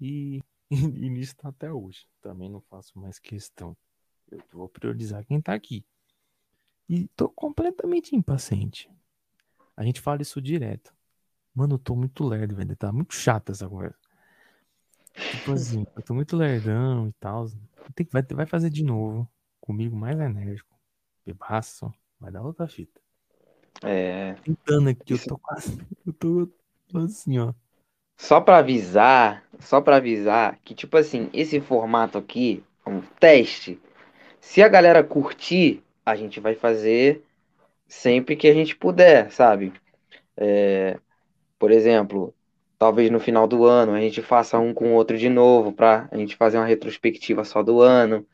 [0.00, 2.06] e, e nisso tá até hoje.
[2.20, 3.76] Também não faço mais questão.
[4.30, 5.84] Eu vou priorizar quem tá aqui.
[6.88, 8.90] E tô completamente impaciente.
[9.76, 10.94] A gente fala isso direto.
[11.54, 12.76] Mano, eu tô muito lerdo, velho.
[12.76, 13.98] Tá muito chata essa conversa.
[15.14, 17.46] Tipo assim, eu tô muito lerdão e tal.
[18.12, 19.28] Vai, vai fazer de novo
[19.60, 20.78] comigo mais enérgico.
[21.24, 22.99] Bebaço, vai dar outra fita.
[23.82, 24.34] É.
[24.44, 25.24] Tentando aqui, Isso...
[25.28, 25.78] eu tô quase.
[26.06, 26.48] Eu tô,
[26.98, 27.52] assim, ó.
[28.16, 33.80] Só pra avisar, só pra avisar que, tipo assim, esse formato aqui é um teste.
[34.40, 37.24] Se a galera curtir, a gente vai fazer
[37.88, 39.72] sempre que a gente puder, sabe?
[40.36, 40.98] É,
[41.58, 42.34] por exemplo,
[42.78, 46.08] talvez no final do ano a gente faça um com o outro de novo, pra
[46.10, 48.26] a gente fazer uma retrospectiva só do ano.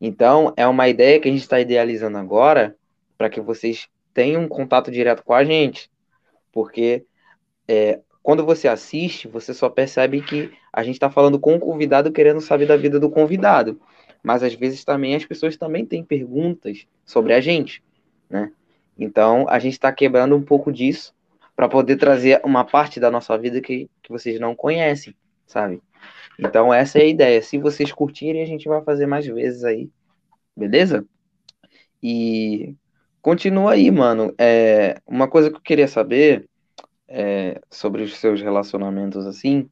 [0.00, 2.76] Então, é uma ideia que a gente está idealizando agora
[3.16, 5.90] para que vocês tenham um contato direto com a gente.
[6.52, 7.04] Porque
[7.66, 12.12] é, quando você assiste, você só percebe que a gente está falando com o convidado
[12.12, 13.80] querendo saber da vida do convidado.
[14.22, 17.82] Mas às vezes também as pessoas também têm perguntas sobre a gente,
[18.30, 18.52] né?
[18.96, 21.12] Então a gente está quebrando um pouco disso
[21.56, 25.14] para poder trazer uma parte da nossa vida que, que vocês não conhecem,
[25.46, 25.82] sabe?
[26.38, 27.42] Então essa é a ideia.
[27.42, 29.90] Se vocês curtirem, a gente vai fazer mais vezes aí.
[30.56, 31.04] Beleza?
[32.02, 32.74] E
[33.22, 34.34] continua aí, mano.
[34.38, 36.48] É, uma coisa que eu queria saber
[37.08, 39.70] é, sobre os seus relacionamentos assim.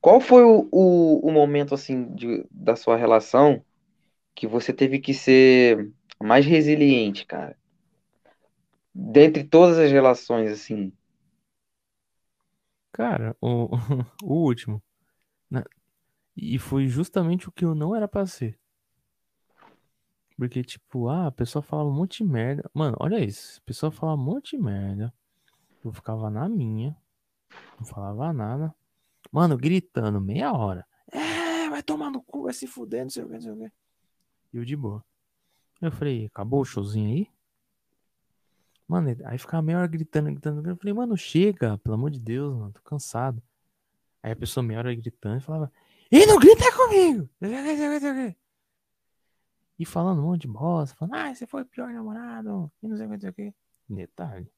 [0.00, 3.64] Qual foi o, o, o momento assim de, da sua relação
[4.34, 7.56] que você teve que ser mais resiliente, cara?
[8.94, 10.92] Dentre todas as relações, assim.
[12.92, 13.68] Cara, o,
[14.22, 14.82] o último.
[15.50, 15.62] Né?
[16.36, 18.58] E foi justamente o que eu não era pra ser.
[20.36, 22.68] Porque, tipo, ah, a pessoa fala um monte de merda.
[22.74, 23.60] Mano, olha isso.
[23.60, 25.14] A pessoa fala um monte de merda.
[25.84, 26.96] Eu ficava na minha,
[27.78, 28.74] não falava nada.
[29.30, 30.86] Mano, gritando meia hora.
[31.12, 33.56] É, vai tomar no cu, vai se fuder, não sei o que, não sei o
[33.56, 33.72] que.
[34.52, 35.04] E eu de boa.
[35.80, 37.28] Eu falei, acabou o showzinho aí?
[38.88, 40.68] Mano, aí ficava meia hora gritando, gritando.
[40.68, 43.42] Eu falei, mano, chega, pelo amor de Deus, mano, tô cansado.
[44.22, 45.70] Aí a pessoa meia hora gritando e falava,
[46.10, 47.28] e não grita comigo!
[49.78, 52.96] E falando um monte de bosta, falando, ah, você foi o pior namorado, e não
[52.96, 53.54] sei o que, não sei o que.
[53.88, 54.50] Detalhe,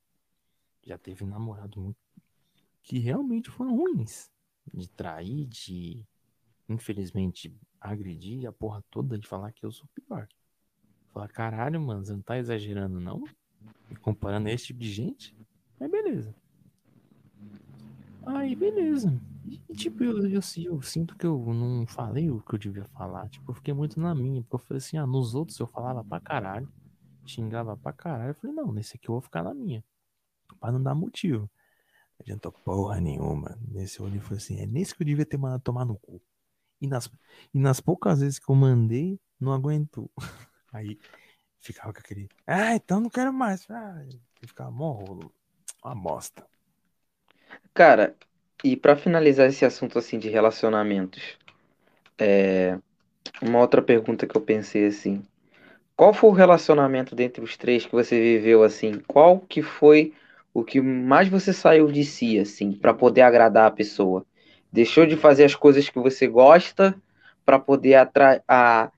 [0.84, 1.98] já teve namorado muito
[2.86, 4.30] que realmente foram ruins.
[4.72, 6.04] De trair, de
[6.68, 10.28] infelizmente agredir a porra toda de falar que eu sou pior.
[11.12, 13.24] Falar, caralho, mano, você não tá exagerando, não?
[14.00, 15.36] Comparando esse tipo de gente?
[15.78, 16.34] Mas beleza.
[18.24, 19.12] Aí, beleza.
[19.46, 23.28] E, tipo, eu, eu, eu, sinto que eu não falei o que eu devia falar.
[23.28, 24.42] Tipo, eu fiquei muito na minha.
[24.42, 26.68] Porque eu falei assim, ah, nos outros eu falava pra caralho.
[27.24, 28.30] Xingava pra caralho.
[28.30, 29.84] Eu falei, não, nesse aqui eu vou ficar na minha.
[30.58, 31.42] Pra não dar motivo.
[31.42, 33.56] Não adiantou porra nenhuma.
[33.68, 36.20] Nesse olho eu falei assim, é nesse que eu devia ter mandado tomar no cu.
[36.80, 37.10] E nas,
[37.54, 40.10] e nas poucas vezes que eu mandei, não aguentou.
[40.72, 40.98] Aí
[41.60, 42.28] ficava com aquele.
[42.46, 43.68] Ah, então não quero mais.
[43.70, 44.04] Ah,
[44.42, 45.32] ficava mó rolo.
[45.84, 46.46] Uma bosta.
[47.72, 48.16] Cara,
[48.64, 51.38] e para finalizar esse assunto assim de relacionamentos,
[52.18, 52.78] é...
[53.42, 55.22] uma outra pergunta que eu pensei assim.
[55.96, 59.00] Qual foi o relacionamento dentre os três que você viveu assim?
[59.06, 60.14] Qual que foi
[60.54, 64.26] o que mais você saiu de si assim, para poder agradar a pessoa?
[64.72, 67.00] Deixou de fazer as coisas que você gosta
[67.44, 68.90] para poder atrair a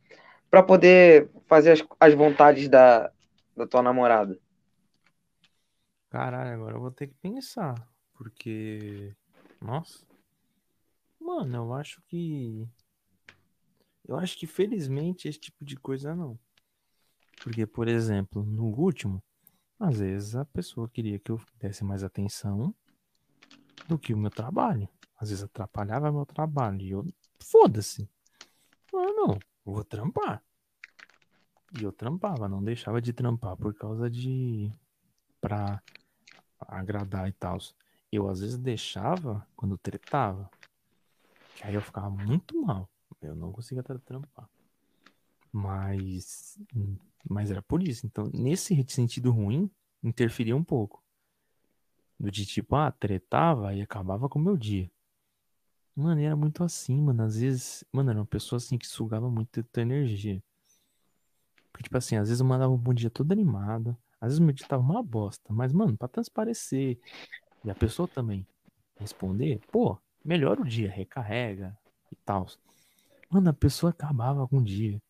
[0.50, 3.10] para poder fazer as, as vontades da,
[3.56, 4.38] da tua namorada?
[6.10, 7.74] Caralho, agora eu vou ter que pensar.
[8.14, 9.14] Porque.
[9.60, 10.06] Nossa.
[11.20, 12.68] Mano, eu acho que.
[14.06, 16.38] Eu acho que felizmente esse tipo de coisa não.
[17.42, 19.22] Porque, por exemplo, no último,
[19.78, 22.74] às vezes a pessoa queria que eu desse mais atenção
[23.86, 24.88] do que o meu trabalho.
[25.16, 26.80] Às vezes atrapalhava meu trabalho.
[26.80, 27.06] E eu,
[27.38, 28.08] foda-se.
[28.94, 30.42] Ah, não, vou trampar.
[31.78, 34.72] E eu trampava, não deixava de trampar por causa de.
[35.40, 35.82] pra
[36.60, 37.58] agradar e tal.
[38.10, 40.50] Eu às vezes deixava quando tretava.
[41.56, 42.88] Que aí eu ficava muito mal.
[43.20, 44.48] Eu não conseguia trampar.
[45.52, 46.58] Mas.
[47.28, 48.06] Mas era por isso.
[48.06, 49.70] Então, nesse sentido ruim,
[50.02, 51.02] interferia um pouco.
[52.18, 54.90] Do de tipo, ah, tretava e acabava com o meu dia.
[55.94, 57.22] Mano, era muito assim, mano.
[57.24, 60.42] Às vezes, mano, era uma pessoa assim que sugava muito tua energia.
[61.72, 63.96] Porque, tipo assim, às vezes eu mandava um bom dia todo animado.
[64.20, 65.52] Às vezes meu dia tava uma bosta.
[65.52, 66.98] Mas, mano, pra transparecer
[67.64, 68.46] e a pessoa também
[68.96, 71.76] responder, pô, melhora o dia, recarrega
[72.10, 72.46] e tal.
[73.30, 75.00] Mano, a pessoa acabava com o dia.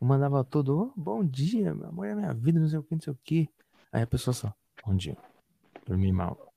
[0.00, 2.94] Eu mandava todo, oh, bom dia, meu amor é minha vida, não sei o que,
[2.94, 3.48] não sei o que.
[3.92, 5.16] Aí a pessoa só, bom dia,
[5.86, 6.52] dormi mal.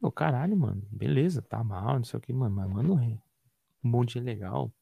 [0.00, 4.04] Ô, caralho, mano, beleza, tá mal, não sei o que, mano, mas manda um bom
[4.04, 4.72] dia legal.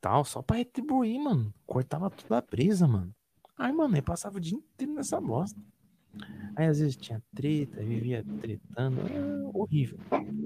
[0.00, 1.52] Tal, só pra retribuir, mano.
[1.66, 3.14] Cortava toda a brisa, mano.
[3.56, 5.58] Aí, mano, aí passava o dia inteiro nessa bosta.
[6.56, 9.00] Aí às vezes tinha treta, vivia tretando.
[9.00, 9.98] É horrível.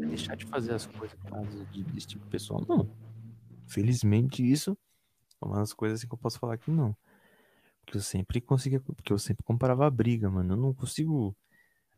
[0.08, 2.88] Deixar de fazer as coisas por causa de, desse tipo de pessoal, não.
[3.66, 4.76] Felizmente isso
[5.40, 6.96] é uma das coisas assim que eu posso falar que não.
[7.84, 8.80] Porque eu sempre conseguia.
[8.80, 10.54] Porque eu sempre comparava a briga, mano.
[10.54, 11.36] Eu não consigo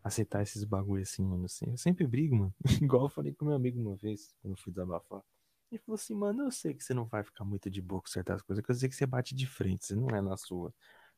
[0.03, 1.45] aceitar esses bagulho assim, mano.
[1.45, 2.55] Assim, eu sempre brigo, mano.
[2.83, 5.23] Igual eu falei com meu amigo uma vez, quando eu fui desabafar.
[5.71, 8.09] Ele falou assim, mano, eu sei que você não vai ficar muito de boa com
[8.09, 10.69] certas coisas, que eu sei que você bate de frente, você não é na sua.
[10.69, 10.75] Eu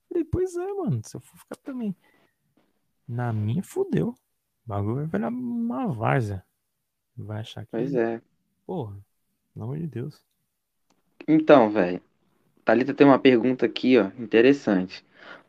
[0.09, 1.97] falei, pois é, mano, se eu for ficar também
[3.07, 4.09] na minha, fudeu.
[4.09, 4.16] O
[4.69, 6.45] bagulho vai virar uma várzea.
[7.16, 7.70] Vai achar que.
[7.70, 8.20] Pois é.
[8.66, 8.97] Porra,
[9.53, 10.24] pelo amor de Deus.
[11.27, 12.01] Então, velho.
[12.65, 15.05] Thalita tem uma pergunta aqui, ó, interessante.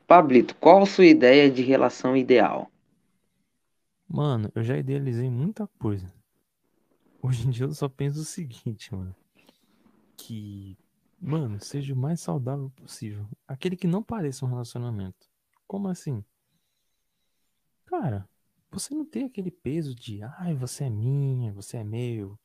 [0.07, 2.71] Pablito, qual a sua ideia de relação ideal?
[4.07, 6.11] Mano, eu já idealizei muita coisa.
[7.21, 9.15] Hoje em dia eu só penso o seguinte, mano.
[10.17, 10.77] Que,
[11.19, 13.25] mano, seja o mais saudável possível.
[13.47, 15.29] Aquele que não pareça um relacionamento.
[15.67, 16.23] Como assim?
[17.85, 18.27] Cara,
[18.71, 22.39] você não tem aquele peso de, ai, você é minha, você é meu.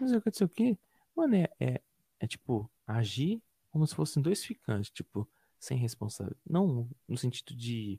[0.00, 0.78] Não sei o que, não sei o que.
[1.14, 1.80] Mano, é, é,
[2.18, 5.28] é tipo, agir como se fossem dois ficantes, tipo,
[5.58, 6.42] sem responsabilidade.
[6.48, 7.98] Não no sentido de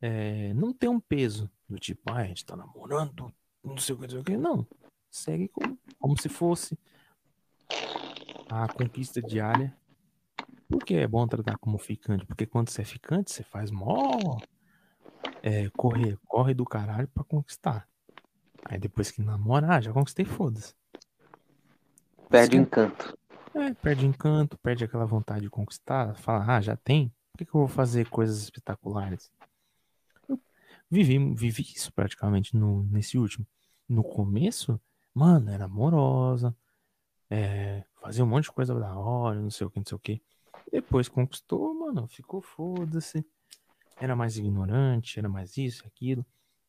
[0.00, 3.98] é, não ter um peso do tipo, ah, a gente tá namorando, não sei o
[3.98, 4.36] que, não sei o que.
[4.36, 4.66] Não.
[5.10, 6.78] Segue como, como se fosse
[8.48, 9.76] a conquista diária.
[10.68, 12.26] Por que é bom tratar como ficante?
[12.26, 14.38] Porque quando você é ficante, você faz mó
[15.46, 17.88] é, correr, corre do caralho pra conquistar.
[18.64, 20.74] Aí depois que namora, ah, já conquistei, foda-se.
[22.28, 23.16] Perde o encanto.
[23.54, 26.16] É, perde encanto, perde aquela vontade de conquistar.
[26.16, 27.14] Fala, ah, já tem?
[27.30, 29.30] Por que, que eu vou fazer coisas espetaculares?
[30.90, 33.46] Vivi, vivi isso praticamente no, nesse último.
[33.88, 34.80] No começo,
[35.14, 36.56] mano, era amorosa,
[37.30, 40.00] é, fazia um monte de coisa da hora, não sei o que, não sei o
[40.00, 40.20] que.
[40.72, 43.24] Depois conquistou, mano, ficou foda-se.
[43.96, 46.24] Era mais ignorante, era mais isso, aquilo.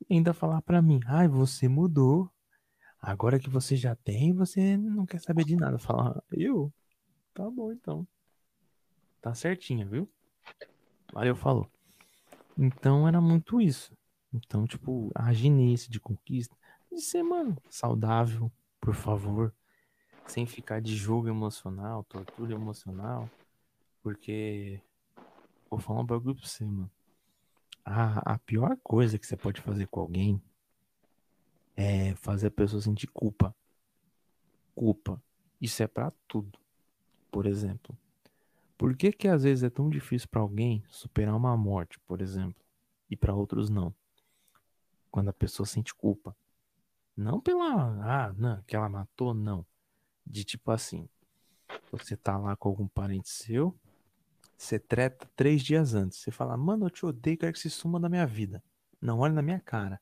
[0.10, 2.32] E ainda falar pra mim, ai, você mudou.
[3.02, 5.78] Agora que você já tem, você não quer saber de nada.
[5.78, 6.74] Falar, eu?
[7.34, 8.08] Tá bom então.
[9.22, 10.10] Tá certinho, viu?
[11.14, 11.70] Valeu, falou.
[12.58, 13.96] Então era muito isso.
[14.34, 16.56] Então, tipo, agir nesse de conquista,
[16.92, 19.54] de ser, mano, saudável, por favor.
[20.28, 23.30] Sem ficar de jogo emocional, tortura emocional.
[24.02, 24.82] Porque.
[25.70, 26.92] Vou falar um bagulho pra você, mano.
[27.90, 30.42] A, a pior coisa que você pode fazer com alguém
[31.74, 33.56] é fazer a pessoa sentir culpa.
[34.76, 35.24] Culpa.
[35.62, 36.60] Isso é para tudo.
[37.32, 37.98] Por exemplo,
[38.78, 42.62] por que que às vezes é tão difícil para alguém superar uma morte, por exemplo,
[43.10, 43.96] e para outros não?
[45.10, 46.36] Quando a pessoa sente culpa.
[47.16, 47.72] Não pela,
[48.04, 49.66] ah, não, que ela matou, não.
[50.26, 51.08] De tipo assim,
[51.90, 53.74] você tá lá com algum parente seu,
[54.58, 56.18] você treta três dias antes.
[56.18, 58.64] Você fala, mano, eu te odeio, quero que se suma da minha vida.
[59.00, 60.02] Não olhe na minha cara.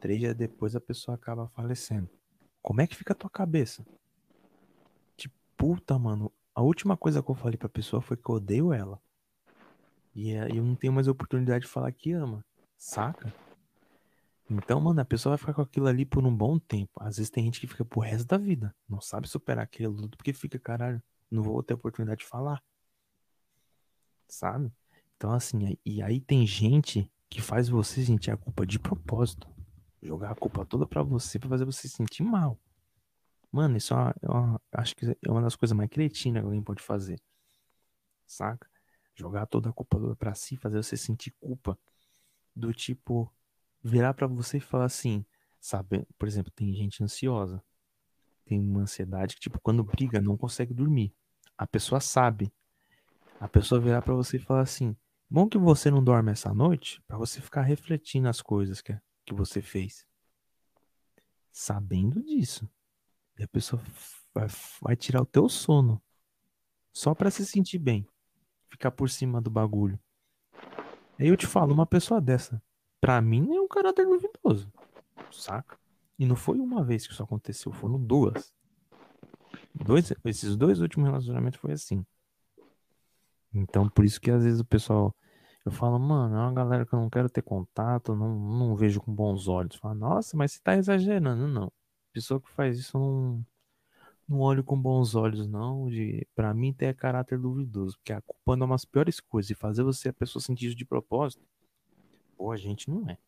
[0.00, 2.08] Três dias depois a pessoa acaba falecendo.
[2.62, 3.84] Como é que fica a tua cabeça?
[5.16, 6.32] Tipo, puta, mano.
[6.54, 9.00] A última coisa que eu falei pra pessoa foi que eu odeio ela.
[10.14, 12.44] E é, eu não tenho mais oportunidade de falar que ama.
[12.76, 13.32] Saca?
[14.48, 16.92] Então, mano, a pessoa vai ficar com aquilo ali por um bom tempo.
[17.00, 18.74] Às vezes tem gente que fica pro resto da vida.
[18.88, 22.62] Não sabe superar aquele luto porque fica, caralho, não vou ter oportunidade de falar.
[24.28, 24.72] Sabe?
[25.16, 29.48] Então, assim, e aí tem gente que faz você sentir a culpa de propósito.
[30.00, 32.58] Jogar a culpa toda pra você, pra fazer você se sentir mal.
[33.50, 36.46] Mano, isso é uma, é uma, acho que é uma das coisas mais cretinas que
[36.46, 37.20] alguém pode fazer.
[38.26, 38.68] Saca?
[39.14, 41.76] Jogar toda a culpa toda pra si, fazer você sentir culpa.
[42.54, 43.32] Do tipo,
[43.82, 45.24] virar para você e falar assim,
[45.60, 46.06] sabe?
[46.18, 47.62] Por exemplo, tem gente ansiosa.
[48.44, 51.14] Tem uma ansiedade que, tipo, quando briga, não consegue dormir.
[51.56, 52.52] A pessoa sabe.
[53.40, 54.96] A pessoa virar para você e falar assim:
[55.30, 59.32] bom que você não dorme essa noite, para você ficar refletindo as coisas que, que
[59.32, 60.06] você fez.
[61.52, 62.68] Sabendo disso.
[63.38, 63.80] E a pessoa
[64.34, 64.48] vai,
[64.82, 66.02] vai tirar o teu sono.
[66.92, 68.06] Só para se sentir bem.
[68.68, 69.98] Ficar por cima do bagulho.
[71.18, 72.62] Aí eu te falo, uma pessoa dessa,
[73.00, 74.72] pra mim é um caráter duvidoso.
[75.32, 75.78] Saca?
[76.18, 78.52] E não foi uma vez que isso aconteceu, foram duas.
[79.74, 82.04] Dois, esses dois últimos relacionamentos foi assim.
[83.54, 85.14] Então, por isso que às vezes o pessoal.
[85.64, 89.00] Eu falo, mano, é uma galera que eu não quero ter contato, não, não vejo
[89.00, 89.76] com bons olhos.
[89.76, 91.46] Fala, nossa, mas você tá exagerando.
[91.46, 91.70] Não.
[92.12, 93.44] Pessoa que faz isso não,
[94.26, 95.88] não olho com bons olhos, não.
[95.88, 97.98] De, pra mim, ter caráter duvidoso.
[97.98, 99.50] Porque a culpa é uma das piores coisas.
[99.50, 101.42] E fazer você, a pessoa, sentir isso de propósito,
[102.36, 103.18] pô, a gente não é.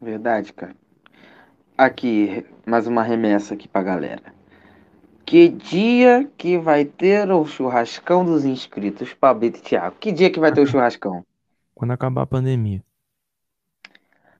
[0.00, 0.74] Verdade, cara.
[1.76, 4.37] Aqui, mais uma remessa aqui pra galera.
[5.28, 9.96] Que dia que vai ter o churrascão dos inscritos, Pablito e Thiago?
[10.00, 11.22] Que dia que vai ter o churrascão?
[11.76, 12.82] Quando acabar a pandemia.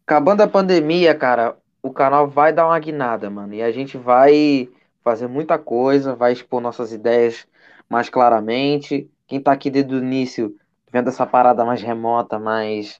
[0.06, 3.52] Acabando a pandemia, cara, o canal vai dar uma guinada, mano.
[3.52, 4.66] E a gente vai
[5.04, 7.46] fazer muita coisa, vai expor nossas ideias
[7.86, 9.10] mais claramente.
[9.26, 10.56] Quem tá aqui desde o início,
[10.90, 12.98] vendo essa parada mais remota, mais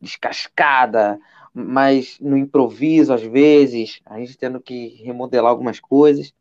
[0.00, 1.20] descascada,
[1.52, 6.32] mais no improviso às vezes, a gente tendo que remodelar algumas coisas.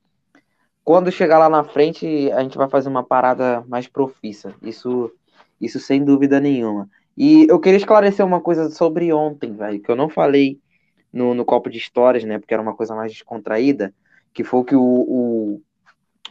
[0.88, 4.55] Quando chegar lá na frente, a gente vai fazer uma parada mais profissa.
[4.61, 5.11] Isso,
[5.59, 6.89] isso sem dúvida nenhuma.
[7.18, 10.61] E eu queria esclarecer uma coisa sobre ontem, velho, que eu não falei
[11.11, 12.39] no, no copo de histórias, né?
[12.39, 13.93] Porque era uma coisa mais descontraída,
[14.34, 15.61] que foi o que o, o,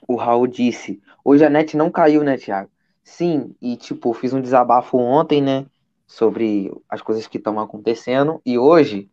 [0.09, 1.03] o Raul disse.
[1.23, 2.71] Hoje a net não caiu, né, Thiago?
[3.05, 5.67] Sim, e tipo, fiz um desabafo ontem, né?
[6.07, 8.41] Sobre as coisas que estão acontecendo.
[8.43, 9.11] E hoje,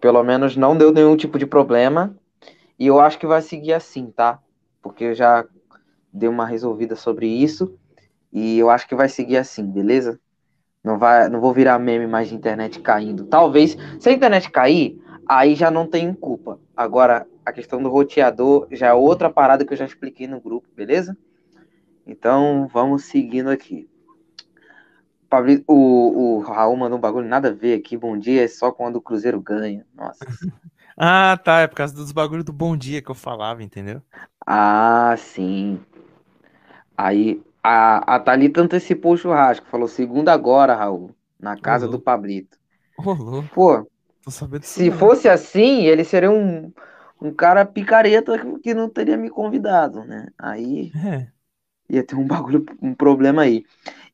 [0.00, 2.12] pelo menos, não deu nenhum tipo de problema.
[2.76, 4.40] E eu acho que vai seguir assim, tá?
[4.82, 5.44] Porque eu já
[6.12, 7.78] dei uma resolvida sobre isso
[8.32, 10.18] e eu acho que vai seguir assim, beleza?
[10.82, 13.24] Não vai, não vou virar meme mais de internet caindo.
[13.26, 14.98] Talvez, se a internet cair,
[15.28, 16.58] aí já não tenho culpa.
[16.76, 20.66] Agora, a questão do roteador já é outra parada que eu já expliquei no grupo,
[20.74, 21.16] beleza?
[22.06, 23.88] Então, vamos seguindo aqui.
[25.66, 27.96] O, o Raul mandou um bagulho nada a ver aqui.
[27.96, 29.86] Bom dia é só quando o Cruzeiro ganha.
[29.94, 30.18] Nossa.
[30.96, 31.60] ah, tá.
[31.60, 34.02] É por causa dos bagulhos do bom dia que eu falava, entendeu?
[34.46, 35.80] Ah, sim.
[36.96, 42.58] Aí a, a Thalita antecipou o churrasco, falou segunda agora, Raul, na casa do Pablito.
[42.98, 43.42] Rolou.
[43.54, 43.86] Pô,
[44.62, 46.72] se fosse assim, ele seria um,
[47.20, 50.28] um cara picareta que não teria me convidado, né?
[50.38, 51.32] Aí É.
[51.88, 53.64] ia ter um bagulho, um problema aí.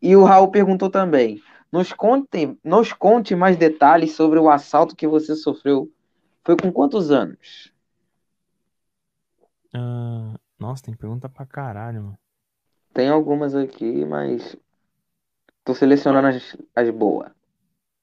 [0.00, 1.42] E o Raul perguntou também:
[1.72, 5.90] nos conte, nos conte mais detalhes sobre o assalto que você sofreu.
[6.44, 7.72] Foi com quantos anos?
[9.76, 12.18] Uh, nossa, tem pergunta pra caralho, mano.
[12.94, 14.56] Tem algumas aqui, mas
[15.62, 17.30] tô selecionando as, as boas.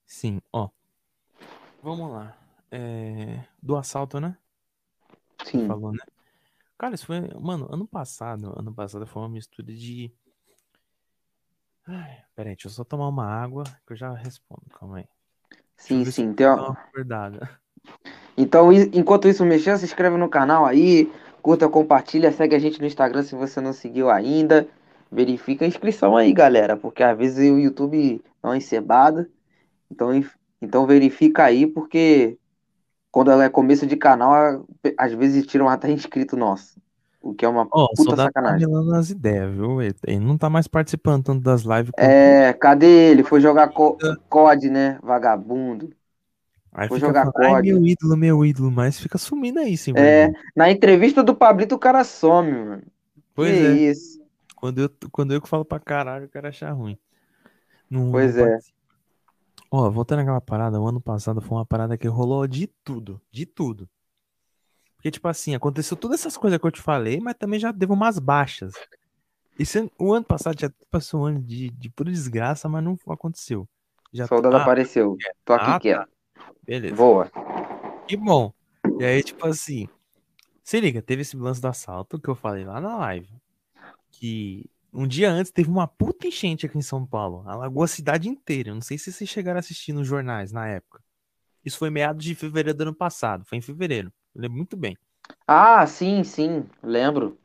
[0.06, 0.70] Sim, ó.
[1.82, 2.38] Vamos lá.
[2.70, 3.44] É...
[3.62, 4.38] Do assalto, né?
[5.44, 5.62] Sim.
[5.62, 6.00] Você falou, né?
[6.78, 7.22] Cara, isso foi.
[7.40, 8.54] Mano, ano passado.
[8.58, 10.14] Ano passado foi uma mistura de.
[11.88, 14.64] Ai, peraí, deixa eu só tomar uma água que eu já respondo.
[14.78, 15.08] Calma aí.
[15.76, 16.34] Sim, sim.
[16.34, 16.78] Tem uma...
[18.38, 21.12] Então, enquanto isso mexer, se inscreve no canal aí,
[21.44, 24.66] curta, compartilha, segue a gente no Instagram se você não seguiu ainda.
[25.12, 29.28] Verifica a inscrição aí, galera, porque às vezes o YouTube não é encebado.
[29.92, 30.10] Então,
[30.60, 32.38] então verifica aí, porque
[33.12, 34.66] quando ela é começo de canal,
[34.98, 36.82] às vezes tiram até inscrito nosso.
[37.22, 38.68] O que é uma oh, puta sacanagem.
[38.68, 39.82] Tá as ideias, viu?
[39.82, 41.92] Ele não tá mais participando tanto das lives.
[41.98, 43.24] É, cadê ele?
[43.24, 43.98] Foi jogar co
[44.30, 44.98] COD, né?
[45.02, 45.90] Vagabundo.
[46.74, 47.72] Aí Foi jogar falando, COD.
[47.72, 49.94] meu ídolo, meu ídolo, mas fica sumindo aí, sim.
[49.96, 52.84] É, na entrevista do Pablito o cara some, mano.
[53.36, 53.72] Pois que é.
[53.92, 54.24] isso.
[54.56, 56.98] Quando eu, quando eu que falo pra caralho, o cara acha ruim.
[57.90, 58.60] Não, pois não é.
[59.70, 63.46] Ó, voltando àquela parada, o ano passado foi uma parada que rolou de tudo, de
[63.46, 63.88] tudo.
[64.96, 67.92] Porque, tipo assim, aconteceu todas essas coisas que eu te falei, mas também já teve
[67.92, 68.74] umas baixas.
[69.60, 73.68] Esse, o ano passado já passou um ano de, de pura desgraça, mas não aconteceu.
[74.12, 75.18] Já Soldado ah, apareceu.
[75.44, 76.08] Tô aqui ah, quieto.
[76.08, 76.13] Tá.
[76.64, 76.96] Beleza.
[76.96, 77.32] Boa.
[78.08, 78.54] Que bom.
[79.00, 79.88] E aí, tipo assim,
[80.64, 83.30] se liga, teve esse lance do assalto que eu falei lá na live.
[84.12, 87.44] Que um dia antes teve uma puta enchente aqui em São Paulo.
[87.48, 88.70] Alagou a cidade inteira.
[88.70, 91.04] Eu não sei se vocês chegaram a assistir nos jornais na época.
[91.66, 93.46] Isso foi meados de fevereiro do ano passado.
[93.46, 94.12] Foi em fevereiro.
[94.36, 94.98] Eu lembro muito bem.
[95.48, 96.66] Ah, sim, sim.
[96.82, 97.38] Lembro.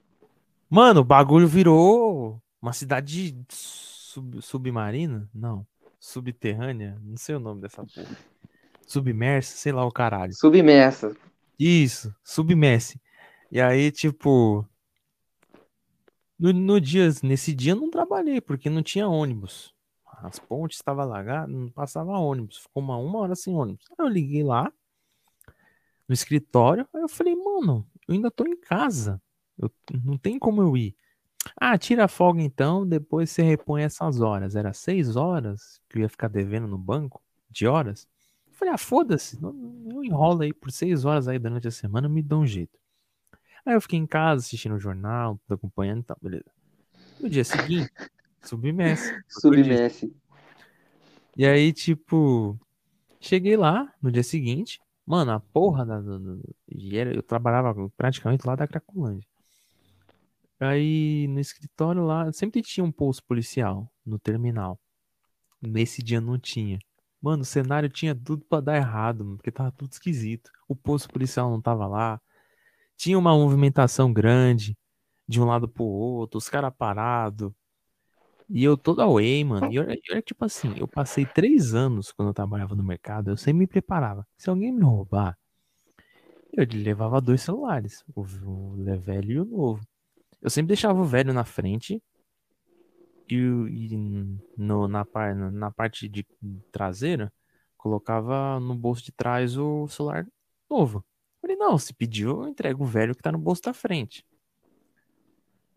[0.68, 5.28] Mano, o bagulho virou uma cidade sub submarina?
[5.32, 5.66] Não.
[5.98, 6.98] Subterrânea?
[7.02, 8.16] Não sei o nome dessa porra.
[8.88, 10.32] Submersa, sei lá o caralho.
[10.32, 11.14] Submersa.
[11.58, 12.98] Isso, submerse.
[13.52, 14.66] E aí, tipo,
[16.38, 19.74] no, no dia, nesse dia eu não trabalhei, porque não tinha ônibus.
[20.22, 22.58] As pontes estavam alagadas, não passava ônibus.
[22.58, 23.84] Ficou uma, uma hora sem ônibus.
[23.90, 24.72] Aí eu liguei lá,
[26.08, 29.20] no escritório, aí eu falei, mano, eu ainda tô em casa.
[29.58, 29.70] Eu,
[30.02, 30.96] não tem como eu ir.
[31.56, 34.56] Ah, tira a folga então, depois você repõe essas horas.
[34.56, 38.08] Era seis horas que eu ia ficar devendo no banco, de horas.
[38.58, 42.36] Falei, ah, foda-se, eu enrolo aí por seis horas aí durante a semana, me dá
[42.36, 42.76] um jeito.
[43.64, 46.50] Aí eu fiquei em casa assistindo o jornal, tô acompanhando e tal, beleza.
[47.20, 47.88] No dia seguinte,
[48.42, 49.16] submerse.
[49.28, 50.12] Submerse.
[51.36, 52.58] E aí, tipo,
[53.20, 54.80] cheguei lá no dia seguinte.
[55.06, 56.00] Mano, a porra da.
[56.00, 56.34] da, da
[57.14, 59.24] eu trabalhava praticamente lá da Cracolândia.
[60.58, 64.80] Aí no escritório lá, sempre tinha um posto policial no terminal.
[65.62, 66.80] Nesse dia não tinha.
[67.20, 70.50] Mano, o cenário tinha tudo para dar errado, mano, porque tava tudo esquisito.
[70.68, 72.20] O posto policial não tava lá
[72.98, 74.76] tinha uma movimentação grande
[75.26, 77.52] de um lado pro outro, os caras parados.
[78.50, 79.72] E eu todo away, mano.
[79.72, 83.36] E eu, eu, tipo assim, eu passei três anos quando eu trabalhava no mercado, eu
[83.36, 84.26] sempre me preparava.
[84.36, 85.38] Se alguém me roubar,
[86.52, 89.86] eu levava dois celulares, o velho e o novo.
[90.42, 92.02] Eu sempre deixava o velho na frente
[93.36, 93.96] e, e
[94.56, 95.06] no, na,
[95.52, 96.24] na parte de
[96.70, 97.32] traseira
[97.76, 100.26] colocava no bolso de trás o celular
[100.68, 101.04] novo.
[101.40, 104.26] Falei, não, se pediu, eu entrego o velho que tá no bolso da frente.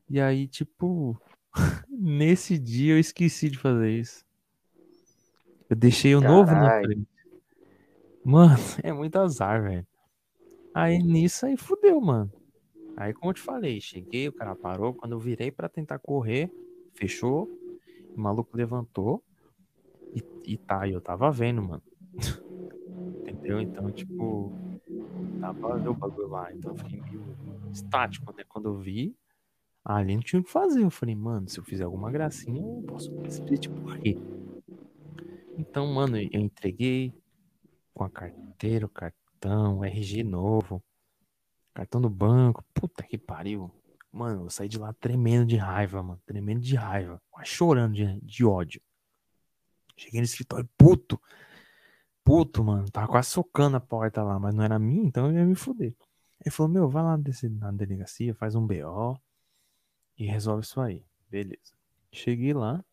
[0.09, 1.19] E aí, tipo,
[1.87, 4.25] nesse dia eu esqueci de fazer isso.
[5.69, 6.35] Eu deixei o Carai.
[6.35, 7.07] novo na frente.
[8.23, 9.87] Mano, é muito azar, velho.
[10.73, 12.31] Aí nisso aí fudeu, mano.
[12.97, 14.93] Aí, como eu te falei, cheguei, o cara parou.
[14.93, 16.51] Quando eu virei para tentar correr,
[16.93, 17.49] fechou.
[18.15, 19.23] O maluco levantou.
[20.13, 21.83] E, e tá, eu tava vendo, mano.
[23.27, 23.61] Entendeu?
[23.61, 24.51] Então, tipo,
[25.53, 26.53] pra ver o bagulho lá.
[26.53, 27.23] Então eu fiquei meio
[27.71, 28.43] estático, né?
[28.47, 29.15] Quando eu vi,
[29.83, 30.83] ali não tinha o que fazer.
[30.83, 34.15] Eu falei, mano, se eu fizer alguma gracinha, eu posso por quê?
[35.57, 37.13] Então, mano, eu entreguei
[37.93, 40.81] com a carteira, o cartão, RG novo,
[41.73, 42.63] cartão do banco.
[42.73, 43.71] Puta que pariu.
[44.11, 46.21] Mano, eu saí de lá tremendo de raiva, mano.
[46.25, 47.21] Tremendo de raiva.
[47.29, 48.81] Quase chorando de, de ódio.
[49.95, 51.19] Cheguei no escritório puto
[52.23, 52.89] puto, mano.
[52.89, 55.93] Tava quase socando a porta lá, mas não era minha, então eu ia me fuder.
[56.43, 59.19] Ele falou, meu, vai lá na delegacia, faz um BO
[60.17, 61.05] e resolve isso aí.
[61.29, 61.73] Beleza.
[62.11, 62.83] Cheguei lá.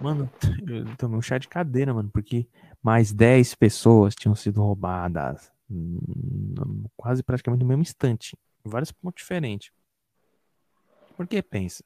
[0.00, 0.30] Mano,
[0.66, 2.48] eu tomei um chá de cadeira, mano, porque
[2.82, 8.36] mais 10 pessoas tinham sido roubadas hum, quase praticamente no mesmo instante.
[8.64, 9.70] Em vários pontos diferentes.
[11.16, 11.84] Porque pensa,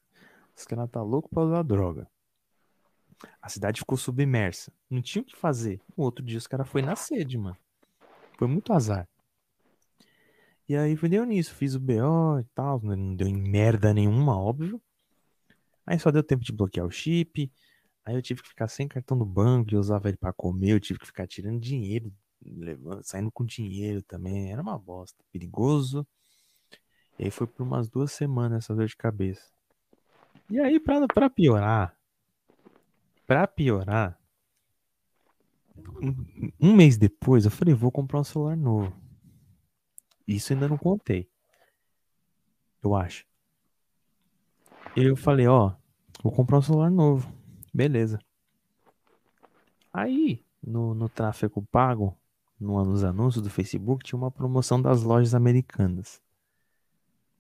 [0.57, 2.09] os caras tá louco pra usar droga.
[3.41, 4.73] A cidade ficou submersa.
[4.89, 5.81] Não tinha o que fazer.
[5.97, 7.57] No outro dia os caras foi na sede, mano.
[8.39, 9.09] Foi muito azar.
[10.69, 14.81] E aí deu nisso, fiz o BO e tal, não deu em merda nenhuma, óbvio.
[15.87, 17.53] Aí só deu tempo de bloquear o chip.
[18.05, 20.81] Aí eu tive que ficar sem cartão do banco, e usava ele para comer, eu
[20.81, 22.13] tive que ficar tirando dinheiro,
[22.45, 26.07] levando, saindo com dinheiro também, era uma bosta, perigoso.
[27.19, 29.53] E aí foi por umas duas semanas essa dor de cabeça.
[30.51, 31.97] E aí, pra, pra piorar,
[33.27, 34.19] pra piorar,
[35.77, 38.93] um, um mês depois eu falei, vou comprar um celular novo.
[40.27, 41.29] Isso ainda não contei.
[42.83, 43.27] Eu acho.
[44.97, 45.75] Eu falei, ó,
[46.23, 47.33] vou comprar um celular novo.
[47.73, 48.19] Beleza.
[49.93, 52.17] Aí, no, no tráfego pago,
[52.59, 56.24] no, nos anúncios do Facebook, tinha uma promoção das lojas americanas.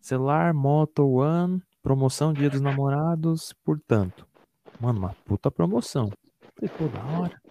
[0.05, 4.29] Celular Moto One, promoção Dia dos Namorados, portanto.
[4.79, 6.11] Mano, uma puta promoção.
[6.77, 7.43] Pô, da hora.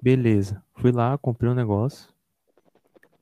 [0.00, 0.62] Beleza.
[0.76, 2.08] Fui lá, comprei um negócio.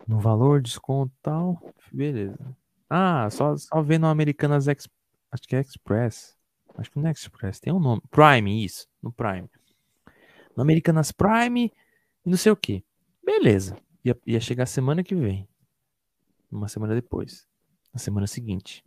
[0.07, 1.59] No valor, desconto tal.
[1.91, 2.55] Beleza.
[2.91, 5.01] Ah, só, só vendo Americanas Express
[5.33, 6.37] Acho que é Express.
[6.77, 7.61] Acho que não é Express.
[7.61, 8.03] Tem um nome.
[8.11, 8.87] Prime, isso.
[9.03, 9.49] No Prime.
[10.55, 11.73] No Americanas Prime
[12.27, 12.85] e não sei o que.
[13.25, 13.75] Beleza.
[14.05, 15.49] Ia, ia chegar semana que vem.
[16.53, 17.49] Uma semana depois.
[17.93, 18.85] Na semana seguinte.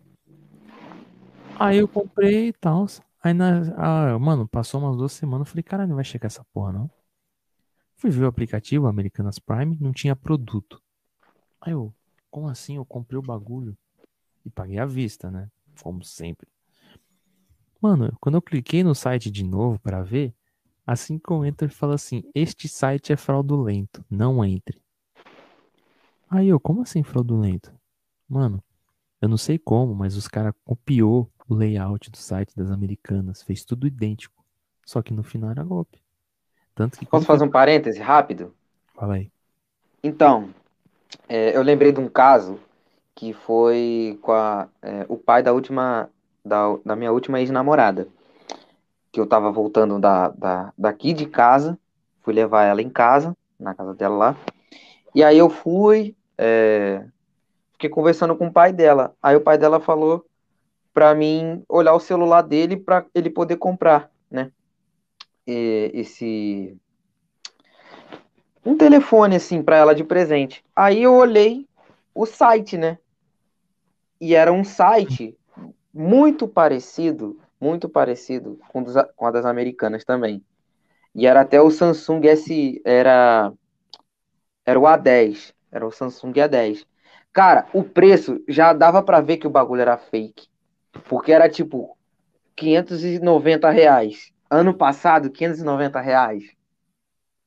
[1.59, 2.85] Aí eu comprei e tal.
[3.21, 5.47] Aí, na, ah, mano, passou umas duas semanas.
[5.47, 6.91] Eu falei, caralho, não vai chegar essa porra, não.
[7.95, 10.81] Fui ver o aplicativo, Americanas Prime, não tinha produto.
[11.61, 11.93] Aí eu,
[12.29, 12.75] como assim?
[12.75, 13.77] Eu comprei o bagulho
[14.45, 15.49] e paguei à vista, né?
[15.81, 16.47] como sempre.
[17.81, 20.33] Mano, quando eu cliquei no site de novo para ver,
[20.85, 24.81] assim que eu entro, ele fala assim: Este site é fraudulento, não entre.
[26.29, 27.73] Aí eu, como assim fraudulento?
[28.27, 28.63] Mano,
[29.23, 33.63] eu não sei como, mas os caras copiou o layout do site das americanas, fez
[33.63, 34.43] tudo idêntico.
[34.85, 35.97] Só que no final era golpe.
[36.75, 38.53] Tanto que Posso fazer um parêntese rápido?
[38.93, 39.31] Fala aí.
[40.03, 40.49] Então,
[41.29, 42.59] é, eu lembrei de um caso
[43.15, 46.09] que foi com a, é, o pai da última
[46.43, 48.09] da, da minha última ex-namorada.
[49.09, 51.79] Que eu tava voltando da, da, daqui de casa,
[52.23, 54.37] fui levar ela em casa, na casa dela lá.
[55.15, 57.05] E aí eu fui, é,
[57.83, 59.13] fiquei conversando com o pai dela.
[59.21, 60.25] Aí o pai dela falou
[60.93, 64.51] para mim olhar o celular dele para ele poder comprar, né?
[65.45, 66.77] E, esse
[68.65, 70.63] um telefone assim para ela de presente.
[70.73, 71.67] Aí eu olhei
[72.15, 72.97] o site, né?
[74.21, 75.37] E era um site
[75.93, 80.41] muito parecido, muito parecido com, dos, com a das americanas também.
[81.13, 83.51] E era até o Samsung S, era
[84.65, 86.85] era o A10, era o Samsung A10.
[87.33, 90.47] Cara, o preço já dava para ver que o bagulho era fake,
[91.09, 91.97] porque era tipo
[92.55, 94.31] 590 reais.
[94.49, 96.43] Ano passado, 590 reais.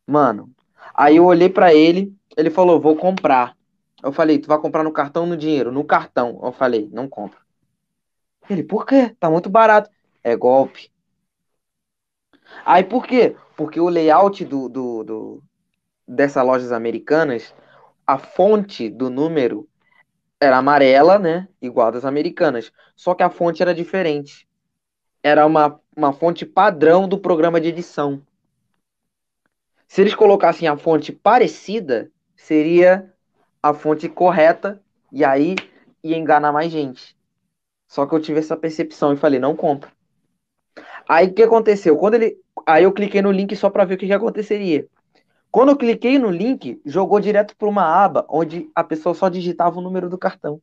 [0.04, 0.50] Mano,
[0.92, 3.56] aí eu olhei para ele, ele falou, vou comprar.
[4.02, 5.70] Eu falei, tu vai comprar no cartão ou no dinheiro?
[5.70, 6.40] No cartão.
[6.42, 7.38] Eu falei, não compra.
[8.50, 9.14] Ele, por quê?
[9.20, 9.88] Tá muito barato.
[10.22, 10.90] É golpe.
[12.64, 13.36] Aí por quê?
[13.56, 15.42] Porque o layout do, do, do,
[16.44, 17.54] lojas americanas,
[18.06, 19.68] a fonte do número
[20.40, 21.48] era amarela, né?
[21.60, 22.72] Igual das americanas.
[22.94, 24.46] Só que a fonte era diferente.
[25.22, 28.22] Era uma, uma fonte padrão do programa de edição.
[29.88, 33.12] Se eles colocassem a fonte parecida, seria
[33.62, 35.56] a fonte correta e aí
[36.02, 37.16] ia enganar mais gente.
[37.88, 39.90] Só que eu tive essa percepção e falei, não compra.
[41.08, 41.96] Aí o que aconteceu?
[41.96, 42.36] Quando ele,
[42.66, 44.88] aí eu cliquei no link só para ver o que, que aconteceria.
[45.50, 49.78] Quando eu cliquei no link, jogou direto para uma aba onde a pessoa só digitava
[49.78, 50.60] o número do cartão.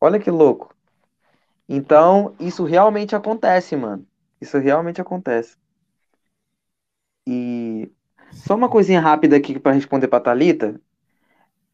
[0.00, 0.74] Olha que louco.
[1.68, 4.06] Então, isso realmente acontece, mano.
[4.40, 5.56] Isso realmente acontece.
[7.26, 7.90] E
[8.32, 10.78] só uma coisinha rápida aqui para responder para Talita,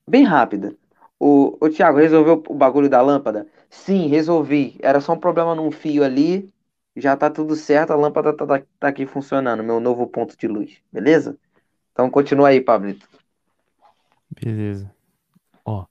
[0.08, 0.76] bem rápida.
[1.18, 3.46] O, o Thiago resolveu o bagulho da lâmpada?
[3.70, 4.76] Sim, resolvi.
[4.80, 6.50] Era só um problema num fio ali.
[6.97, 10.48] Já tá tudo certo, a lâmpada tá, tá, tá aqui funcionando, meu novo ponto de
[10.48, 11.39] luz, beleza?
[11.93, 13.09] Então continua aí, Pablito.
[14.31, 14.90] Beleza.
[15.64, 15.86] Ó.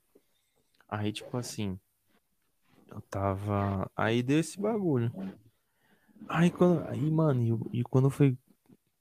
[0.89, 1.79] Aí, tipo assim.
[2.89, 3.89] Eu tava.
[3.95, 5.11] Aí deu esse bagulho.
[6.27, 6.87] Aí, quando...
[6.87, 8.37] aí mano, e, e quando foi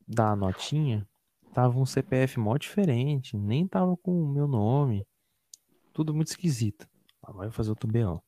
[0.07, 1.09] dar a notinha,
[1.53, 5.07] tava um CPF mó diferente, nem tava com o meu nome.
[5.93, 6.89] Tudo muito esquisito.
[7.23, 8.23] Agora vai fazer outro BO.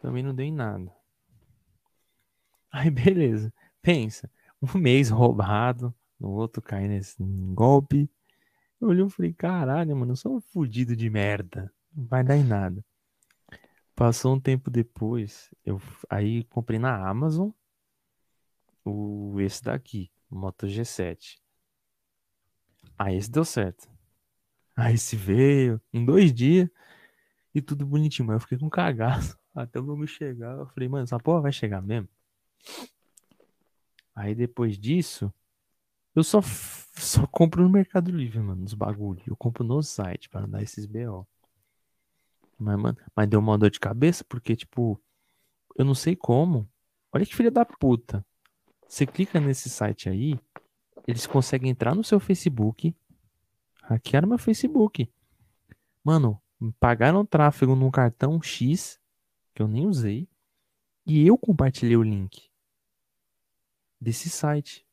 [0.00, 0.97] Também não deu em nada.
[2.70, 3.52] Aí beleza.
[3.82, 4.30] Pensa,
[4.62, 7.16] um mês roubado, no outro cai nesse
[7.54, 8.10] golpe.
[8.80, 11.72] Eu olhei e falei, caralho, mano, eu sou um fudido de merda.
[11.94, 12.84] Não vai dar em nada.
[13.94, 17.50] Passou um tempo depois, eu aí comprei na Amazon
[18.84, 21.40] o esse daqui, Moto G7.
[22.96, 23.88] Aí esse deu certo.
[24.76, 26.68] Aí esse veio em dois dias
[27.54, 28.26] e tudo bonitinho.
[28.26, 29.38] Mas eu fiquei com cagaço.
[29.54, 30.56] Até o bagulho chegar.
[30.56, 32.08] Eu falei, mano, essa porra vai chegar mesmo?
[34.18, 35.32] Aí depois disso,
[36.12, 39.24] eu só, só compro no Mercado Livre, mano, os bagulhos.
[39.24, 41.24] Eu compro no site para dar esses BO.
[42.58, 45.00] Mas, mano, mas deu uma dor de cabeça porque, tipo,
[45.76, 46.68] eu não sei como.
[47.12, 48.26] Olha que filha da puta.
[48.88, 50.36] Você clica nesse site aí,
[51.06, 52.92] eles conseguem entrar no seu Facebook,
[53.84, 55.08] hackearam meu Facebook.
[56.02, 56.42] Mano,
[56.80, 59.00] pagaram tráfego num cartão X,
[59.54, 60.28] que eu nem usei,
[61.06, 62.47] e eu compartilhei o link
[64.00, 64.86] desse site.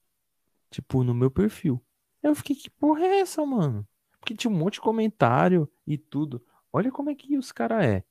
[0.70, 1.82] Tipo, no meu perfil.
[2.22, 3.88] Eu fiquei, que porra é essa, mano?
[4.20, 6.44] Porque tinha um monte de comentário e tudo.
[6.74, 8.04] Olha como é que os caras é.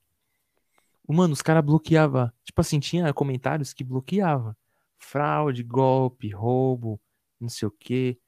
[1.07, 2.31] Mano, os caras bloqueavam.
[2.45, 4.57] Tipo assim, tinha comentários que bloqueava.
[4.97, 7.01] Fraude, golpe, roubo,
[7.39, 8.19] não sei o quê.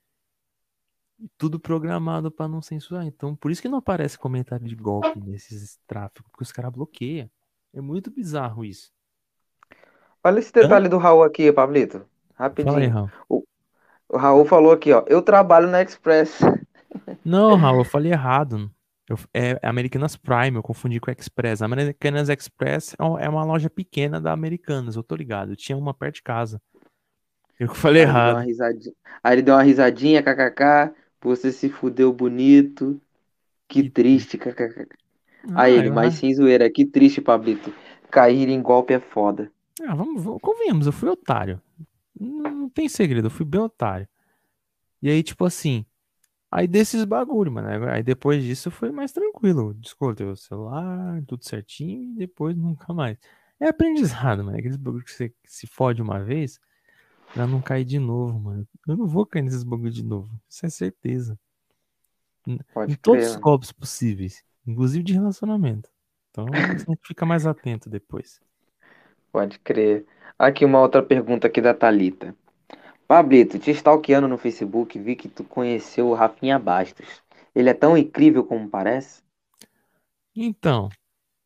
[1.39, 3.07] Tudo programado para não censurar.
[3.07, 7.31] Então, por isso que não aparece comentário de golpe nesses tráficos, porque os caras bloqueiam.
[7.73, 8.93] É muito bizarro isso.
[10.23, 10.91] Olha esse detalhe Hã?
[10.91, 12.05] do Raul aqui, Pablito.
[12.37, 12.73] Rapidinho.
[12.73, 13.11] Fala aí, Raul.
[13.29, 13.45] O,
[14.09, 15.05] o Raul falou aqui, ó.
[15.09, 16.41] Eu trabalho na Express.
[17.25, 18.71] Não, Raul, eu falei errado.
[19.09, 21.63] Eu, é Americanas Prime, eu confundi com Express.
[21.63, 25.57] Americanas Express é, é uma loja pequena da Americanas, eu tô ligado.
[25.57, 26.61] Tinha uma perto de casa.
[27.59, 28.43] Eu falei Aí errado.
[28.43, 28.93] Ele
[29.25, 30.93] Aí ele deu uma risadinha, kkk.
[31.23, 33.01] Você se fudeu bonito.
[33.69, 34.87] Que, que triste, kkk.
[35.55, 36.71] Ah, Aí ele, mais sem zoeira.
[36.71, 37.73] Que triste, Pablito.
[38.11, 39.51] Cair em golpe é foda.
[39.87, 41.61] Ah, vamos, vamos convenhamos, eu fui otário.
[42.19, 44.09] Não, não tem segredo, eu fui bem otário.
[45.03, 45.85] E aí, tipo assim,
[46.51, 47.69] Aí desses bagulho, mano.
[47.91, 49.75] Aí depois disso foi mais tranquilo.
[49.75, 53.19] Descoltei o celular, tudo certinho, e depois nunca mais.
[53.59, 54.57] É aprendizado, mano.
[54.57, 56.61] Aqueles bagulho que você se fode uma vez,
[57.35, 58.67] pra não cair de novo, mano.
[58.87, 60.31] Eu não vou cair nesses bagulho de novo.
[60.49, 61.39] Isso é certeza.
[62.73, 65.91] Pode em crer, todos os golpes possíveis, inclusive de relacionamento.
[66.31, 68.41] Então a gente fica mais atento depois.
[69.33, 70.07] Pode crer.
[70.39, 72.37] Aqui uma outra pergunta aqui da Talita.
[73.09, 77.23] Pablito, te stalkeando no Facebook, vi que tu conheceu o Rafinha Bastos.
[77.55, 79.23] Ele é tão incrível como parece?
[80.35, 80.91] Então,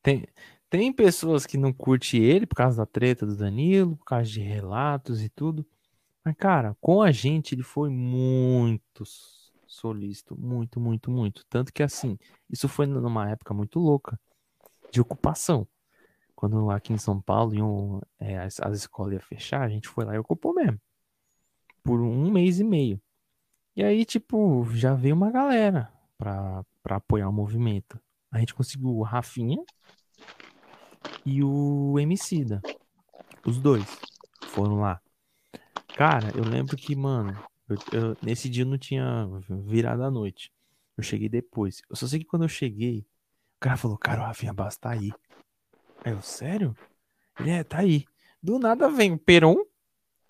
[0.03, 0.27] tem,
[0.69, 4.41] tem pessoas que não curtem ele por causa da treta do Danilo, por causa de
[4.41, 5.65] relatos e tudo.
[6.25, 9.05] Mas, cara, com a gente ele foi muito
[9.67, 10.37] solícito.
[10.37, 11.45] Muito, muito, muito.
[11.49, 12.19] Tanto que, assim,
[12.49, 14.19] isso foi numa época muito louca
[14.91, 15.67] de ocupação.
[16.41, 20.07] Quando aqui em São Paulo iam, é, as, as escolas iam fechar, a gente foi
[20.07, 20.81] lá e ocupou mesmo
[21.83, 22.99] por um mês e meio.
[23.77, 28.01] E aí, tipo, já veio uma galera pra, pra apoiar o movimento.
[28.31, 29.63] A gente conseguiu o Rafinha
[31.27, 32.63] e o Emicida.
[33.45, 33.85] Os dois
[34.47, 34.99] foram lá.
[35.95, 37.39] Cara, eu lembro que, mano,
[37.69, 39.29] eu, eu, nesse dia eu não tinha
[39.67, 40.51] virado a noite.
[40.97, 41.83] Eu cheguei depois.
[41.91, 45.13] Eu só sei que quando eu cheguei, o cara falou, cara, o Rafinha Basta aí.
[46.05, 46.75] Aí eu, sério?
[47.39, 48.05] Ele é, tá aí.
[48.43, 49.57] Do nada vem o Peron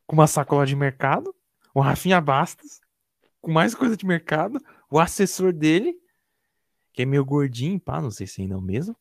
[0.07, 1.35] com uma sacola de mercado
[1.75, 2.81] o Rafinha Bastos,
[3.41, 4.61] com mais coisa de mercado,
[4.91, 5.95] o assessor dele,
[6.93, 8.97] que é meio gordinho, pá, não sei se ainda é o mesmo,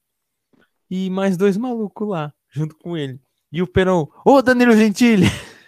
[0.90, 3.20] e mais dois malucos lá, junto com ele.
[3.52, 5.26] E o Perão, ô Danilo Gentili!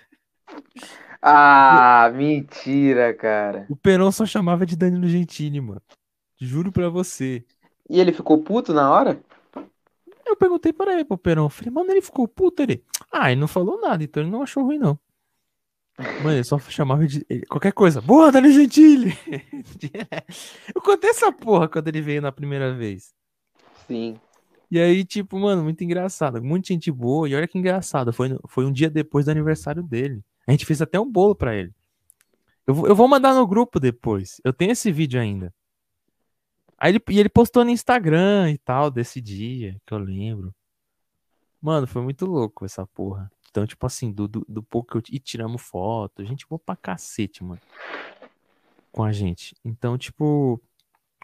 [1.24, 3.68] Ah, mentira, cara.
[3.70, 5.80] O Perão só chamava de Danilo Gentili, mano.
[6.36, 7.46] Juro pra você.
[7.88, 9.22] E ele ficou puto na hora?
[10.32, 11.50] Eu perguntei para ele, pro Perão.
[11.50, 12.64] Falei, mano, ele ficou puto?
[12.64, 14.98] Ele, ah, ele não falou nada, então ele não achou ruim, não.
[15.98, 18.02] Mano, ele só chamava de qualquer coisa.
[18.02, 19.14] Boa, Dani Gentili!
[20.74, 23.14] Eu contei essa porra quando ele veio na primeira vez.
[23.88, 24.20] Sim.
[24.70, 26.42] E aí, tipo, mano, muito engraçado.
[26.42, 27.28] Muita gente boa.
[27.28, 28.14] E olha que engraçado.
[28.14, 30.24] Foi, foi um dia depois do aniversário dele.
[30.48, 31.72] A gente fez até um bolo para ele.
[32.66, 34.40] Eu, eu vou mandar no grupo depois.
[34.44, 35.54] Eu tenho esse vídeo ainda.
[36.82, 40.52] Aí ele, e ele postou no Instagram e tal, desse dia, que eu lembro.
[41.62, 43.32] Mano, foi muito louco essa porra.
[43.52, 45.16] Então, tipo assim, do, do, do pouco que eu.
[45.16, 46.26] E tiramos foto.
[46.26, 47.62] Gente boa pra cacete, mano.
[48.92, 49.56] Com a gente.
[49.64, 50.60] Então, tipo.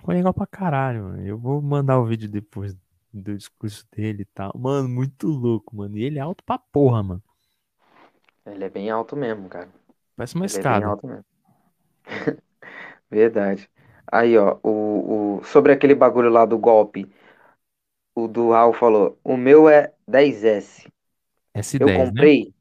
[0.03, 1.25] Foi legal pra caralho, mano.
[1.25, 2.77] Eu vou mandar o vídeo depois
[3.11, 4.53] do discurso dele e tal.
[4.55, 5.97] Mano, muito louco, mano.
[5.97, 7.23] E ele é alto pra porra, mano.
[8.45, 9.69] Ele é bem alto mesmo, cara.
[10.15, 10.77] Parece uma ele escada.
[10.77, 11.25] É bem alto mesmo.
[13.09, 13.67] Verdade.
[14.09, 17.09] Aí, ó, o, o, sobre aquele bagulho lá do golpe,
[18.15, 20.87] o do Raul falou: o meu é 10S.
[21.55, 22.05] S10, eu né?
[22.05, 22.45] comprei.
[22.45, 22.53] Né?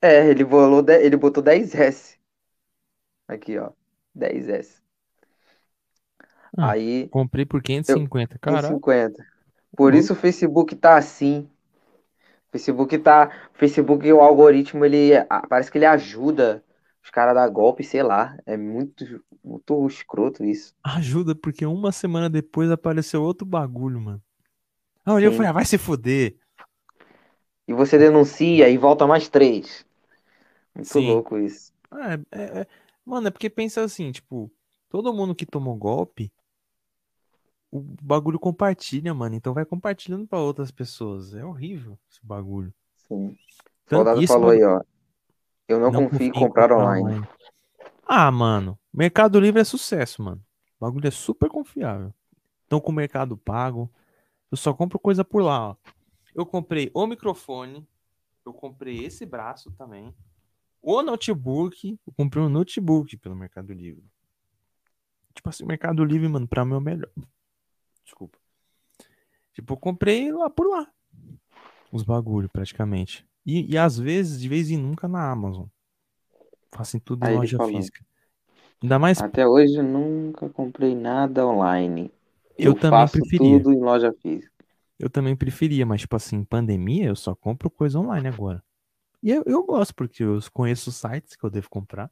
[0.00, 2.16] É, ele, bolou, ele botou 10S.
[3.28, 3.70] Aqui, ó.
[4.16, 4.82] 10S.
[6.56, 7.08] Ah, Aí.
[7.08, 8.68] Comprei por 550, cara.
[8.68, 9.24] 550.
[9.76, 9.98] Por uhum.
[9.98, 11.48] isso o Facebook tá assim.
[12.50, 13.30] Facebook tá.
[13.54, 15.12] Facebook, o algoritmo, ele.
[15.48, 16.62] Parece que ele ajuda
[17.02, 18.36] os caras dar golpe, sei lá.
[18.46, 20.74] É muito, muito escroto isso.
[20.82, 24.22] Ajuda, porque uma semana depois apareceu outro bagulho, mano.
[25.04, 26.36] Ah, eu falei, ah, vai se foder.
[27.66, 29.84] E você denuncia e volta mais três.
[30.74, 31.08] Muito Sim.
[31.08, 31.72] louco isso.
[31.92, 32.66] É, é, é,
[33.04, 34.50] Mano, é porque pensa assim, tipo,
[34.88, 36.32] todo mundo que tomou golpe,
[37.70, 39.34] o bagulho compartilha, mano.
[39.34, 41.34] Então vai compartilhando para outras pessoas.
[41.34, 42.72] É horrível esse bagulho.
[43.08, 43.36] Sim.
[43.86, 44.68] O soldado falou bagulho...
[44.68, 44.91] aí, ó.
[45.68, 47.04] Eu não, não confio em comprar, comprar online.
[47.04, 47.28] online.
[48.06, 48.78] Ah, mano.
[48.92, 50.42] Mercado Livre é sucesso, mano.
[50.78, 52.12] O bagulho é super confiável.
[52.66, 53.90] Então com o Mercado Pago,
[54.50, 55.76] eu só compro coisa por lá, ó.
[56.34, 57.86] Eu comprei o microfone,
[58.44, 60.14] eu comprei esse braço também.
[60.80, 64.04] O notebook, eu comprei um notebook pelo Mercado Livre.
[65.34, 67.10] Tipo assim, Mercado Livre, mano, pra mim é o melhor.
[68.04, 68.38] Desculpa.
[69.52, 70.90] Tipo, eu comprei lá por lá.
[71.92, 73.26] Os bagulho, praticamente.
[73.44, 75.66] E, e às vezes, de vez em nunca, na Amazon.
[76.70, 78.04] Faço tudo em loja física.
[78.82, 79.20] Ainda mais.
[79.20, 82.10] Até hoje eu nunca comprei nada online.
[82.58, 83.58] Eu, eu também preferia.
[83.58, 84.52] tudo em loja física.
[84.98, 88.62] Eu também preferia, mas, tipo assim, pandemia, eu só compro coisa online agora.
[89.22, 92.10] E eu, eu gosto, porque eu conheço os sites que eu devo comprar.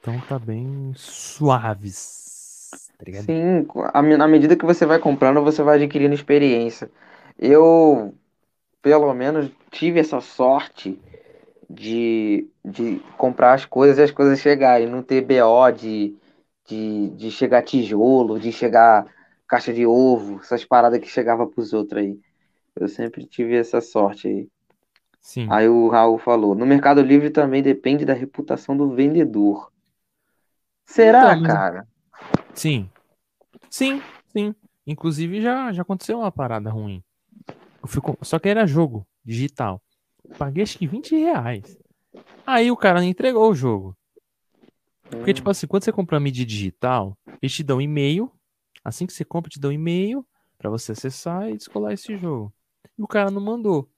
[0.00, 2.32] Então tá bem suaves.
[2.98, 3.22] Tá?
[3.22, 6.90] Sim, à medida que você vai comprando, você vai adquirindo experiência.
[7.38, 8.14] Eu,
[8.84, 11.00] pelo menos, tive essa sorte
[11.70, 16.14] de, de comprar as coisas e as coisas chegarem, não ter BO de,
[16.68, 19.06] de, de chegar tijolo, de chegar
[19.48, 22.20] caixa de ovo, essas paradas que chegava pros outros aí.
[22.76, 24.48] Eu sempre tive essa sorte aí.
[25.18, 25.46] Sim.
[25.50, 29.72] Aí o Raul falou: no Mercado Livre também depende da reputação do vendedor.
[30.84, 31.86] Será, então, cara?
[32.52, 32.90] Sim.
[33.70, 34.54] Sim, sim.
[34.86, 37.02] Inclusive já, já aconteceu uma parada ruim.
[37.86, 38.16] Fico...
[38.22, 39.82] Só que era jogo digital.
[40.38, 41.78] Paguei acho que 20 reais.
[42.46, 43.96] Aí o cara entregou o jogo.
[45.10, 45.34] Porque, hum.
[45.34, 48.30] tipo assim, quando você compra mídia digital, eles te dão e-mail.
[48.82, 50.26] Assim que você compra, te dão e-mail
[50.58, 52.52] para você acessar e descolar esse jogo.
[52.98, 53.90] E o cara não mandou.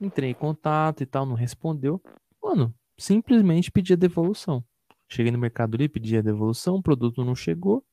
[0.00, 2.02] Entrei em contato e tal, não respondeu.
[2.42, 4.64] Mano, simplesmente pedi a devolução.
[5.08, 7.84] Cheguei no Mercado Livre, pedi a devolução, o produto não chegou.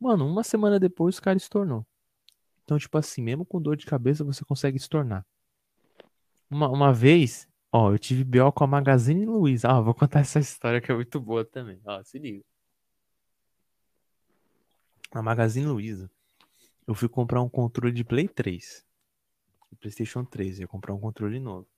[0.00, 1.86] Mano, uma semana depois o cara estornou.
[2.64, 5.24] Então, tipo assim, mesmo com dor de cabeça, você consegue estornar.
[6.50, 9.68] Uma, uma vez, ó, eu tive BO com a Magazine Luiza.
[9.68, 11.80] Ah, vou contar essa história que é muito boa também.
[11.84, 12.42] Ó, se liga.
[15.14, 16.10] Na Magazine Luiza,
[16.86, 18.84] eu fui comprar um controle de Play 3.
[19.80, 20.60] PlayStation 3.
[20.60, 21.68] Ia comprar um controle novo.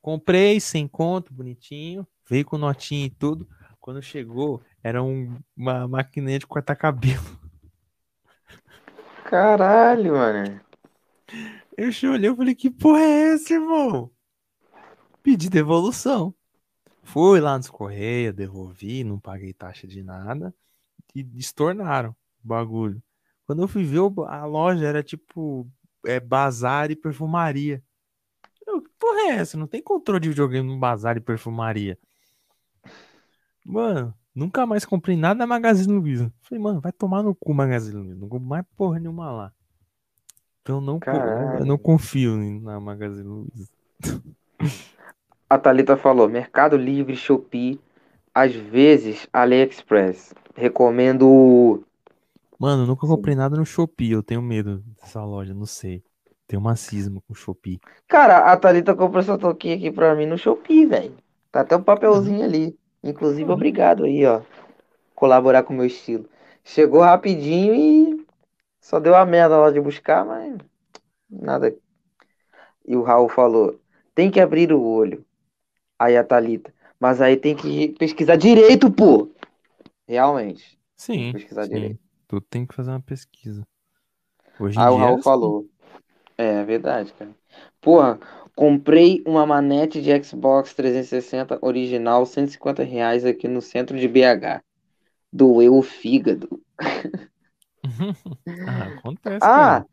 [0.00, 2.06] Comprei sem conto, bonitinho.
[2.28, 3.48] Veio com notinha e tudo.
[3.80, 7.43] Quando chegou, era um, uma maquininha de cortar cabelo.
[9.24, 10.60] Caralho, mano.
[11.76, 14.10] Eu olhei e falei, que porra é essa, irmão?
[15.22, 16.34] Pedi devolução.
[17.02, 20.54] Fui lá nos Correios, devolvi, não paguei taxa de nada.
[21.14, 22.10] E estornaram
[22.44, 23.02] o bagulho.
[23.46, 25.68] Quando eu fui ver, a loja era tipo
[26.06, 27.82] é, bazar e perfumaria.
[28.66, 29.56] Eu, que porra é essa?
[29.56, 31.98] Não tem controle de videogame no bazar e perfumaria.
[33.64, 36.32] Mano, nunca mais comprei nada na Magazine Luiza.
[36.42, 38.20] Falei, mano, vai tomar no cu Magazine Luiza.
[38.20, 39.52] Não compro mais porra nenhuma lá.
[40.62, 40.98] Então não,
[41.58, 43.68] eu não confio na Magazine Luiza.
[45.48, 47.78] A Thalita falou: Mercado Livre, Shopee,
[48.34, 50.34] às vezes AliExpress.
[50.56, 51.84] Recomendo.
[52.58, 54.12] Mano, nunca comprei nada no Shopee.
[54.12, 56.02] Eu tenho medo dessa loja, não sei.
[56.46, 57.78] Tem uma cisma com o Shopee.
[58.08, 61.14] Cara, a Thalita comprou essa toquinha aqui pra mim no Shopee, velho.
[61.52, 62.76] Tá até um papelzinho ali.
[63.04, 63.54] Inclusive, uhum.
[63.54, 64.40] obrigado aí, ó.
[65.14, 66.26] Colaborar com o meu estilo.
[66.64, 68.26] Chegou rapidinho e
[68.80, 70.56] só deu a merda lá de buscar, mas
[71.28, 71.76] nada.
[72.86, 73.78] E o Raul falou:
[74.14, 75.24] tem que abrir o olho.
[75.98, 76.72] Aí a Thalita.
[76.98, 79.28] Mas aí tem que pesquisar direito, pô.
[80.08, 80.78] Realmente.
[80.96, 81.32] Sim.
[81.32, 81.74] Pesquisar sim.
[81.74, 82.00] direito.
[82.26, 83.66] Tu tem que fazer uma pesquisa.
[84.58, 85.22] Hoje aí o Raul é assim.
[85.22, 85.68] falou.
[86.38, 87.30] É, é verdade, cara.
[87.80, 88.18] Porra,
[88.54, 94.62] comprei uma manete de Xbox 360 original, 150 reais aqui no centro de BH.
[95.32, 96.60] Doeu o fígado.
[98.66, 99.38] ah, acontece.
[99.42, 99.86] Ah, cara.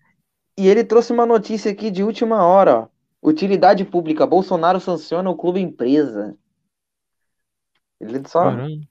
[0.57, 2.88] e ele trouxe uma notícia aqui de última hora, ó.
[3.23, 4.25] Utilidade pública.
[4.25, 6.35] Bolsonaro sanciona o clube empresa.
[7.99, 8.88] Ele só Caramba.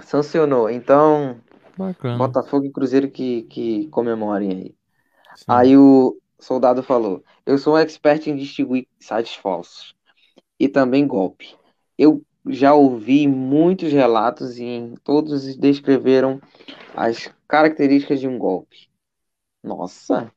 [0.00, 0.68] sancionou.
[0.68, 1.40] Então,
[1.80, 2.18] Bacana.
[2.18, 4.74] Botafogo e Cruzeiro que, que comemorem aí.
[5.34, 5.44] Sim.
[5.48, 9.94] Aí o soldado falou: Eu sou um expert em distinguir sites falsos
[10.58, 11.54] e também golpe.
[11.98, 16.40] Eu já ouvi muitos relatos e todos descreveram
[16.94, 18.88] as características de um golpe.
[19.62, 20.32] Nossa!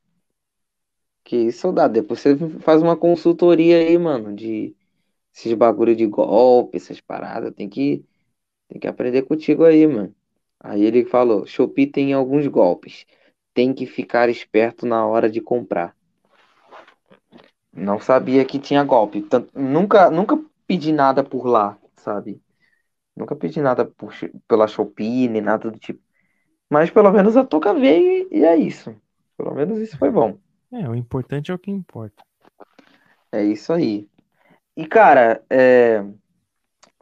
[1.24, 1.94] Que soldado.
[1.94, 4.76] Depois você faz uma consultoria aí, mano, de
[5.34, 7.54] esses bagulho de golpe, essas paradas.
[7.54, 8.04] Tem que,
[8.68, 10.14] tem que aprender contigo aí, mano.
[10.60, 13.06] Aí ele falou: Shopee tem alguns golpes.
[13.54, 15.96] Tem que ficar esperto na hora de comprar.
[17.72, 19.22] Não sabia que tinha golpe.
[19.22, 22.40] Tanto, nunca, nunca pedi nada por lá, sabe?
[23.16, 24.14] Nunca pedi nada por,
[24.48, 26.00] pela Shopee, nem nada do tipo.
[26.70, 28.96] Mas pelo menos a touca veio e, é isso.
[29.36, 30.38] Pelo menos isso foi bom.
[30.70, 32.22] É, o importante é o que importa.
[33.32, 34.08] É isso aí.
[34.76, 36.04] E, cara, é...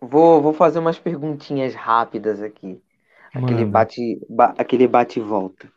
[0.00, 2.82] vou, vou fazer umas perguntinhas rápidas aqui.
[3.34, 5.72] Aquele bate, ba- aquele bate e volta.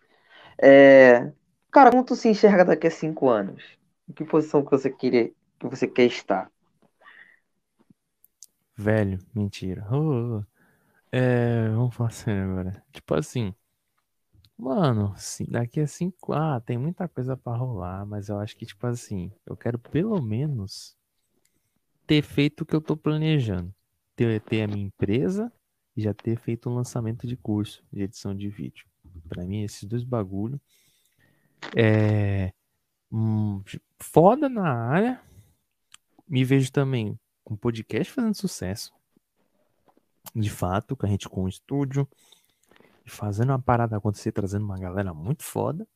[0.61, 1.31] É...
[1.71, 3.61] Cara, como tu se enxerga daqui a cinco anos?
[4.09, 6.49] Em que posição que você queria, que você quer estar?
[8.77, 9.85] Velho, mentira.
[9.91, 10.45] Ô, ô.
[11.11, 12.83] É, vamos falar sério agora.
[12.91, 13.53] Tipo assim,
[14.57, 15.13] mano,
[15.49, 16.33] daqui a cinco.
[16.33, 20.21] Ah, tem muita coisa pra rolar, mas eu acho que, tipo assim, eu quero pelo
[20.21, 20.97] menos
[22.07, 23.73] ter feito o que eu tô planejando.
[24.15, 25.51] Ter, ter a minha empresa
[25.95, 28.85] e já ter feito um lançamento de curso de edição de vídeo.
[29.27, 30.59] Pra mim, esses dois bagulho
[31.75, 32.53] é
[33.11, 33.63] hum,
[33.99, 35.21] foda na área.
[36.27, 38.93] Me vejo também com podcast fazendo sucesso.
[40.35, 42.07] De fato, com a gente com um estúdio.
[43.05, 45.87] Fazendo uma parada acontecer, trazendo uma galera muito foda.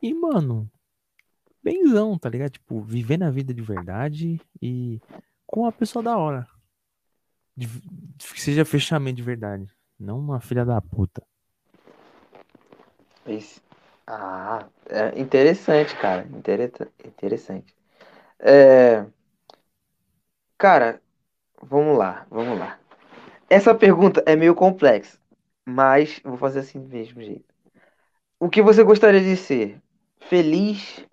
[0.00, 0.70] E, mano,
[1.62, 2.52] benzão, tá ligado?
[2.52, 5.00] Tipo, vivendo a vida de verdade e
[5.46, 6.48] com uma pessoa da hora.
[7.54, 7.68] De-
[8.16, 9.68] que seja fechamento de verdade.
[9.98, 11.26] Não uma filha da puta.
[13.28, 13.60] Esse-
[14.06, 16.26] Ah, é interessante, cara.
[16.32, 17.74] Interessa- Interessante.
[18.40, 19.06] É...
[20.58, 21.00] Cara,
[21.62, 22.78] vamos lá, vamos lá.
[23.50, 25.18] Essa pergunta é meio complexa,
[25.66, 27.44] mas vou fazer assim do mesmo jeito.
[28.40, 29.80] O que você gostaria de ser?
[30.28, 31.04] Feliz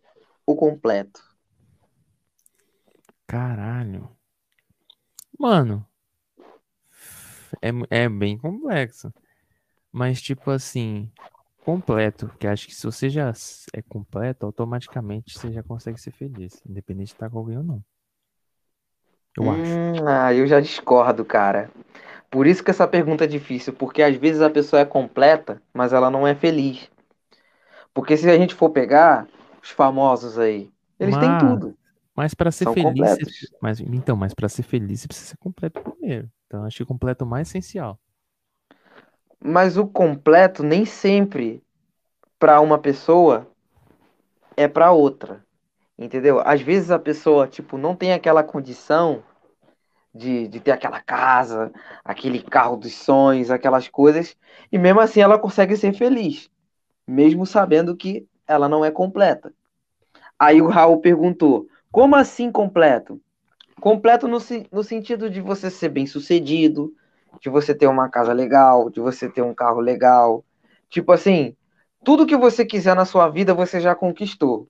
[0.46, 1.22] ou completo?
[3.28, 4.18] Caralho.
[5.40, 5.88] Mano,
[7.62, 7.70] é,
[8.06, 9.14] é bem complexo.
[9.92, 11.12] Mas, tipo assim,
[11.66, 12.30] completo.
[12.40, 13.32] Que acho que se você já
[13.74, 16.62] é completo, automaticamente você já consegue ser feliz.
[16.66, 17.84] Independente de estar com alguém ou não.
[19.38, 19.80] Eu acho.
[19.80, 21.70] Hum, ah, eu já discordo, cara.
[22.30, 25.94] Por isso que essa pergunta é difícil, porque às vezes a pessoa é completa, mas
[25.94, 26.90] ela não é feliz.
[27.94, 29.28] Porque se a gente for pegar
[29.62, 30.70] os famosos aí,
[31.00, 31.76] eles têm Mas, tudo,
[32.16, 33.52] mas para ser são feliz, completos.
[33.62, 36.30] mas então, mas para ser feliz você precisa ser completo primeiro.
[36.48, 38.00] Então, acho que completo é o mais essencial.
[39.40, 41.62] Mas o completo nem sempre
[42.40, 43.48] para uma pessoa
[44.57, 45.44] é para outra.
[45.98, 46.41] Entendeu?
[46.44, 49.24] Às vezes a pessoa, tipo, não tem aquela condição
[50.14, 51.72] de, de ter aquela casa,
[52.03, 54.36] aquele carro dos sonhos, aquelas coisas,
[54.72, 56.49] e mesmo assim ela consegue ser feliz,
[57.06, 59.53] mesmo sabendo que ela não é completa.
[60.40, 63.22] Aí o Raul perguntou: como assim completo?
[63.82, 64.38] Completo no,
[64.72, 66.94] no sentido de você ser bem-sucedido,
[67.41, 70.44] de você ter uma casa legal, de você ter um carro legal.
[70.90, 71.56] Tipo assim,
[72.03, 74.68] tudo que você quiser na sua vida você já conquistou.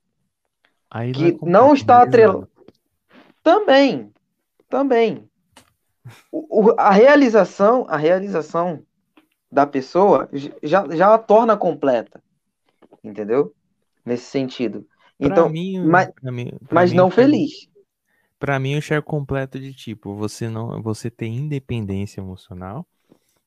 [0.90, 2.50] Aí Que não não está atrelado.
[3.44, 4.12] Também,
[4.70, 5.30] também.
[6.32, 8.84] O- o- a realização, a realização
[9.52, 10.30] da pessoa
[10.64, 12.22] já, já a torna completa,
[13.04, 13.54] entendeu?
[14.06, 14.86] Nesse sentido.
[15.18, 17.68] Pra Então, mim, mas, pra mim, pra mas mim, não feliz.
[18.38, 22.86] Pra mim, eu enxergo completo de tipo, você não, você ter independência emocional,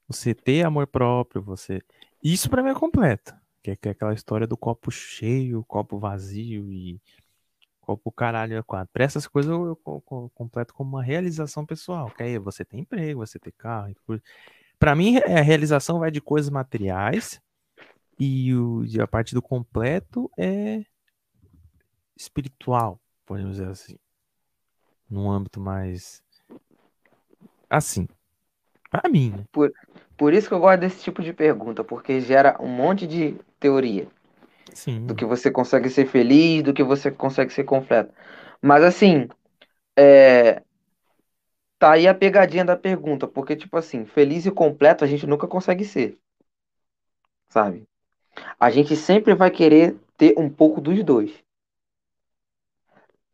[0.08, 1.82] você ter amor próprio, você.
[2.22, 3.34] Isso pra mim é completo.
[3.62, 7.00] Que é, que é aquela história do copo cheio, copo vazio e
[7.80, 8.90] copo caralho é quatro.
[8.92, 12.10] Pra essas coisas eu, eu co- completo como uma realização pessoal.
[12.10, 13.94] Que aí você tem emprego, você tem carro.
[14.78, 17.40] Pra mim, a realização vai de coisas materiais
[18.18, 20.82] e, o, a parte do completo é
[22.16, 23.96] espiritual, podemos dizer assim
[25.10, 26.22] num âmbito mais
[27.70, 28.06] assim,
[28.90, 29.44] pra mim, né?
[30.16, 34.08] Por isso que eu gosto desse tipo de pergunta, porque gera um monte de teoria
[34.74, 35.06] Sim.
[35.06, 38.12] do que você consegue ser feliz, do que você consegue ser completo.
[38.60, 39.28] Mas assim,
[39.98, 40.62] é,
[41.78, 45.46] tá aí a pegadinha da pergunta, porque tipo assim, feliz e completo a gente nunca
[45.48, 46.16] consegue ser,
[47.48, 47.86] sabe?
[48.60, 51.32] A gente sempre vai querer ter um pouco dos dois,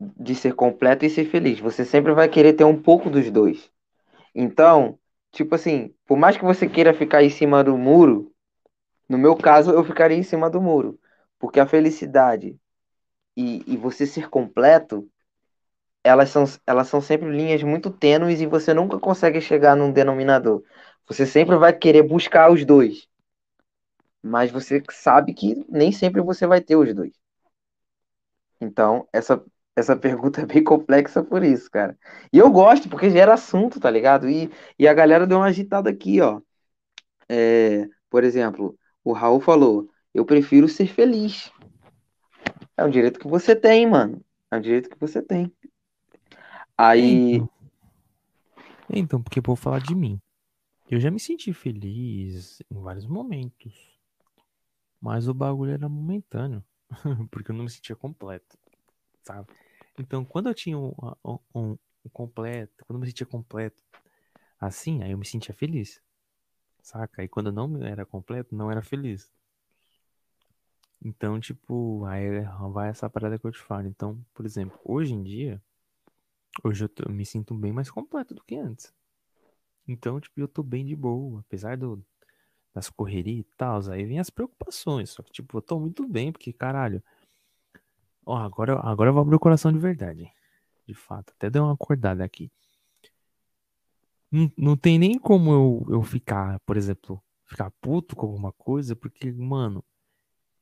[0.00, 1.60] de ser completo e ser feliz.
[1.60, 3.70] Você sempre vai querer ter um pouco dos dois.
[4.34, 4.98] Então,
[5.32, 8.32] tipo assim, por mais que você queira ficar em cima do muro,
[9.08, 10.98] no meu caso, eu ficaria em cima do muro.
[11.38, 12.58] Porque a felicidade
[13.36, 15.08] e, e você ser completo,
[16.02, 20.62] elas são, elas são sempre linhas muito tênues e você nunca consegue chegar num denominador.
[21.06, 23.08] Você sempre vai querer buscar os dois.
[24.22, 27.12] Mas você sabe que nem sempre você vai ter os dois.
[28.60, 29.44] Então, essa,
[29.76, 31.98] essa pergunta é bem complexa por isso, cara.
[32.32, 34.28] E eu gosto, porque gera assunto, tá ligado?
[34.28, 36.40] E, e a galera deu uma agitada aqui, ó.
[37.28, 41.50] É, por exemplo, o Raul falou: Eu prefiro ser feliz.
[42.76, 44.24] É um direito que você tem, mano.
[44.50, 45.52] É um direito que você tem.
[46.76, 47.34] Aí.
[47.34, 47.50] Então,
[48.90, 50.20] então porque vou falar de mim.
[50.88, 53.98] Eu já me senti feliz em vários momentos.
[55.00, 56.62] Mas o bagulho era momentâneo.
[57.30, 58.56] porque eu não me sentia completo.
[59.22, 59.48] Sabe?
[59.98, 60.92] Então, quando eu tinha um,
[61.24, 61.78] um, um,
[62.12, 63.82] completo, quando eu me sentia completo,
[64.60, 66.00] assim, aí eu me sentia feliz.
[66.82, 67.22] Saca?
[67.22, 69.32] E quando não era completo, não era feliz.
[71.02, 72.42] Então, tipo, aí
[72.72, 73.86] vai essa parada que eu te falo.
[73.86, 75.62] Então, por exemplo, hoje em dia,
[76.62, 78.92] hoje eu, tô, eu me sinto bem mais completo do que antes.
[79.86, 82.02] Então, tipo, eu tô bem de boa, apesar do,
[82.74, 85.10] das correrias e tal, aí vem as preocupações.
[85.10, 87.02] Só que, tipo, eu tô muito bem, porque, caralho,
[88.26, 90.30] agora, agora eu vou abrir o coração de verdade.
[90.86, 92.50] De fato, até deu uma acordada aqui.
[94.30, 98.96] Não, não tem nem como eu, eu ficar, por exemplo, ficar puto com alguma coisa,
[98.96, 99.84] porque, mano,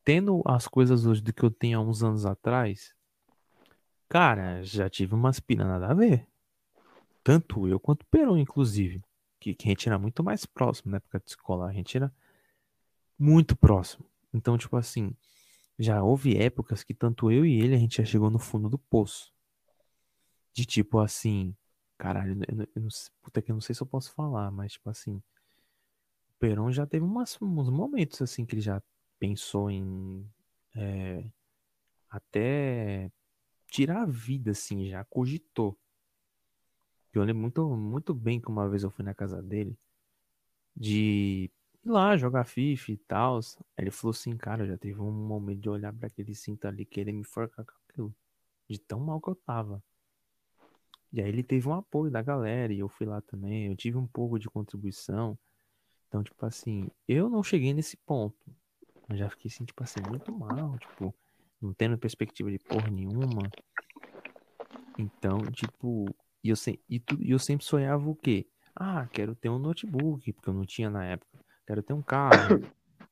[0.05, 2.95] tendo as coisas hoje do que eu tenho há uns anos atrás,
[4.09, 6.27] cara, já tive umas pinas nada a ver.
[7.25, 9.03] Tanto eu quanto o Peron, inclusive.
[9.41, 11.67] Que, que a gente era muito mais próximo na época de escola.
[11.67, 12.13] A gente era
[13.19, 14.05] muito próximo.
[14.35, 15.15] Então, tipo assim,
[15.83, 18.79] já houve épocas que tanto eu e ele a gente já chegou no fundo do
[18.79, 19.33] poço.
[20.55, 21.55] De tipo assim,
[22.03, 22.89] Caralho, eu, eu, não,
[23.23, 25.23] puta que eu não sei se eu posso falar, mas tipo assim, o
[26.41, 28.83] Peron já teve umas, uns momentos assim que ele já
[29.21, 30.29] pensou em
[30.75, 31.25] é,
[32.11, 33.09] até
[33.69, 35.79] tirar a vida, assim, já cogitou.
[37.15, 39.79] Eu lembro muito, muito bem que uma vez eu fui na casa dele
[40.75, 41.53] de
[41.85, 43.41] ir lá jogar FIFA e tal.
[43.77, 47.13] Ele falou assim, cara, já teve um momento de olhar para aquele cinto ali, querer
[47.13, 48.15] me forcar com aquilo.
[48.69, 49.83] De tão mal que eu tava.
[51.13, 53.67] E aí ele teve um apoio da galera e eu fui lá também.
[53.67, 55.39] Eu tive um pouco de contribuição.
[56.09, 58.37] Então, tipo assim, eu não cheguei nesse ponto.
[59.09, 61.15] Mas já fiquei assim, tipo assim, muito mal, tipo,
[61.61, 63.51] não tendo perspectiva de porra nenhuma.
[64.99, 66.07] Então, tipo,
[66.43, 68.47] e eu, se, e tu, eu sempre sonhava o quê?
[68.75, 71.42] Ah, quero ter um notebook, porque eu não tinha na época.
[71.67, 72.61] Quero ter um carro,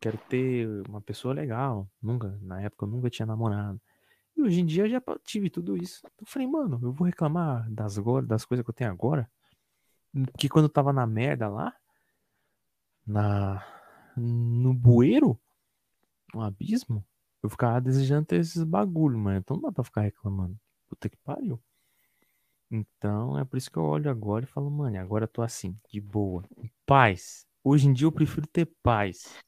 [0.01, 1.89] quero ter uma pessoa legal.
[2.03, 3.81] Nunca, na época eu nunca tinha namorado.
[4.37, 6.07] E hoje em dia eu já tive tudo isso.
[6.19, 7.97] Eu falei, mano, eu vou reclamar das,
[8.27, 9.31] das coisas que eu tenho agora.
[10.39, 11.75] Que quando eu tava na merda lá,
[13.07, 13.65] na
[14.17, 15.39] no bueiro,
[16.35, 17.05] no abismo,
[17.43, 19.39] eu ficava desejando ter esses bagulho, mano.
[19.39, 20.59] Então não dá pra ficar reclamando.
[20.89, 21.61] Puta que pariu.
[22.71, 25.77] Então é por isso que eu olho agora e falo, mano, agora eu tô assim,
[25.89, 27.47] de boa, em paz.
[27.63, 29.41] Hoje em dia eu prefiro ter paz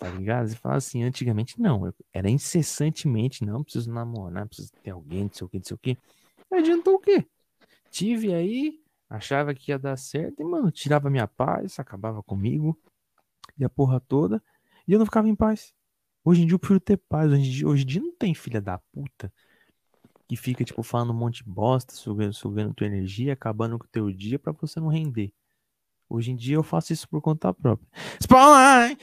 [0.00, 0.48] tá ligado?
[0.48, 5.30] Você fala assim, antigamente não, eu, era incessantemente, não preciso namorar, preciso ter alguém, não
[5.30, 5.98] sei o que, não sei o que.
[6.50, 7.26] Adiantou o quê?
[7.90, 8.80] Tive aí,
[9.10, 12.80] achava que ia dar certo, e, mano, tirava minha paz, acabava comigo,
[13.58, 14.42] e a porra toda,
[14.88, 15.74] e eu não ficava em paz.
[16.24, 18.34] Hoje em dia eu prefiro ter paz, hoje em dia, hoje em dia não tem
[18.34, 19.30] filha da puta
[20.26, 23.88] que fica, tipo, falando um monte de bosta, sugando, sugando tua energia, acabando com o
[23.88, 25.32] teu dia para você não render.
[26.10, 27.86] Hoje em dia eu faço isso por conta própria.
[28.18, 28.98] Spotlight!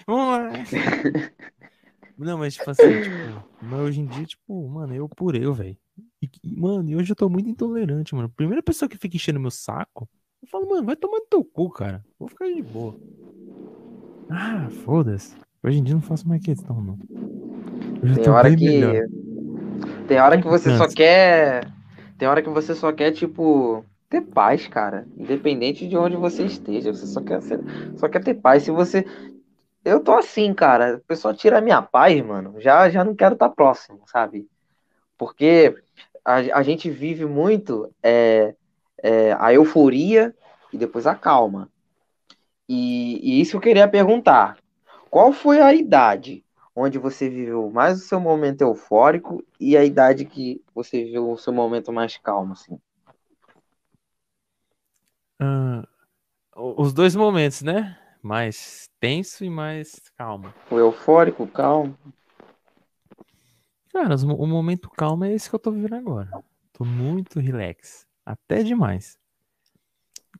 [2.17, 5.77] Não, mas tipo assim, tipo, mas hoje em dia, tipo, mano, eu por eu, velho.
[6.43, 8.27] Mano, e hoje eu tô muito intolerante, mano.
[8.27, 10.09] Primeira pessoa que fica enchendo meu saco,
[10.41, 12.03] eu falo, mano, vai tomar no teu cu, cara.
[12.19, 12.99] Vou ficar de boa.
[14.29, 15.33] Ah, foda-se.
[15.63, 16.97] Hoje em dia não faço mais questão, não.
[18.15, 18.65] Tem hora que.
[18.65, 19.07] Melhor.
[20.07, 21.71] Tem hora que você só quer.
[22.17, 25.07] Tem hora que você só quer, tipo ter paz, cara.
[25.17, 27.59] Independente de onde você esteja, você só quer, ser,
[27.97, 28.63] só quer ter paz.
[28.63, 29.05] Se você.
[29.83, 30.97] Eu tô assim, cara.
[30.97, 32.59] O pessoal tira a minha paz, mano.
[32.59, 34.47] Já, já não quero estar tá próximo, sabe?
[35.17, 35.75] Porque
[36.23, 38.55] a, a gente vive muito é,
[39.01, 40.35] é, a euforia
[40.71, 41.69] e depois a calma.
[42.67, 44.57] E, e isso eu queria perguntar.
[45.09, 46.43] Qual foi a idade
[46.75, 51.37] onde você viveu mais o seu momento eufórico e a idade que você viveu o
[51.37, 52.77] seu momento mais calmo, assim?
[55.41, 55.87] Uh,
[56.55, 57.97] os dois momentos, né?
[58.21, 60.53] Mais tenso e mais calmo.
[60.71, 61.97] O eufórico, calmo.
[63.91, 66.29] Cara, o momento calmo é esse que eu tô vivendo agora.
[66.73, 68.05] Tô muito relax.
[68.25, 69.17] Até demais.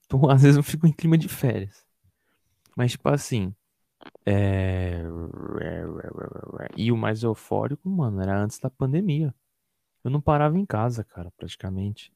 [0.08, 1.86] Tô, às vezes eu fico em clima de férias.
[2.76, 3.56] Mas, tipo assim.
[4.26, 5.02] É...
[6.76, 9.34] E o mais eufórico, mano, era antes da pandemia.
[10.04, 12.14] Eu não parava em casa, cara, praticamente.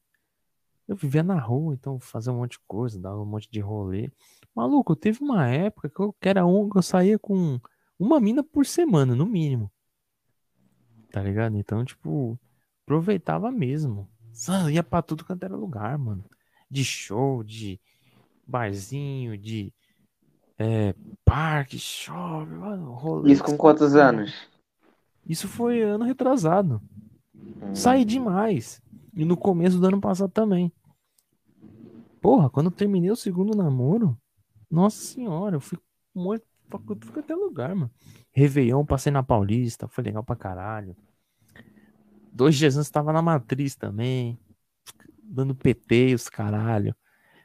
[0.92, 4.12] Eu vivia na rua, então fazia um monte de coisa, dava um monte de rolê.
[4.54, 7.62] Maluco, teve uma época que eu, que era um, que eu saía com
[7.98, 9.72] uma mina por semana, no mínimo.
[11.10, 11.56] Tá ligado?
[11.56, 12.38] Então, tipo,
[12.84, 14.06] aproveitava mesmo.
[14.70, 16.26] Ia pra tudo quanto era lugar, mano.
[16.70, 17.80] De show, de
[18.46, 19.74] barzinho, de
[20.58, 20.94] é,
[21.24, 23.32] parque, shopping, mano, rolê.
[23.32, 24.34] Isso com quantos anos?
[25.26, 26.82] Isso foi ano retrasado.
[27.34, 27.74] Hum.
[27.74, 28.82] Saí demais.
[29.14, 30.70] E no começo do ano passado também.
[32.22, 34.16] Porra, quando eu terminei o segundo namoro,
[34.70, 35.78] nossa senhora, eu fui
[36.14, 36.46] muito.
[37.02, 37.92] Fui até lugar, mano.
[38.32, 40.96] Réveillon, passei na Paulista, foi legal pra caralho.
[42.32, 44.40] Dois dias antes tava na Matriz também.
[45.22, 46.96] Dando PT, os caralho.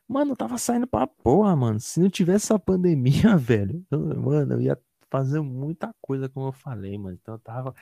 [0.07, 1.81] Mano, eu tava saindo pra porra, mano.
[1.81, 4.79] Se não tivesse essa pandemia, velho, eu, mano, eu ia
[5.11, 7.19] fazer muita coisa, como eu falei, mano.
[7.21, 7.75] Então eu tava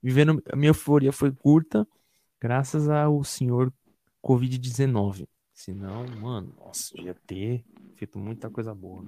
[0.00, 0.40] vivendo.
[0.52, 1.86] A minha euforia foi curta,
[2.40, 3.72] graças ao senhor
[4.22, 5.26] Covid-19.
[5.58, 7.64] Senão, mano, nossa, ia ter
[7.96, 9.04] feito muita coisa boa.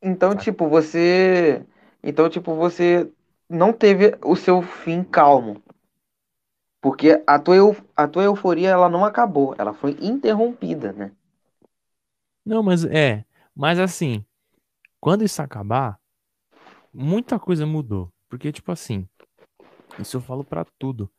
[0.00, 0.44] Então, Sabe?
[0.44, 1.66] tipo, você.
[2.00, 3.12] Então, tipo, você
[3.50, 5.60] não teve o seu fim calmo.
[6.80, 9.56] Porque a tua, eu, a tua euforia, ela não acabou.
[9.58, 11.10] Ela foi interrompida, né?
[12.46, 13.24] Não, mas é.
[13.56, 14.24] Mas assim,
[15.00, 15.98] quando isso acabar,
[16.94, 18.08] muita coisa mudou.
[18.28, 19.08] Porque, tipo assim,
[19.98, 21.10] isso eu falo para tudo.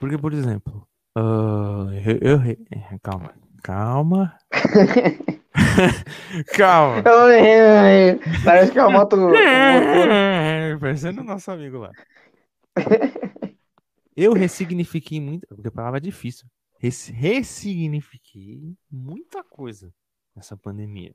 [0.00, 2.38] Porque, por exemplo, uh, eu, eu,
[3.02, 4.36] calma, calma.
[6.56, 7.02] calma.
[8.44, 9.16] Parece que é a moto.
[10.80, 11.90] Parecendo nosso amigo lá.
[14.16, 16.46] Eu ressignifiquei muito, porque a palavra é difícil.
[16.78, 19.92] Ressignifiquei muita coisa
[20.34, 21.14] nessa pandemia.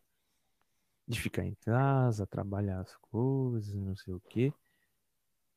[1.08, 4.52] De ficar em casa, trabalhar as coisas, não sei o quê.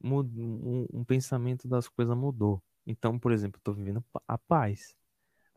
[0.03, 2.63] Um, um pensamento das coisas mudou.
[2.89, 4.97] Então, por exemplo, eu tô vivendo a paz.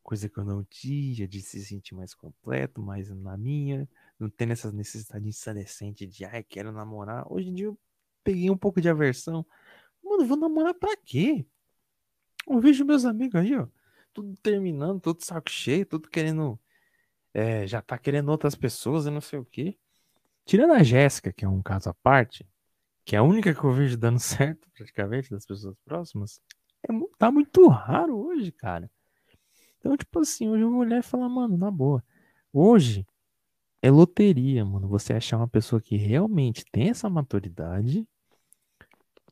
[0.04, 3.88] Coisa que eu não tinha, de se sentir mais completo, mais na minha.
[4.20, 7.26] Não tendo essa necessidade ensandecente de, ai, quero namorar.
[7.32, 7.80] Hoje em dia eu
[8.22, 9.46] peguei um pouco de aversão.
[10.04, 11.46] Mano, vou namorar pra quê?
[12.46, 13.66] Eu vejo meus amigos aí, ó.
[14.12, 16.60] Tudo terminando, tudo saco cheio, tudo querendo.
[17.34, 19.78] É, já tá querendo outras pessoas e não sei o quê.
[20.44, 22.46] Tirando a Jéssica, que é um caso à parte,
[23.06, 26.42] que é a única que eu vejo dando certo, praticamente, das pessoas próximas,
[26.90, 28.90] é, tá muito raro hoje, cara.
[29.78, 32.04] Então, tipo assim, hoje eu vou olhar e falar, mano, na boa.
[32.54, 33.06] Hoje
[33.82, 34.88] é loteria, mano.
[34.88, 38.08] Você achar uma pessoa que realmente tem essa maturidade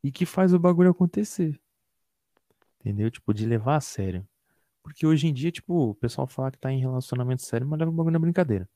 [0.04, 1.60] e que faz o bagulho acontecer.
[2.80, 3.12] Entendeu?
[3.12, 4.28] Tipo, de levar a sério.
[4.82, 7.92] Porque hoje em dia, tipo, o pessoal fala que tá em relacionamento sério, mas leva
[7.92, 8.68] o bagulho na brincadeira.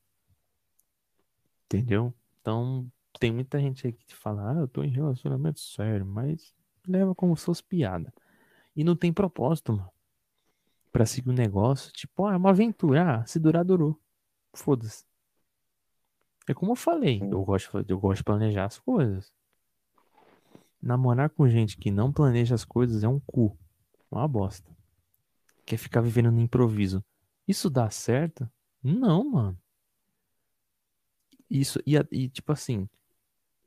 [1.65, 2.13] Entendeu?
[2.39, 6.53] Então, tem muita gente aí que fala, ah, eu tô em relacionamento sério, mas
[6.87, 8.13] leva como se fosse piada.
[8.75, 9.91] E não tem propósito, mano.
[10.91, 13.19] Pra seguir um negócio, tipo, ah, é uma aventura.
[13.19, 13.99] Ah, se durar, durou.
[14.53, 15.05] Foda-se.
[16.47, 19.31] É como eu falei, eu gosto, eu gosto de planejar as coisas.
[20.81, 23.57] Namorar com gente que não planeja as coisas é um cu.
[24.11, 24.69] Uma bosta.
[25.65, 27.03] Quer ficar vivendo no improviso.
[27.47, 28.49] Isso dá certo?
[28.83, 29.57] Não, mano.
[31.49, 32.89] Isso, e, e tipo assim,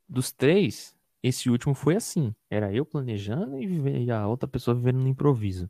[0.07, 2.33] dos três, esse último foi assim.
[2.49, 5.69] Era eu planejando e, a outra pessoa vivendo no improviso.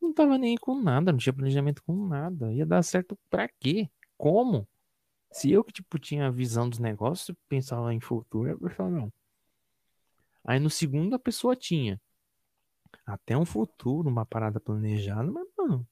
[0.00, 2.52] Não tava nem com nada, não tinha planejamento com nada.
[2.52, 3.88] Ia dar certo pra quê?
[4.16, 4.68] Como?
[5.30, 9.12] Se eu que, tipo, tinha a visão dos negócios, pensava em futuro, eu pensava, não.
[10.44, 12.00] Aí no segundo a pessoa tinha
[13.04, 15.86] até um futuro, uma parada planejada, mas, mano,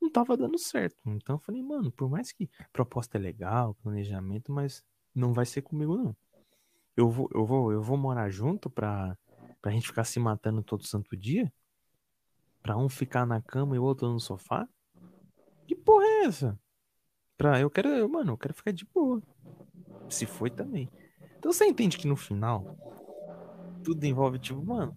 [0.00, 0.96] não tava dando certo.
[1.06, 4.84] Então eu falei, mano, por mais que proposta é legal, planejamento, mas
[5.14, 6.16] não vai ser comigo, não.
[6.96, 9.16] Eu vou, eu vou, eu vou morar junto pra,
[9.60, 11.52] pra gente ficar se matando todo santo dia?
[12.62, 14.68] Pra um ficar na cama e o outro no sofá?
[15.66, 16.58] Que porra é essa?
[17.36, 19.22] Pra, eu quero, eu, mano, eu quero ficar de boa.
[20.08, 20.90] Se foi também.
[21.38, 22.76] Então você entende que no final,
[23.82, 24.94] tudo envolve, tipo, mano,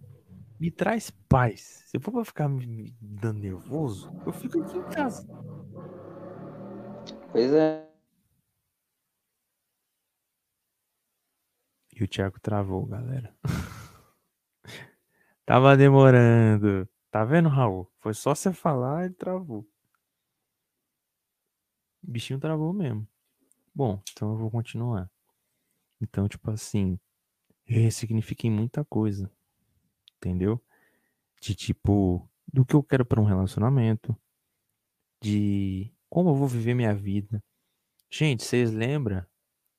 [0.60, 1.84] me traz paz.
[1.86, 5.26] Se eu for pra ficar me dando nervoso, eu fico aqui em casa.
[7.32, 7.93] Pois é.
[11.94, 13.34] E o Thiago travou, galera.
[15.46, 16.88] Tava demorando.
[17.10, 17.90] Tá vendo, Raul?
[18.00, 19.60] Foi só você falar e travou.
[22.02, 23.06] O bichinho travou mesmo.
[23.74, 25.10] Bom, então eu vou continuar.
[26.00, 26.98] Então, tipo assim,
[27.64, 29.30] ressignifiquei muita coisa
[30.24, 30.62] entendeu?
[31.40, 34.16] De tipo, do que eu quero para um relacionamento,
[35.20, 37.42] de como eu vou viver minha vida.
[38.10, 39.24] Gente, vocês lembram?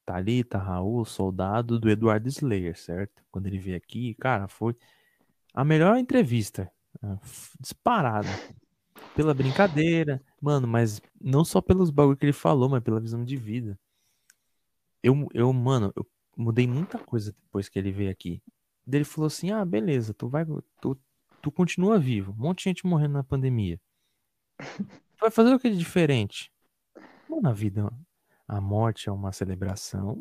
[0.06, 3.24] Thalita, Raul, soldado do Eduardo Slayer, certo?
[3.32, 4.76] Quando ele veio aqui, cara, foi
[5.54, 6.72] a melhor entrevista.
[7.02, 7.18] Ah,
[7.60, 8.30] disparada.
[9.16, 10.22] Pela brincadeira.
[10.42, 13.80] Mano, mas não só pelos bagulho que ele falou, mas pela visão de vida.
[15.02, 16.06] Eu, eu, mano, eu
[16.36, 18.42] mudei muita coisa depois que ele veio aqui.
[18.92, 20.46] Ele falou assim: ah, beleza, tu vai,
[20.82, 21.00] tu,
[21.42, 23.80] tu continua vivo, um monte de gente morrendo na pandemia.
[24.58, 26.52] Tu vai fazer o que de diferente?
[27.30, 27.90] Mano, a vida,
[28.48, 30.18] a morte é uma celebração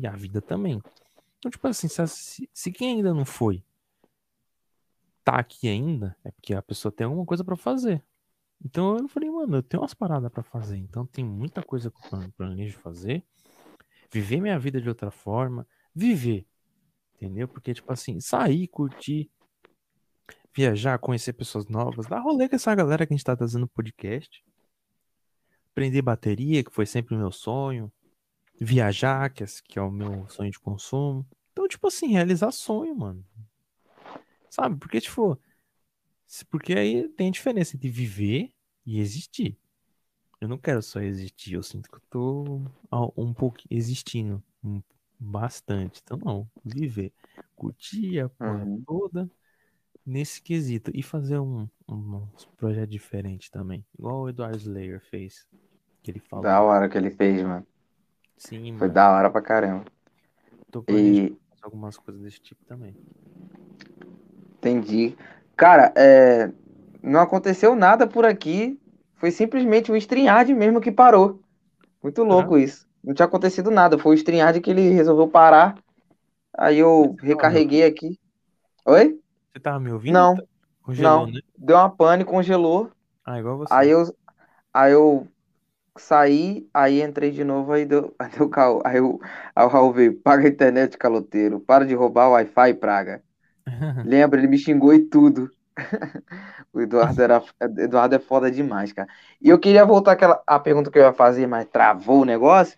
[0.00, 0.80] e a vida também.
[1.38, 3.62] Então, tipo assim, se, se quem ainda não foi
[5.24, 8.04] tá aqui ainda, é porque a pessoa tem alguma coisa para fazer.
[8.62, 10.76] Então eu falei, mano, eu tenho umas paradas para fazer.
[10.76, 13.24] Então tem muita coisa que eu planejo fazer.
[14.12, 15.66] Viver minha vida de outra forma.
[15.94, 16.46] Viver.
[17.16, 17.48] Entendeu?
[17.48, 19.30] Porque, tipo assim, sair, curtir,
[20.54, 24.44] viajar, conhecer pessoas novas, dar rolê com essa galera que a gente tá fazendo podcast.
[25.74, 27.92] Aprender bateria, que foi sempre o meu sonho.
[28.60, 31.26] Viajar, que é, que é o meu sonho de consumo.
[31.50, 33.24] Então, tipo assim, realizar sonho, mano.
[34.48, 34.76] Sabe?
[34.76, 35.36] Porque, tipo,
[36.48, 38.52] porque aí tem a diferença entre viver
[38.86, 39.58] e existir.
[40.40, 42.60] Eu não quero só existir, eu sinto que eu tô
[43.16, 44.40] um pouco existindo
[45.18, 46.00] bastante.
[46.04, 47.12] Então, não, viver,
[47.56, 48.80] curtir a porra uhum.
[48.86, 49.28] toda
[50.06, 52.26] nesse quesito e fazer um, um,
[52.56, 55.46] projeto diferente também, igual o Eduardo Slayer fez.
[56.02, 56.42] Que ele falou.
[56.42, 57.66] Da hora que ele fez, mano.
[58.36, 58.92] Sim, Foi mano.
[58.92, 59.84] da hora pra caramba.
[60.70, 61.34] Tô e...
[61.62, 62.94] algumas coisas desse tipo também.
[64.58, 65.16] Entendi.
[65.56, 66.52] Cara, é...
[67.02, 68.78] não aconteceu nada por aqui.
[69.14, 71.40] Foi simplesmente o StreamYard mesmo que parou.
[72.02, 72.60] Muito louco ah.
[72.60, 72.86] isso.
[73.02, 73.98] Não tinha acontecido nada.
[73.98, 75.78] Foi o StreamYard que ele resolveu parar.
[76.52, 78.18] Aí eu recarreguei aqui.
[78.84, 79.18] Oi?
[79.54, 80.14] Você tava me ouvindo?
[80.14, 80.36] Não.
[80.82, 81.32] Congelou, não.
[81.32, 81.40] Né?
[81.56, 82.90] Deu uma pane, congelou.
[83.24, 83.72] Ah, igual você.
[83.72, 84.02] Aí eu,
[84.72, 85.28] aí eu
[85.96, 88.82] saí, aí entrei de novo, aí deu, aí deu caô.
[88.84, 89.20] Aí, o,
[89.54, 91.60] aí o Raul veio, paga a internet, caloteiro.
[91.60, 93.22] Para de roubar o Wi-Fi, praga.
[94.04, 95.48] Lembra, ele me xingou e tudo.
[96.72, 97.42] o Eduardo, era,
[97.78, 99.08] Eduardo é foda demais, cara.
[99.40, 102.76] E eu queria voltar àquela a pergunta que eu ia fazer, mas travou o negócio.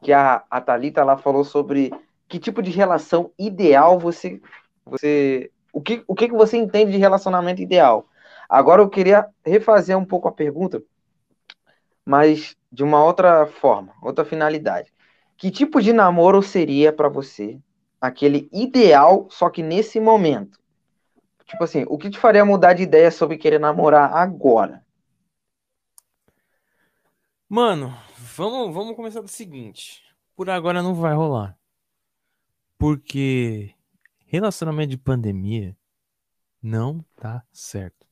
[0.00, 1.92] Que a, a Thalita lá falou sobre
[2.28, 4.40] que tipo de relação ideal você.
[4.86, 8.08] você o, que, o que você entende de relacionamento ideal?
[8.48, 10.80] Agora eu queria refazer um pouco a pergunta,
[12.04, 14.92] mas de uma outra forma, outra finalidade.
[15.36, 17.58] Que tipo de namoro seria para você
[18.00, 20.60] aquele ideal, só que nesse momento?
[21.44, 24.84] Tipo assim, o que te faria mudar de ideia sobre querer namorar agora?
[27.48, 30.02] Mano, vamos, vamos começar do seguinte.
[30.36, 31.56] Por agora não vai rolar.
[32.78, 33.74] Porque
[34.34, 35.76] relacionamento de pandemia
[36.60, 38.04] não tá certo.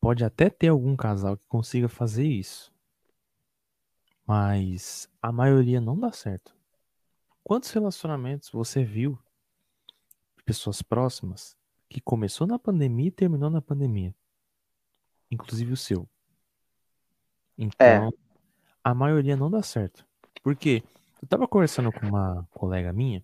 [0.00, 2.72] Pode até ter algum casal que consiga fazer isso.
[4.26, 6.52] Mas a maioria não dá certo.
[7.44, 9.16] Quantos relacionamentos você viu
[10.36, 11.56] de pessoas próximas
[11.88, 14.12] que começou na pandemia e terminou na pandemia?
[15.30, 16.08] Inclusive o seu.
[17.56, 18.10] Então, é.
[18.82, 20.04] a maioria não dá certo.
[20.42, 20.82] Porque
[21.22, 23.22] eu tava conversando com uma colega minha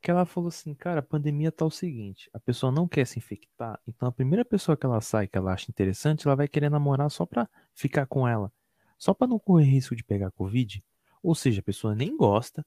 [0.00, 3.18] que ela falou assim, cara, a pandemia tá o seguinte, a pessoa não quer se
[3.18, 6.70] infectar, então a primeira pessoa que ela sai que ela acha interessante, ela vai querer
[6.70, 8.52] namorar só pra ficar com ela,
[8.98, 10.82] só pra não correr risco de pegar covid.
[11.22, 12.64] Ou seja, a pessoa nem gosta,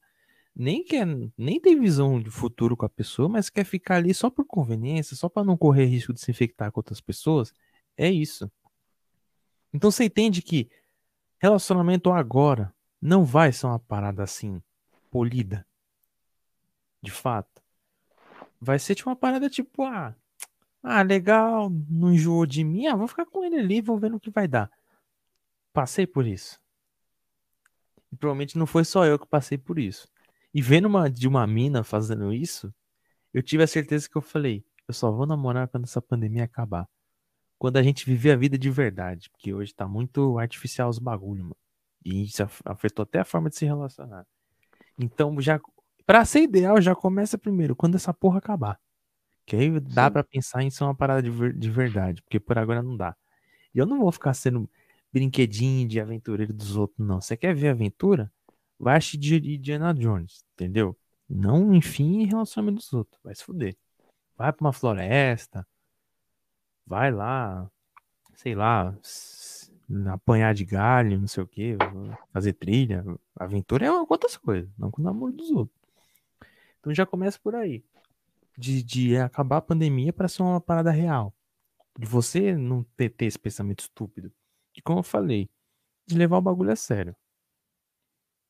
[0.55, 4.29] nem quer, nem tem visão de futuro com a pessoa, mas quer ficar ali só
[4.29, 7.51] por conveniência, só para não correr risco de se infectar com outras pessoas,
[7.97, 8.51] é isso.
[9.73, 10.69] Então você entende que
[11.39, 14.61] relacionamento agora não vai ser uma parada assim
[15.09, 15.65] polida.
[17.03, 17.61] De fato.
[18.59, 20.15] Vai ser tipo uma parada tipo, ah,
[20.81, 24.19] ah, legal, não enjoou de mim, ah, vou ficar com ele ali, vou ver no
[24.19, 24.71] que vai dar.
[25.73, 26.59] Passei por isso.
[28.09, 30.07] E provavelmente não foi só eu que passei por isso.
[30.53, 32.73] E vendo uma, de uma mina fazendo isso,
[33.33, 36.87] eu tive a certeza que eu falei, eu só vou namorar quando essa pandemia acabar.
[37.57, 41.43] Quando a gente viver a vida de verdade, porque hoje tá muito artificial os bagulho,
[41.43, 41.57] mano.
[42.05, 44.25] E isso afetou até a forma de se relacionar.
[44.99, 45.59] Então, já
[46.05, 48.79] para ser ideal, já começa primeiro quando essa porra acabar.
[49.45, 52.57] Que aí dá para pensar em ser uma parada de, ver, de verdade, porque por
[52.57, 53.15] agora não dá.
[53.73, 54.69] E eu não vou ficar sendo
[55.11, 57.21] brinquedinho de aventureiro dos outros, não.
[57.21, 58.31] Você quer ver aventura?
[58.83, 60.97] vai assistir de Indiana Jones, entendeu?
[61.29, 63.19] Não, enfim, em relacionamento dos outros.
[63.23, 63.75] Vai se fuder.
[64.37, 65.65] Vai pra uma floresta.
[66.85, 67.69] Vai lá,
[68.35, 68.95] sei lá,
[70.11, 71.77] apanhar de galho, não sei o que,
[72.33, 73.05] fazer trilha.
[73.35, 75.82] Aventura é outras coisas, não com o namoro dos outros.
[76.83, 77.81] Então já começa por aí.
[78.57, 81.33] De, de acabar a pandemia para ser uma parada real.
[81.97, 84.31] De você não ter, ter esse pensamento estúpido.
[84.75, 85.49] E como eu falei,
[86.05, 87.15] de levar o bagulho a sério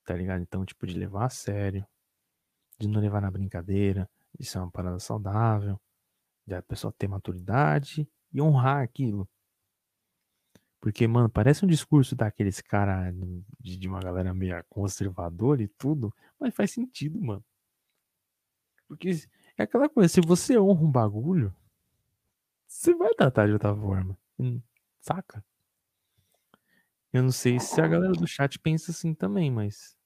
[0.04, 0.42] tá ligado?
[0.42, 1.86] Então, tipo, de levar a sério,
[2.80, 5.80] de não levar na brincadeira, de ser uma parada saudável,
[6.46, 9.28] de a pessoa ter maturidade e honrar aquilo.
[10.82, 13.10] Porque, mano, parece um discurso daqueles cara
[13.60, 17.44] de, de uma galera meio conservadora e tudo, mas faz sentido, mano.
[18.94, 19.10] Porque
[19.58, 21.52] é aquela coisa, se você honra um bagulho,
[22.68, 24.16] você vai tratar de outra forma.
[24.38, 24.62] Hum,
[25.02, 25.44] saca?
[27.12, 29.98] Eu não sei se a galera do chat pensa assim também, mas.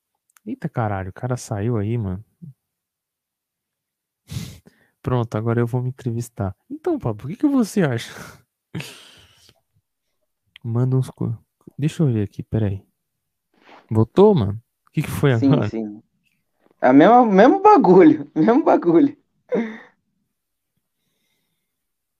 [0.45, 2.23] Eita caralho, o cara saiu aí, mano.
[5.01, 6.55] Pronto, agora eu vou me entrevistar.
[6.69, 8.13] Então, Pablo, o que, que você acha?
[10.63, 11.11] Manda uns.
[11.77, 12.85] Deixa eu ver aqui, peraí.
[13.91, 14.61] Voltou, mano?
[14.87, 15.69] O que, que foi sim, agora?
[15.69, 16.03] Sim, sim.
[16.81, 18.29] É o mesmo, mesmo bagulho.
[18.35, 19.15] Mesmo bagulho.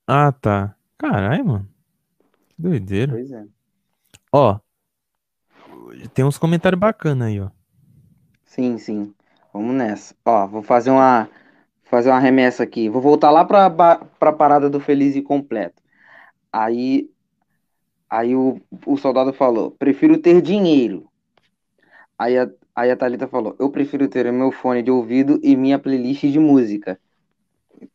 [0.08, 0.76] Ah, tá.
[0.98, 1.70] Caralho, mano.
[2.50, 3.14] Que doideira.
[3.14, 3.46] Pois é.
[4.32, 4.60] Ó.
[6.14, 7.50] Tem uns comentários bacanas aí, ó.
[8.46, 9.14] Sim, sim.
[9.54, 10.16] Vamos nessa.
[10.26, 11.30] Ó, vou fazer uma
[11.86, 12.90] fazer uma remessa aqui.
[12.90, 15.82] Vou voltar lá pra, pra parada do feliz e completo.
[16.52, 17.10] Aí
[18.10, 21.10] aí o, o soldado falou: "Prefiro ter dinheiro".
[22.18, 25.56] Aí a, aí a Thalita falou: Eu prefiro ter o meu fone de ouvido e
[25.58, 27.00] minha playlist de música.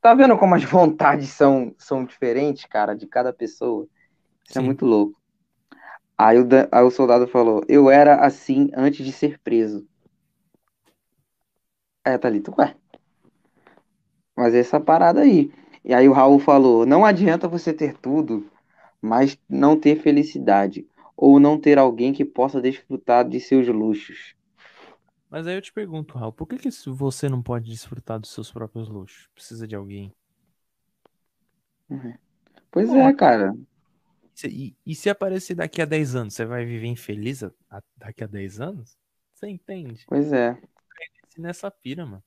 [0.00, 3.86] Tá vendo como as vontades são, são diferentes, cara, de cada pessoa?
[4.44, 4.60] Isso é Sim.
[4.60, 5.20] é muito louco.
[6.18, 9.86] Aí o, aí o soldado falou: Eu era assim antes de ser preso.
[12.04, 12.74] Aí a Thalita, ué.
[14.36, 15.52] Mas essa parada aí.
[15.84, 18.50] E aí o Raul falou: Não adianta você ter tudo,
[19.00, 20.88] mas não ter felicidade.
[21.16, 24.34] Ou não ter alguém que possa desfrutar de seus luxos.
[25.32, 28.52] Mas aí eu te pergunto, Raul, por que, que você não pode desfrutar dos seus
[28.52, 29.30] próprios luxos?
[29.34, 30.14] Precisa de alguém?
[31.88, 32.12] Uhum.
[32.70, 33.56] Pois Pô, é, cara.
[34.44, 38.22] E, e, se aparecer daqui a 10 anos, você vai viver infeliz a, a, daqui
[38.22, 38.98] a 10 anos?
[39.32, 40.04] Você entende?
[40.06, 40.54] Pois é.
[41.38, 42.22] Nessa pira, mano.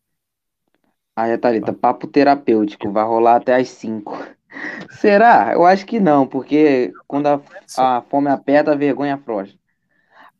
[1.15, 4.17] Aí a Thalita, papo terapêutico, vai rolar até as 5.
[4.99, 5.53] Será?
[5.53, 7.39] Eu acho que não, porque quando a,
[7.77, 9.55] a fome aperta, a vergonha afrouxa.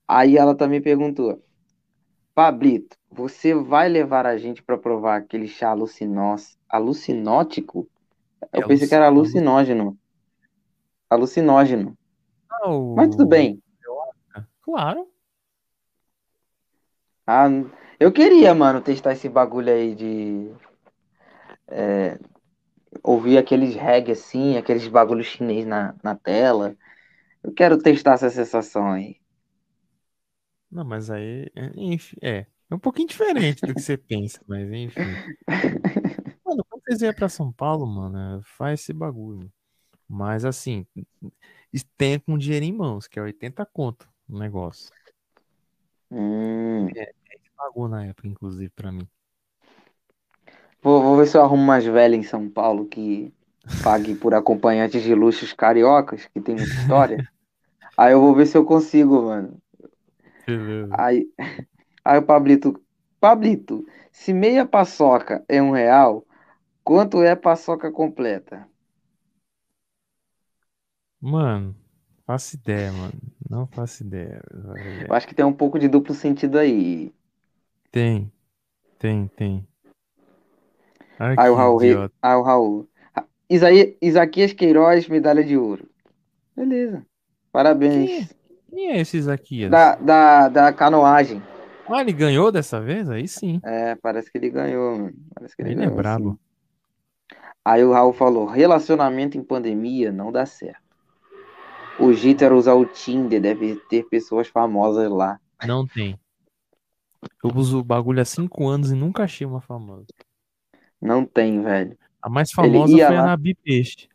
[0.07, 1.44] Aí ela também perguntou:
[2.35, 7.89] Pablito, você vai levar a gente para provar aquele chá alucinós, alucinótico?
[8.51, 9.97] Eu é, pensei que era alucinógeno.
[11.09, 11.97] Alucinógeno.
[12.65, 13.63] Oh, Mas tudo bem.
[14.61, 15.07] Claro.
[17.25, 17.47] Ah,
[17.97, 20.51] eu queria, mano, testar esse bagulho aí de.
[21.69, 22.19] É,
[23.01, 26.75] ouvir aqueles reggae assim, aqueles bagulhos chinês na, na tela.
[27.41, 29.21] Eu quero testar essa sensação aí.
[30.76, 32.45] Não, mas aí, enfim, é.
[32.69, 34.99] É um pouquinho diferente do que você pensa, mas enfim.
[36.43, 39.49] Mano, quando você vier pra São Paulo, mano, faz esse bagulho.
[40.07, 40.85] Mas assim,
[41.97, 44.93] tenha com dinheiro em mãos, que é 80 conto o negócio.
[46.11, 46.88] Hum.
[46.93, 49.07] É, é que pagou na época, inclusive, pra mim.
[50.81, 53.34] Vou, vou ver se eu arrumo umas velhas em São Paulo que
[53.81, 57.30] pague por acompanhantes de luxos cariocas, que tem muita história.
[57.97, 59.57] Aí eu vou ver se eu consigo, mano.
[60.89, 61.27] Aí,
[62.05, 62.81] aí o Pablito,
[63.19, 66.26] Pablito, se meia paçoca é um real,
[66.84, 68.67] quanto é paçoca completa?
[71.22, 71.76] Mano,
[72.26, 73.19] faço ideia, mano.
[73.49, 74.41] Não faço ideia.
[75.07, 77.13] Eu acho que tem um pouco de duplo sentido aí.
[77.91, 78.31] Tem,
[78.99, 79.67] tem, tem.
[81.19, 82.15] Ai, aí o Raul, idiota.
[82.22, 82.88] aí o Raul.
[83.49, 85.89] Isaí, Isaquias Queiroz, medalha de ouro.
[86.55, 87.05] Beleza.
[87.51, 88.34] Parabéns.
[88.76, 88.97] Quem é?
[88.97, 89.72] É esse Isaquias?
[89.72, 91.41] Da, da, da canoagem.
[91.88, 93.10] Ah, ele ganhou dessa vez?
[93.10, 93.61] Aí sim.
[93.64, 95.14] É, parece que ele ganhou, mano.
[95.34, 96.31] Parece que ele, ele ganhou, é brabo.
[96.31, 97.38] Sim.
[97.64, 100.84] Aí o Raul falou: relacionamento em pandemia não dá certo.
[101.97, 105.39] O jeito era usar o Tinder, deve ter pessoas famosas lá.
[105.65, 106.19] Não tem.
[107.41, 110.07] Eu uso o bagulho há cinco anos e nunca achei uma famosa.
[111.02, 111.97] Não tem, velho.
[112.22, 113.22] A mais famosa foi lá.
[113.22, 114.10] a Nabi Peixe.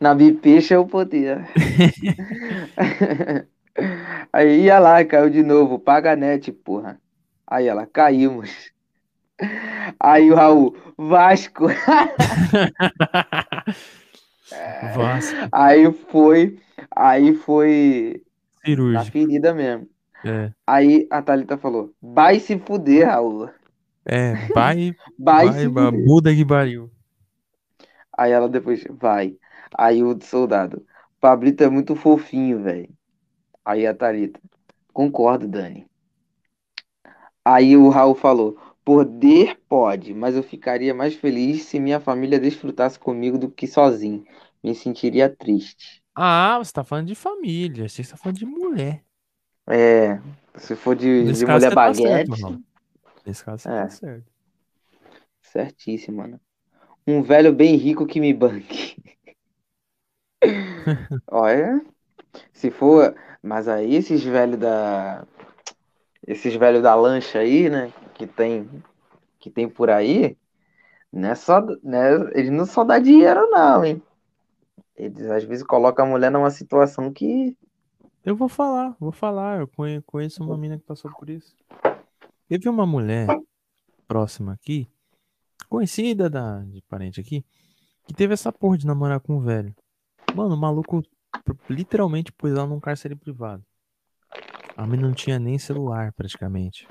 [0.00, 1.44] Nabi Peixe é o poder.
[4.32, 7.00] Aí ia lá, caiu de novo, paga a net, porra.
[7.46, 8.70] Aí ela, caímos.
[9.98, 11.66] Aí o Raul, Vasco.
[14.94, 15.36] Vasco.
[15.52, 16.58] Aí foi,
[16.94, 18.22] aí foi
[18.64, 19.04] Cirúrgico.
[19.04, 19.88] na ferida mesmo.
[20.24, 20.52] É.
[20.66, 23.48] Aí a Thalita falou, vai se fuder, Raul.
[24.04, 26.90] É, vai, vai, vai, vai Buda que pariu.
[28.16, 29.36] Aí ela depois, vai.
[29.76, 30.84] Aí o soldado,
[31.20, 32.88] Pablito é muito fofinho, velho.
[33.64, 34.40] Aí a Thalita,
[34.92, 35.86] concordo, Dani.
[37.44, 42.98] Aí o Raul falou, poder pode, mas eu ficaria mais feliz se minha família desfrutasse
[42.98, 44.24] comigo do que sozinho.
[44.62, 46.02] Me sentiria triste.
[46.14, 49.02] Ah, você tá falando de família, você tá falando de mulher.
[49.68, 50.20] É,
[50.58, 52.30] se for de, de mulher baguete.
[52.30, 52.62] Tá certo,
[53.24, 53.82] Nesse caso, você é.
[53.82, 54.32] tá certo.
[55.42, 56.40] Certíssimo, mano.
[57.06, 58.96] Um velho bem rico que me banque.
[61.30, 61.80] Olha,
[62.52, 63.14] se for.
[63.42, 65.26] Mas aí esses velhos da.
[66.26, 67.92] Esses velhos da lancha aí, né?
[68.14, 68.68] Que tem.
[69.38, 70.36] Que tem por aí.
[71.12, 71.60] Não é só.
[71.82, 74.02] Né, eles não só dá dinheiro, não, hein?
[74.96, 77.56] Eles às vezes colocam a mulher numa situação que.
[78.22, 79.60] Eu vou falar, vou falar.
[79.60, 81.56] Eu conheço uma mina que passou por isso.
[82.46, 83.28] Teve uma mulher
[84.06, 84.88] próxima aqui,
[85.68, 87.44] conhecida da, de parente aqui,
[88.04, 89.72] que teve essa porra de namorar com um velho.
[90.34, 91.00] Mano, o maluco
[91.68, 93.64] literalmente pôs ela num cárcere privado.
[94.76, 96.88] A menina não tinha nem celular, praticamente.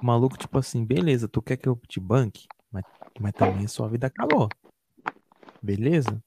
[0.00, 2.46] O maluco, tipo assim, beleza, tu quer que eu te banque?
[2.70, 2.84] Mas,
[3.20, 4.50] mas também a sua vida acabou.
[5.62, 6.22] Beleza?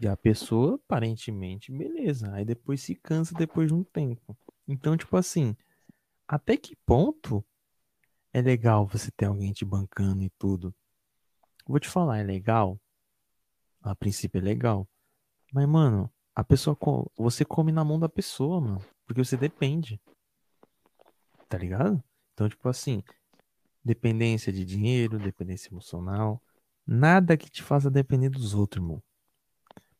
[0.00, 2.32] E a pessoa, aparentemente, beleza.
[2.32, 4.36] Aí depois se cansa depois de um tempo.
[4.68, 5.56] Então, tipo assim,
[6.28, 7.44] até que ponto
[8.32, 10.74] é legal você ter alguém te bancando e tudo?
[11.66, 12.78] Vou te falar, é legal?
[13.82, 14.88] A princípio é legal.
[15.54, 16.76] Mas, mano, a pessoa.
[17.16, 18.80] Você come na mão da pessoa, mano.
[19.06, 20.00] Porque você depende.
[21.48, 22.02] Tá ligado?
[22.32, 23.04] Então, tipo assim,
[23.84, 26.42] dependência de dinheiro, dependência emocional.
[26.84, 29.00] Nada que te faça depender dos outros, irmão.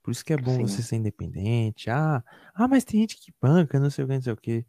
[0.03, 0.67] Por isso que é bom Sim.
[0.67, 1.89] você ser independente.
[1.89, 4.67] Ah, ah, mas tem gente que banca, não sei o que, não sei o que.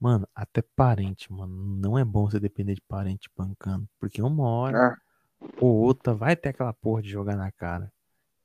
[0.00, 1.54] Mano, até parente, mano.
[1.54, 3.88] Não é bom você depender de parente bancando.
[4.00, 4.98] Porque uma hora ah.
[5.60, 7.92] ou outra vai ter aquela porra de jogar na cara.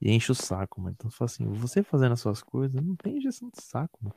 [0.03, 0.97] E enche o saco, mano.
[0.99, 4.15] Então, assim, você fazendo as suas coisas, não tem injeção de saco, mano.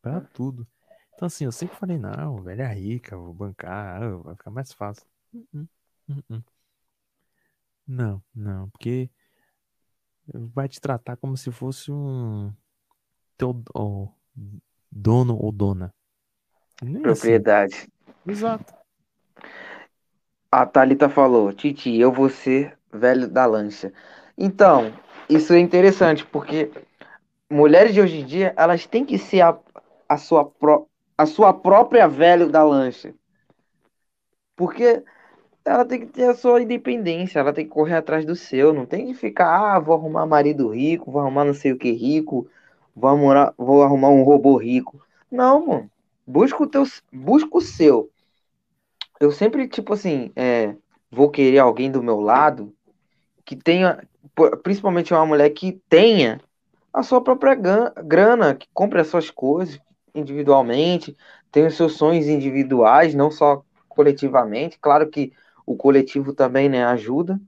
[0.00, 0.66] Pra tudo.
[1.14, 5.06] Então, assim, eu sempre falei, não, velha rica, vou bancar, ah, vai ficar mais fácil.
[5.34, 5.68] Uh -uh,
[6.30, 6.42] uh
[7.86, 9.10] não, não, porque
[10.26, 12.50] vai te tratar como se fosse um
[13.36, 14.08] teu oh,
[14.90, 15.92] dono ou dona.
[16.82, 17.02] É assim.
[17.02, 17.74] Propriedade.
[17.74, 17.90] Assim.
[18.26, 18.74] Exato.
[20.50, 23.92] A Thalita falou, Titi, eu vou ser velho da lancha.
[24.36, 24.92] Então,
[25.28, 26.70] isso é interessante, porque
[27.50, 29.58] mulheres de hoje em dia, elas têm que ser a,
[30.08, 33.14] a, sua, pro, a sua própria velho da lancha.
[34.56, 35.02] Porque
[35.64, 38.86] ela tem que ter a sua independência, ela tem que correr atrás do seu, não
[38.86, 42.48] tem que ficar, ah, vou arrumar marido rico, vou arrumar não sei o que rico,
[42.94, 45.00] vou arrumar, vou arrumar um robô rico.
[45.30, 45.90] Não, mano.
[46.26, 48.10] Busca o teu, busca o seu.
[49.20, 50.74] Eu sempre, tipo assim, é,
[51.10, 52.74] vou querer alguém do meu lado
[53.44, 54.02] que tenha,
[54.62, 56.40] principalmente uma mulher que tenha
[56.92, 59.80] a sua própria grana, que compre as suas coisas
[60.14, 61.16] individualmente,
[61.50, 64.78] tenha os seus sonhos individuais, não só coletivamente.
[64.80, 65.32] Claro que
[65.66, 67.40] o coletivo também né, ajuda,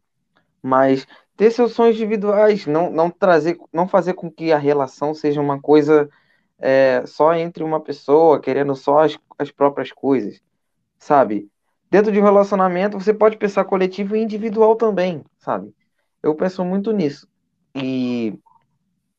[0.63, 1.07] mas
[1.37, 5.61] ter seus sonhos individuais, não, não trazer, não fazer com que a relação seja uma
[5.61, 6.09] coisa
[6.59, 10.41] é, só entre uma pessoa, querendo só as, as próprias coisas,
[10.99, 11.49] sabe?
[11.91, 15.73] Dentro de um relacionamento, você pode pensar coletivo e individual também, sabe?
[16.27, 17.29] Eu penso muito nisso.
[17.75, 18.39] E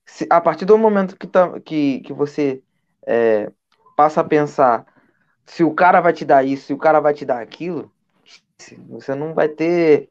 [0.05, 2.63] se, a partir do momento que, tá, que, que você
[3.05, 3.51] é,
[3.95, 4.85] passa a pensar
[5.45, 7.91] se o cara vai te dar isso, se o cara vai te dar aquilo,
[8.89, 10.09] você não vai ter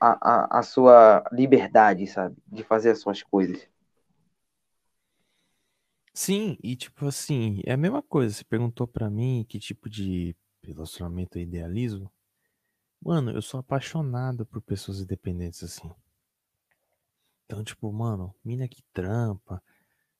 [0.00, 2.36] a, a, a sua liberdade, sabe?
[2.46, 3.66] De fazer as suas coisas.
[6.14, 8.34] Sim, e tipo assim, é a mesma coisa.
[8.34, 12.10] Você perguntou para mim que tipo de relacionamento eu idealizo.
[13.00, 15.90] Mano, eu sou apaixonado por pessoas independentes assim.
[17.52, 19.62] Então, tipo, mano, mina que trampa,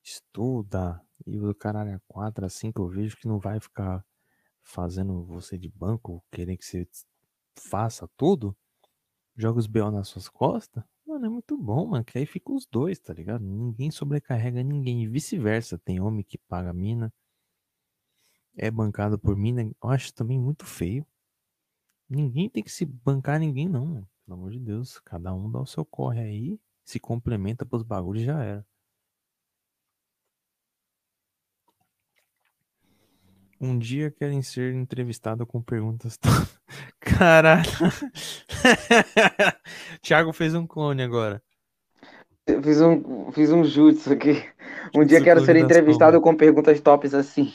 [0.03, 4.05] estuda, e o caralho é 4 assim que eu vejo que não vai ficar
[4.63, 6.87] fazendo você de banco, querendo que você
[7.59, 8.55] faça tudo,
[9.35, 12.67] joga os BO nas suas costas, mano, é muito bom, mano, que aí fica os
[12.67, 13.43] dois, tá ligado?
[13.43, 17.11] Ninguém sobrecarrega ninguém, e vice-versa, tem homem que paga mina,
[18.59, 21.07] é bancado por mina, eu acho também muito feio.
[22.11, 24.11] Ninguém tem que se bancar ninguém, não, mano.
[24.27, 28.25] pelo amor de Deus, cada um dá o seu corre aí, se complementa pros bagulhos
[28.25, 28.67] já era.
[33.61, 36.19] Um dia querem ser entrevistado com perguntas.
[36.99, 37.71] Caralho.
[40.03, 41.41] Thiago fez um clone agora.
[42.45, 44.43] Eu fiz um, fiz um jutsu aqui.
[44.95, 47.53] Um dia quero ser entrevistado com perguntas tops assim.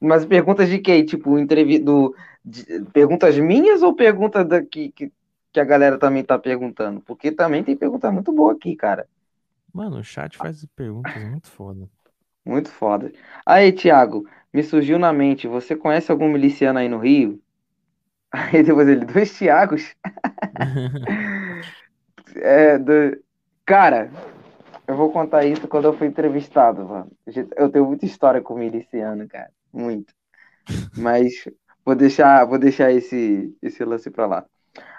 [0.00, 1.02] Mas perguntas de quê?
[1.02, 5.12] Tipo, entrevi do, de, perguntas minhas ou perguntas da, que, que,
[5.54, 7.00] que a galera também tá perguntando?
[7.02, 9.06] Porque também tem pergunta muito boa aqui, cara.
[9.72, 11.88] Mano, o chat faz perguntas muito foda.
[12.44, 13.12] Muito foda.
[13.46, 17.40] Aí, Thiago, me surgiu na mente, você conhece algum miliciano aí no Rio?
[18.34, 19.94] Aí depois ele, dois Tiagos?
[22.34, 23.16] é, do...
[23.64, 24.10] Cara,
[24.88, 27.12] eu vou contar isso quando eu fui entrevistado, mano.
[27.56, 29.52] Eu tenho muita história com miliciano, cara.
[29.72, 30.12] Muito.
[30.98, 31.48] Mas
[31.84, 34.44] vou deixar, vou deixar esse, esse lance pra lá.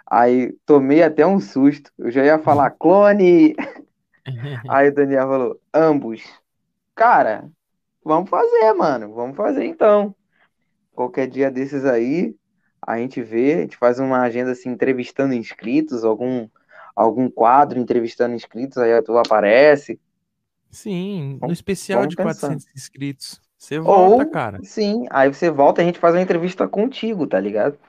[0.05, 1.91] Aí tomei até um susto.
[1.97, 3.55] Eu já ia falar clone.
[4.69, 6.23] Aí o Daniel falou, ambos.
[6.95, 7.49] Cara,
[8.05, 9.11] Vamos fazer, mano.
[9.15, 10.15] Vamos fazer então.
[10.93, 12.35] Qualquer dia desses aí,
[12.79, 16.47] a gente vê, a gente faz uma agenda assim, entrevistando inscritos, algum,
[16.95, 19.99] algum quadro entrevistando inscritos, aí tu aparece.
[20.69, 22.51] Sim, no especial de pensando.
[22.51, 23.41] 400 inscritos.
[23.57, 24.59] Você volta, Ou, cara.
[24.61, 27.79] Sim, aí você volta e a gente faz uma entrevista contigo, tá ligado?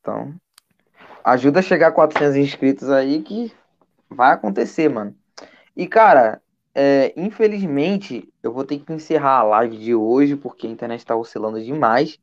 [0.00, 0.32] Então,
[1.32, 3.52] ajuda a chegar a 400 inscritos aí que
[4.08, 5.14] vai acontecer, mano.
[5.76, 6.40] E, cara,
[6.74, 11.14] é, infelizmente, eu vou ter que encerrar a live de hoje porque a internet está
[11.14, 12.18] oscilando demais.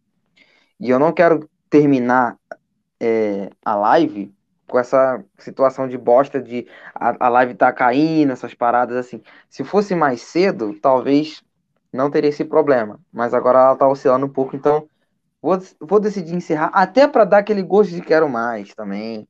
[0.80, 2.38] E eu não quero terminar
[3.00, 4.34] é, a live
[4.68, 9.22] com essa situação de bosta de a, a live tá caindo, essas paradas assim.
[9.50, 11.44] Se fosse mais cedo, talvez
[11.94, 13.00] não teria esse problema.
[13.14, 14.90] Mas agora ela tá oscilando um pouco, então
[15.46, 19.28] vou, vou decidir encerrar, até para dar aquele gosto de quero mais também,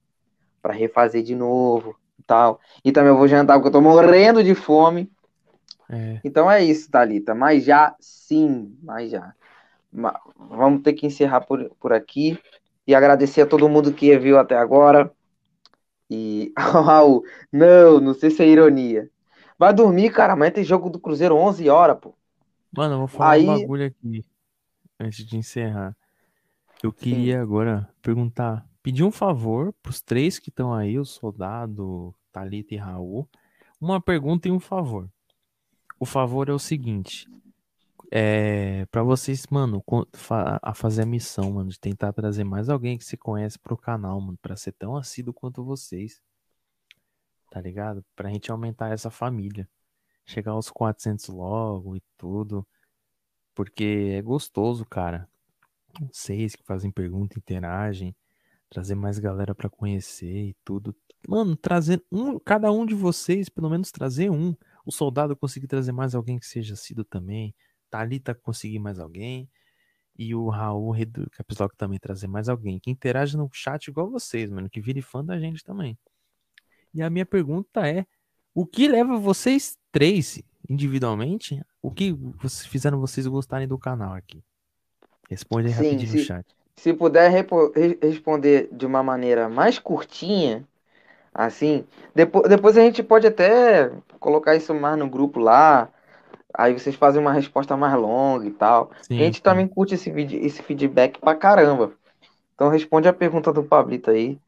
[0.61, 2.59] para refazer de novo e tal.
[2.85, 5.11] E também eu vou jantar porque eu tô morrendo de fome.
[5.89, 6.21] É.
[6.23, 7.35] Então é isso, Thalita.
[7.35, 9.33] Mas já sim, mas já.
[9.91, 12.39] Vamos ter que encerrar por, por aqui.
[12.87, 15.11] E agradecer a todo mundo que viu até agora.
[16.09, 16.53] E.
[16.57, 19.09] Raul, não, não sei se é ironia.
[19.59, 20.33] Vai dormir, cara.
[20.33, 22.13] Amanhã tem jogo do Cruzeiro 11 horas, pô.
[22.75, 23.47] Mano, eu vou falar Aí...
[23.47, 24.25] um bagulho aqui.
[24.99, 25.95] Antes de encerrar.
[26.85, 27.41] Eu queria Sim.
[27.41, 28.63] agora perguntar.
[28.83, 33.27] Pedir um favor pros três que estão aí, o soldado, Thalita e Raul.
[33.81, 35.09] Uma pergunta e um favor.
[35.99, 37.27] O favor é o seguinte:
[38.11, 39.83] é, para vocês, mano,
[40.61, 44.21] a fazer a missão, mano, de tentar trazer mais alguém que se conhece pro canal,
[44.21, 46.21] mano, pra ser tão assíduo quanto vocês.
[47.49, 48.05] Tá ligado?
[48.15, 49.67] Pra gente aumentar essa família.
[50.23, 52.63] Chegar aos 400 logo e tudo.
[53.55, 55.27] Porque é gostoso, cara.
[56.11, 58.15] Vocês que fazem pergunta, interagem.
[58.69, 60.95] Trazer mais galera para conhecer e tudo.
[61.27, 64.55] Mano, trazer um, cada um de vocês, pelo menos trazer um.
[64.85, 67.55] O soldado conseguir trazer mais alguém que seja assíduo também
[67.95, 69.49] Thalita conseguir mais alguém.
[70.17, 70.95] E o Raul
[71.31, 72.79] Capslock também trazer mais alguém.
[72.79, 74.69] Que interage no chat igual vocês, mano.
[74.69, 75.97] Que vire fã da gente também.
[76.93, 78.05] E a minha pergunta é:
[78.53, 81.61] o que leva vocês três individualmente?
[81.81, 82.15] O que
[82.69, 84.43] fizeram vocês gostarem do canal aqui?
[85.29, 86.45] Responde aí Sim, rapidinho se, no chat.
[86.77, 87.31] Se puder
[88.01, 90.67] responder de uma maneira mais curtinha,
[91.33, 95.91] assim, depois, depois a gente pode até colocar isso mais no grupo lá,
[96.57, 98.91] Aí vocês fazem uma resposta mais longa e tal.
[99.01, 99.43] Sim, a gente sim.
[99.43, 101.91] também curte esse, vídeo, esse feedback pra caramba.
[102.53, 104.39] Então responde a pergunta do Pablito aí.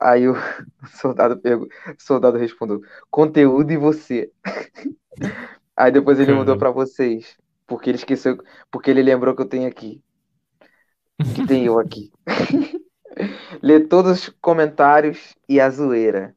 [0.00, 0.34] Aí o
[1.00, 1.66] soldado, pergu...
[1.66, 4.32] o soldado respondeu: conteúdo e você.
[5.76, 7.36] aí depois ele mudou para vocês.
[7.66, 8.38] Porque ele esqueceu.
[8.70, 10.02] Porque ele lembrou que eu tenho aqui.
[11.34, 12.10] Que tem eu aqui.
[13.62, 16.34] Lê todos os comentários e a zoeira.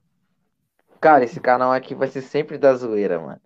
[1.02, 3.42] Cara, esse canal aqui vai ser sempre da zoeira, mano.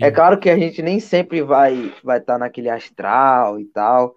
[0.00, 4.16] É claro que a gente nem sempre vai vai estar tá naquele astral e tal.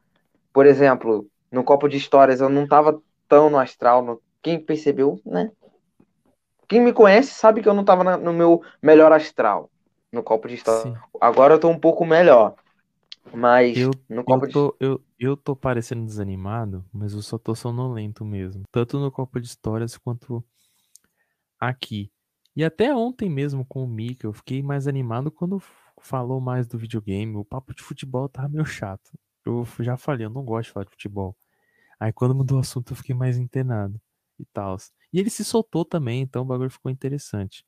[0.51, 4.03] Por exemplo, no copo de histórias eu não tava tão no astral.
[4.03, 4.21] No...
[4.41, 5.51] Quem percebeu, né?
[6.67, 9.69] Quem me conhece sabe que eu não tava na, no meu melhor astral
[10.11, 10.83] no copo de histórias.
[10.83, 10.95] Sim.
[11.19, 12.55] Agora eu tô um pouco melhor.
[13.33, 14.85] Mas eu, no copo eu tô, de...
[14.85, 18.63] eu, eu tô parecendo desanimado, mas eu só tô sonolento mesmo.
[18.71, 20.43] Tanto no copo de histórias quanto
[21.59, 22.11] aqui.
[22.55, 25.61] E até ontem mesmo com o Mika, eu fiquei mais animado quando
[26.01, 27.35] falou mais do videogame.
[27.35, 29.11] O papo de futebol tava meio chato.
[29.45, 31.35] Eu já falei, eu não gosto de falar de futebol.
[31.99, 33.99] Aí quando mudou o assunto eu fiquei mais internado
[34.39, 34.77] e tal.
[35.11, 37.65] E ele se soltou também, então o bagulho ficou interessante.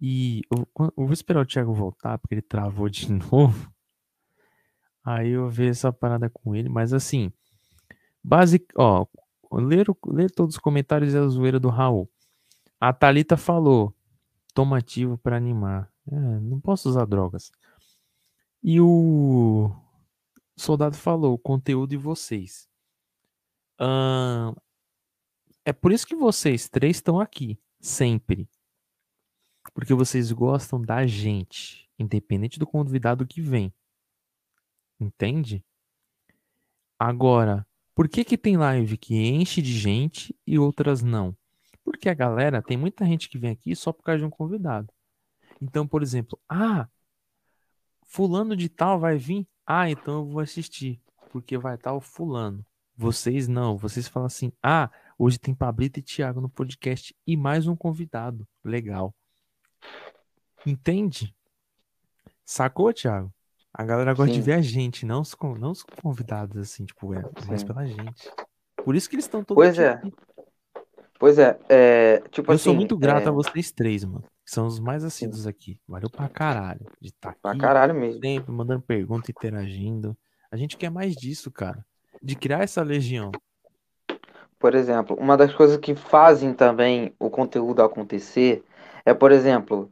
[0.00, 3.72] E eu, eu vou esperar o Thiago voltar, porque ele travou de novo.
[5.10, 7.32] Aí eu ver essa parada com ele, mas assim,
[8.22, 9.06] basic, ó,
[9.50, 12.10] ler, ler todos os comentários é a zoeira do Raul.
[12.78, 13.96] A Thalita falou:
[14.52, 15.90] tomativo para animar.
[16.06, 17.50] É, não posso usar drogas.
[18.62, 19.70] E o
[20.54, 22.68] soldado falou: conteúdo de vocês.
[25.64, 28.46] é por isso que vocês três estão aqui, sempre.
[29.72, 33.72] Porque vocês gostam da gente, independente do convidado que vem.
[35.00, 35.64] Entende?
[36.98, 41.36] Agora, por que que tem live que enche de gente e outras não?
[41.84, 44.92] Porque a galera, tem muita gente que vem aqui só por causa de um convidado.
[45.60, 46.88] Então, por exemplo, ah,
[48.04, 49.48] fulano de tal vai vir?
[49.66, 52.64] Ah, então eu vou assistir, porque vai estar o fulano.
[52.96, 57.66] Vocês não, vocês falam assim: "Ah, hoje tem Pablito e Thiago no podcast e mais
[57.66, 58.46] um convidado".
[58.64, 59.14] Legal.
[60.66, 61.34] Entende?
[62.44, 63.32] Sacou, Thiago?
[63.72, 64.40] A galera gosta Sim.
[64.40, 68.30] de ver a gente, não os, não os convidados, assim, tipo, é, mais pela gente.
[68.84, 69.90] Por isso que eles estão todos Pois é.
[69.90, 70.12] Aqui.
[71.18, 73.28] Pois é, é tipo Eu assim, sou muito grato é...
[73.28, 74.24] a vocês três, mano.
[74.44, 75.78] Que são os mais assíduos aqui.
[75.86, 76.86] Valeu pra caralho.
[77.00, 78.20] De estar tá pra caralho mesmo.
[78.20, 80.16] Sempre mandando pergunta, interagindo.
[80.50, 81.84] A gente quer mais disso, cara.
[82.22, 83.32] De criar essa legião.
[84.58, 88.64] por exemplo, uma das coisas que fazem também o conteúdo acontecer
[89.04, 89.90] é, por exemplo,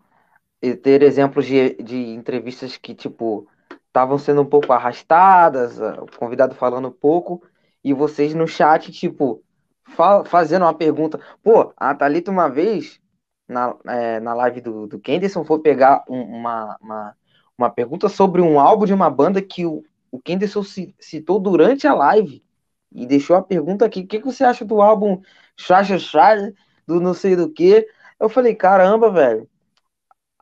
[0.82, 3.46] ter exemplos de, de entrevistas que, tipo,
[3.96, 7.42] estavam sendo um pouco arrastadas, o convidado falando pouco,
[7.82, 9.42] e vocês no chat, tipo,
[9.84, 11.18] fa fazendo uma pergunta.
[11.42, 13.00] Pô, a Thalita uma vez,
[13.48, 17.16] na, é, na live do, do Kenderson, foi pegar um, uma, uma,
[17.56, 20.62] uma pergunta sobre um álbum de uma banda que o, o Kenderson
[21.00, 22.44] citou durante a live
[22.92, 25.22] e deixou a pergunta aqui: o que, que você acha do álbum
[25.56, 26.52] Chacha Chacha,
[26.86, 27.88] do não sei do que?
[28.20, 29.48] Eu falei: caramba, velho,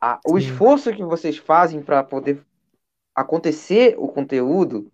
[0.01, 2.43] a, o esforço que vocês fazem para poder
[3.15, 4.91] acontecer o conteúdo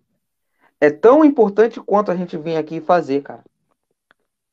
[0.80, 3.44] é tão importante quanto a gente vem aqui fazer, cara.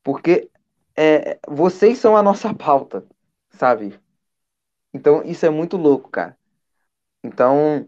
[0.04, 0.50] Porque
[0.96, 3.06] é, vocês são a nossa pauta,
[3.52, 4.00] sabe?
[4.94, 6.38] Então isso é muito louco, cara.
[7.24, 7.88] Então,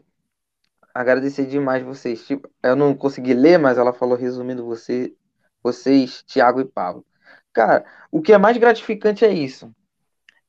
[0.94, 2.26] agradecer demais vocês.
[2.26, 5.16] Tipo, eu não consegui ler, mas ela falou resumindo você,
[5.64, 7.06] vocês, Tiago e Pablo.
[7.54, 9.74] Cara, o que é mais gratificante é isso.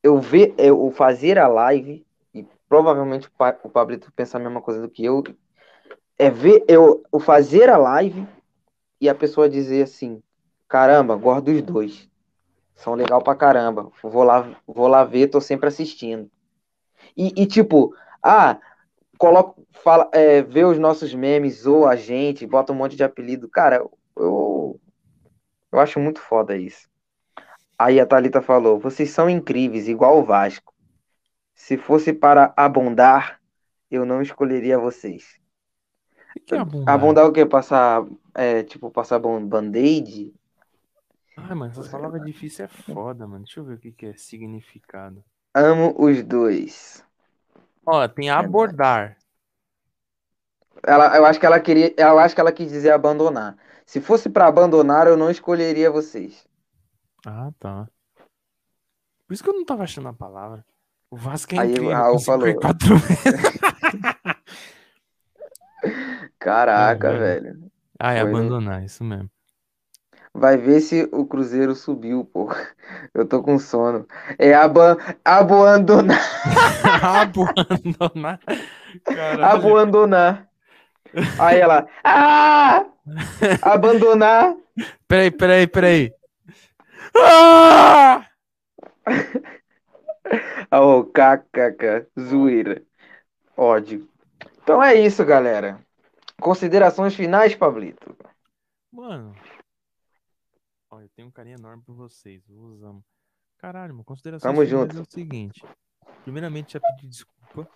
[0.03, 2.05] Eu ver, eu fazer a live,
[2.73, 3.29] provavelmente
[3.65, 5.23] o Pablito pensa a mesma coisa do que eu,
[6.19, 8.27] é ver eu, eu fazer a live
[8.99, 10.23] e a pessoa dizer assim,
[10.67, 12.09] caramba, gosto dos dois.
[12.75, 13.93] São legal pra caramba.
[14.03, 16.31] Vou lá, vou lá ver, tô sempre assistindo.
[17.15, 18.59] E, e tipo, ah,
[19.19, 23.51] coloca, fala, é, vê os nossos memes, ou a gente, bota um monte de apelido.
[23.51, 23.87] Cara,
[24.17, 24.81] eu,
[25.71, 26.89] eu acho muito foda isso.
[27.79, 30.72] Aí a Thalita falou: vocês são incríveis, igual o Vasco.
[31.55, 33.41] Se fosse para abundar,
[33.91, 35.41] eu não escolheria vocês.
[36.47, 36.95] que é abundar?
[36.95, 37.45] Abundar o quê?
[37.47, 40.35] Passar, é, tipo, passar band-aid?
[41.37, 43.45] Ai, mano, essas palavras difíceis é foda, mano.
[43.45, 45.25] Deixa eu ver o que, que é significado.
[45.55, 47.05] Amo os dois.
[47.85, 49.17] Ó, tem abordar.
[50.85, 53.57] Ela, eu acho que ela queria, eu acho que ela quis dizer abandonar.
[53.85, 56.47] Se fosse para abandonar, eu não escolheria vocês.
[57.27, 57.89] Ah, tá.
[59.27, 60.65] Por isso que eu não tava achando a palavra.
[61.13, 61.91] O Vasco é Aí incrível.
[61.91, 62.47] o Raul com falou.
[62.47, 62.97] 54
[66.39, 67.71] Caraca, É, velho.
[67.99, 69.31] ah, é Foi abandonar, isso mesmo.
[70.35, 72.49] Vai ver se o Cruzeiro subiu, pô.
[73.15, 74.07] Eu tô com sono.
[74.39, 76.19] É aban abandonar,
[77.03, 78.41] abandonar.
[79.05, 79.45] Caralho.
[79.45, 80.49] abandonar.
[81.39, 82.87] Aí ela, ah!
[83.61, 84.55] Abandonar.
[85.07, 86.13] Peraí, peraí, peraí.
[87.15, 88.27] Ah!
[90.75, 92.83] Oh, kkk, zoeira.
[93.57, 94.09] Ódio.
[94.63, 95.79] Então é isso, galera.
[96.41, 98.17] Considerações finais, Pablito.
[98.91, 99.35] Mano.
[100.91, 102.43] Ó, eu tenho um carinho enorme por vocês.
[102.49, 103.05] Eu os amo.
[103.59, 104.05] Caralho, mano.
[104.05, 104.99] Considerações Tamo finais junto.
[104.99, 105.65] é o seguinte.
[106.23, 107.69] Primeiramente, já pedi desculpa.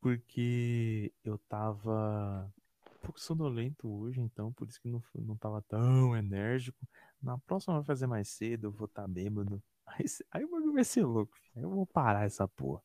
[0.00, 2.52] Porque eu tava
[2.86, 6.78] um pouco sonolento hoje, então por isso que não, não tava tão enérgico.
[7.20, 9.60] Na próxima vai fazer mais cedo, eu vou estar tá bêbado.
[10.30, 12.82] Aí, o bagulho vai ser louco, eu vou parar essa porra.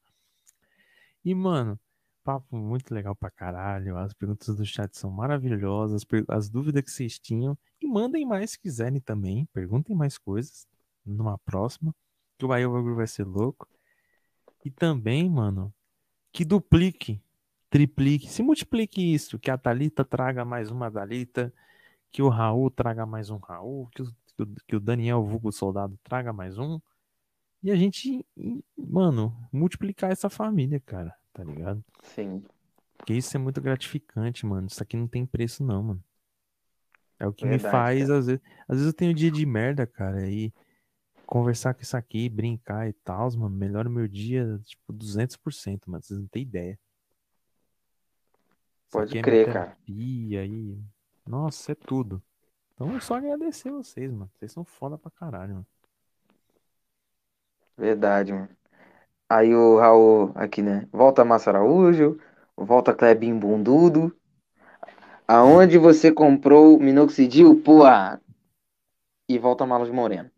[1.24, 1.80] E, mano,
[2.24, 3.98] papo muito legal pra caralho.
[3.98, 6.06] As perguntas do chat são maravilhosas.
[6.28, 7.58] As, dúvidas que vocês tinham.
[7.82, 9.46] E mandem mais se quiserem também.
[9.54, 10.68] Perguntem mais coisas
[11.06, 11.94] numa próxima.
[12.38, 13.68] Que o bagulho vai ser louco.
[14.66, 15.74] E também, mano,
[16.32, 17.22] que duplique,
[17.70, 19.38] triplique, se multiplique isso.
[19.40, 21.54] Que a Thalita traga mais uma Thalita.
[22.12, 23.88] Que o Raul traga mais um Raul.
[23.90, 24.08] Que o-
[24.68, 26.82] que o Daniel Vulgo Soldado traga mais um.
[27.64, 28.26] E a gente,
[28.78, 31.16] mano, multiplicar essa família, cara.
[31.32, 31.84] Tá ligado?
[32.04, 32.44] Sim,
[32.98, 34.68] Porque isso é muito gratificante, mano.
[34.68, 36.04] Isso aqui não tem preço, não, mano.
[37.20, 38.20] É o que me Verdade, faz, cara.
[38.20, 38.42] às vezes.
[38.68, 40.30] Às vezes eu tenho dia de merda, cara.
[40.30, 40.54] E
[41.26, 46.04] conversar com isso aqui, brincar e tal, mano, melhora o meu dia, tipo, 200%, mano.
[46.04, 46.78] Vocês não têm ideia.
[48.92, 49.78] Pode é crer, minha cara.
[49.88, 50.78] e.
[51.26, 52.22] Nossa, é tudo.
[52.74, 54.30] Então é só agradecer vocês, mano.
[54.36, 55.68] Vocês são foda pra caralho, mano.
[57.78, 58.50] Verdade, mano.
[59.30, 60.88] Aí o Raul aqui, né?
[60.92, 62.20] Volta Márcio Araújo,
[62.56, 64.16] volta Clebinho Bundudo.
[65.28, 68.22] Aonde você comprou minoxidil, porra?
[69.28, 70.30] E volta Malos Moreno.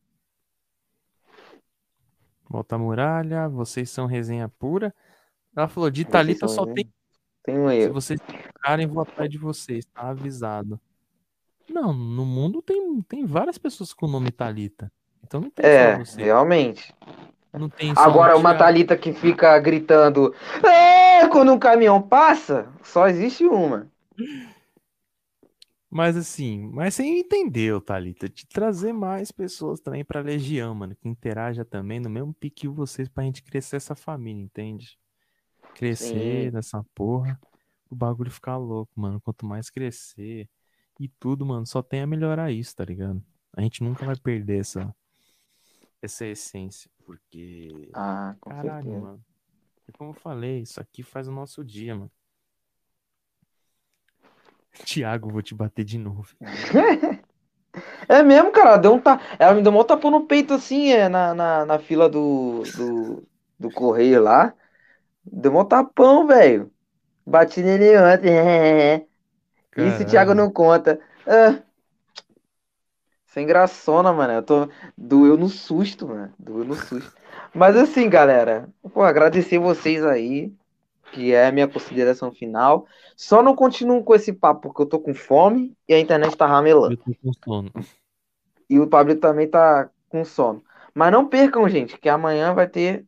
[2.47, 4.93] Volta a muralha, vocês são resenha pura.
[5.55, 6.75] Ela falou, de Thalita só resenha.
[6.75, 6.93] tem
[7.43, 7.93] Tem um Se erro.
[7.93, 10.79] vocês ficarem, vou atrás de vocês, tá avisado.
[11.69, 14.91] Não, no mundo tem, tem várias pessoas com o nome Thalita.
[15.25, 16.23] Então não tem É, só você.
[16.23, 16.93] realmente.
[17.53, 18.53] Não tem Agora, um uma.
[18.55, 23.87] Thalita que fica gritando "É!" quando um caminhão passa, só existe uma.
[25.89, 28.27] Mas assim, mas você entendeu, Thalita.
[28.27, 30.93] De trazer mais pessoas também pra Legião, mano.
[30.95, 34.97] Que interaja também no mesmo pique que vocês pra gente crescer essa família, entende?
[35.73, 36.51] Crescer Sim.
[36.51, 37.39] nessa porra.
[37.89, 39.21] O bagulho ficar louco, mano.
[39.21, 40.49] Quanto mais crescer
[40.99, 43.23] e tudo, mano, só tem a melhorar isso, tá ligado?
[43.55, 44.93] A gente nunca vai perder essa,
[46.05, 47.89] essa essência, porque.
[47.93, 48.99] Ah, com Caralho, certeza.
[49.01, 49.25] mano.
[49.87, 52.11] E como eu falei, isso aqui faz o nosso dia, mano.
[54.85, 56.35] Tiago, vou te bater de novo.
[58.07, 59.19] É mesmo, cara, deu um ta...
[59.39, 63.27] ela me deu um tapão no peito assim, é, na, na, na fila do, do,
[63.59, 64.53] do correio lá.
[65.25, 66.71] Deu um tapão, velho.
[67.25, 69.07] Bati nele ontem.
[69.77, 70.35] Isso o Thiago Caralho.
[70.35, 70.99] não conta.
[71.27, 71.64] Ah.
[73.35, 74.31] Sem graçona, mano.
[74.31, 74.69] Eu tô...
[74.97, 76.33] Doeu no susto, mano.
[76.39, 77.13] Doeu no susto.
[77.53, 80.53] Mas assim, galera, pô, agradecer vocês aí,
[81.11, 82.87] que é a minha consideração final.
[83.13, 86.47] Só não continuo com esse papo porque eu tô com fome e a internet tá
[86.47, 86.93] ramelando.
[86.93, 87.71] Eu tô com sono.
[88.69, 90.63] E o Pablo também tá com sono.
[90.93, 93.05] Mas não percam, gente, que amanhã vai ter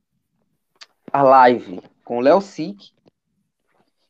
[1.09, 2.91] a live com o Léo Sick.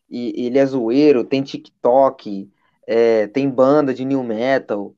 [0.09, 2.49] E ele é zoeiro, tem TikTok,
[2.87, 4.95] é, tem banda de new metal.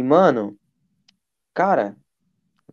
[0.00, 0.56] E, mano,
[1.52, 1.94] cara,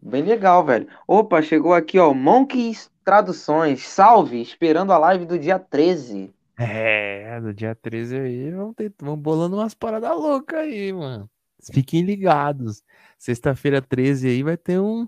[0.02, 0.88] bem legal, velho.
[1.06, 3.84] Opa, chegou aqui, ó, Monkeys Traduções.
[3.84, 6.34] Salve, esperando a live do dia 13.
[6.58, 11.30] É, do dia 13 aí, vamos, ter, vamos bolando umas paradas loucas aí, mano.
[11.74, 12.82] Fiquem ligados.
[13.18, 15.08] Sexta-feira 13 aí vai ter um, um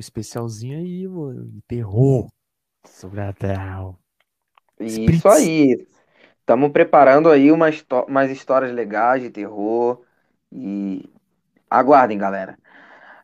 [0.00, 1.50] especialzinho aí, mano.
[1.50, 2.28] De terror.
[2.86, 4.00] Sobrenatural.
[4.80, 5.18] Spritz.
[5.18, 5.86] Isso aí.
[6.40, 10.02] Estamos preparando aí uma histó- umas histórias legais de terror.
[10.52, 11.10] E
[11.78, 12.58] aguardem, galera.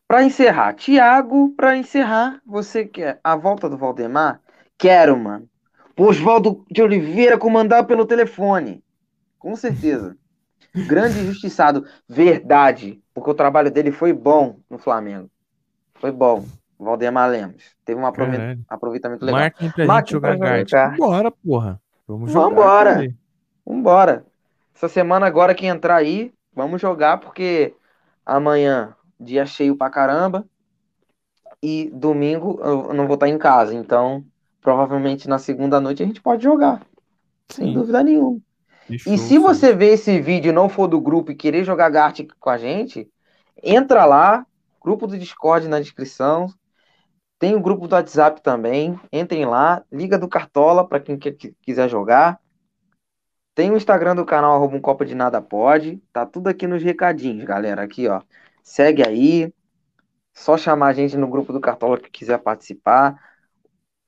[0.06, 4.40] Para encerrar, Tiago, para encerrar, você quer a volta do Valdemar?
[4.76, 5.48] Quero, mano.
[5.96, 8.82] Oswaldo de Oliveira comandar pelo telefone.
[9.38, 10.16] Com certeza.
[10.86, 11.86] Grande injustiçado.
[12.08, 13.00] Verdade.
[13.14, 15.30] Porque o trabalho dele foi bom no Flamengo.
[15.94, 16.44] Foi bom.
[16.78, 17.62] Valdemar Lemos.
[17.84, 18.64] Teve um Caralho.
[18.68, 19.40] aproveitamento legal.
[19.40, 20.98] Marquem pra Marquem gente jogar kart.
[20.98, 21.80] Bora, porra.
[22.08, 22.48] Vamos jogar.
[22.48, 23.14] Vambora.
[23.64, 24.26] Vambora.
[24.74, 27.74] Essa semana agora que entrar aí, vamos jogar porque
[28.24, 30.46] amanhã dia cheio pra caramba
[31.62, 34.24] e domingo eu não vou estar em casa, então
[34.60, 36.84] provavelmente na segunda noite a gente pode jogar,
[37.48, 37.74] sem Sim.
[37.74, 38.40] dúvida nenhuma.
[38.88, 42.32] E se você ver esse vídeo e não for do grupo e querer jogar Gartic
[42.38, 43.08] com a gente,
[43.62, 44.44] entra lá,
[44.82, 46.46] grupo do Discord na descrição.
[47.38, 48.98] Tem o grupo do WhatsApp também.
[49.12, 52.38] Entrem lá, liga do Cartola para quem quer- quiser jogar.
[53.54, 56.02] Tem o Instagram do canal, arroba um copo de nada pode.
[56.12, 57.82] Tá tudo aqui nos recadinhos, galera.
[57.82, 58.22] Aqui, ó.
[58.62, 59.52] Segue aí.
[60.32, 63.20] Só chamar a gente no grupo do Cartola que quiser participar.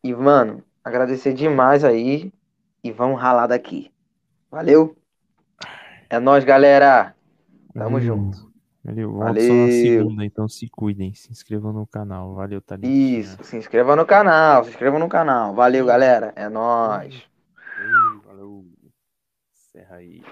[0.02, 2.32] E, mano, agradecer demais aí.
[2.82, 3.90] E vamos ralar daqui.
[4.50, 4.96] Valeu?
[6.08, 7.14] É nóis, galera.
[7.74, 8.00] Tamo Valeu.
[8.00, 8.52] junto.
[8.84, 9.12] Valeu.
[9.12, 9.72] Volto só na Valeu.
[9.72, 11.14] segunda, então se cuidem.
[11.14, 12.34] Se inscrevam no canal.
[12.34, 13.18] Valeu, Thalitinha.
[13.20, 13.42] Isso.
[13.42, 14.64] Se inscreva no canal.
[14.64, 15.54] Se inscreva no canal.
[15.54, 16.32] Valeu, galera.
[16.36, 17.14] É nóis.
[17.78, 18.64] Ei, Valeu.
[19.74, 20.22] Encerra aí.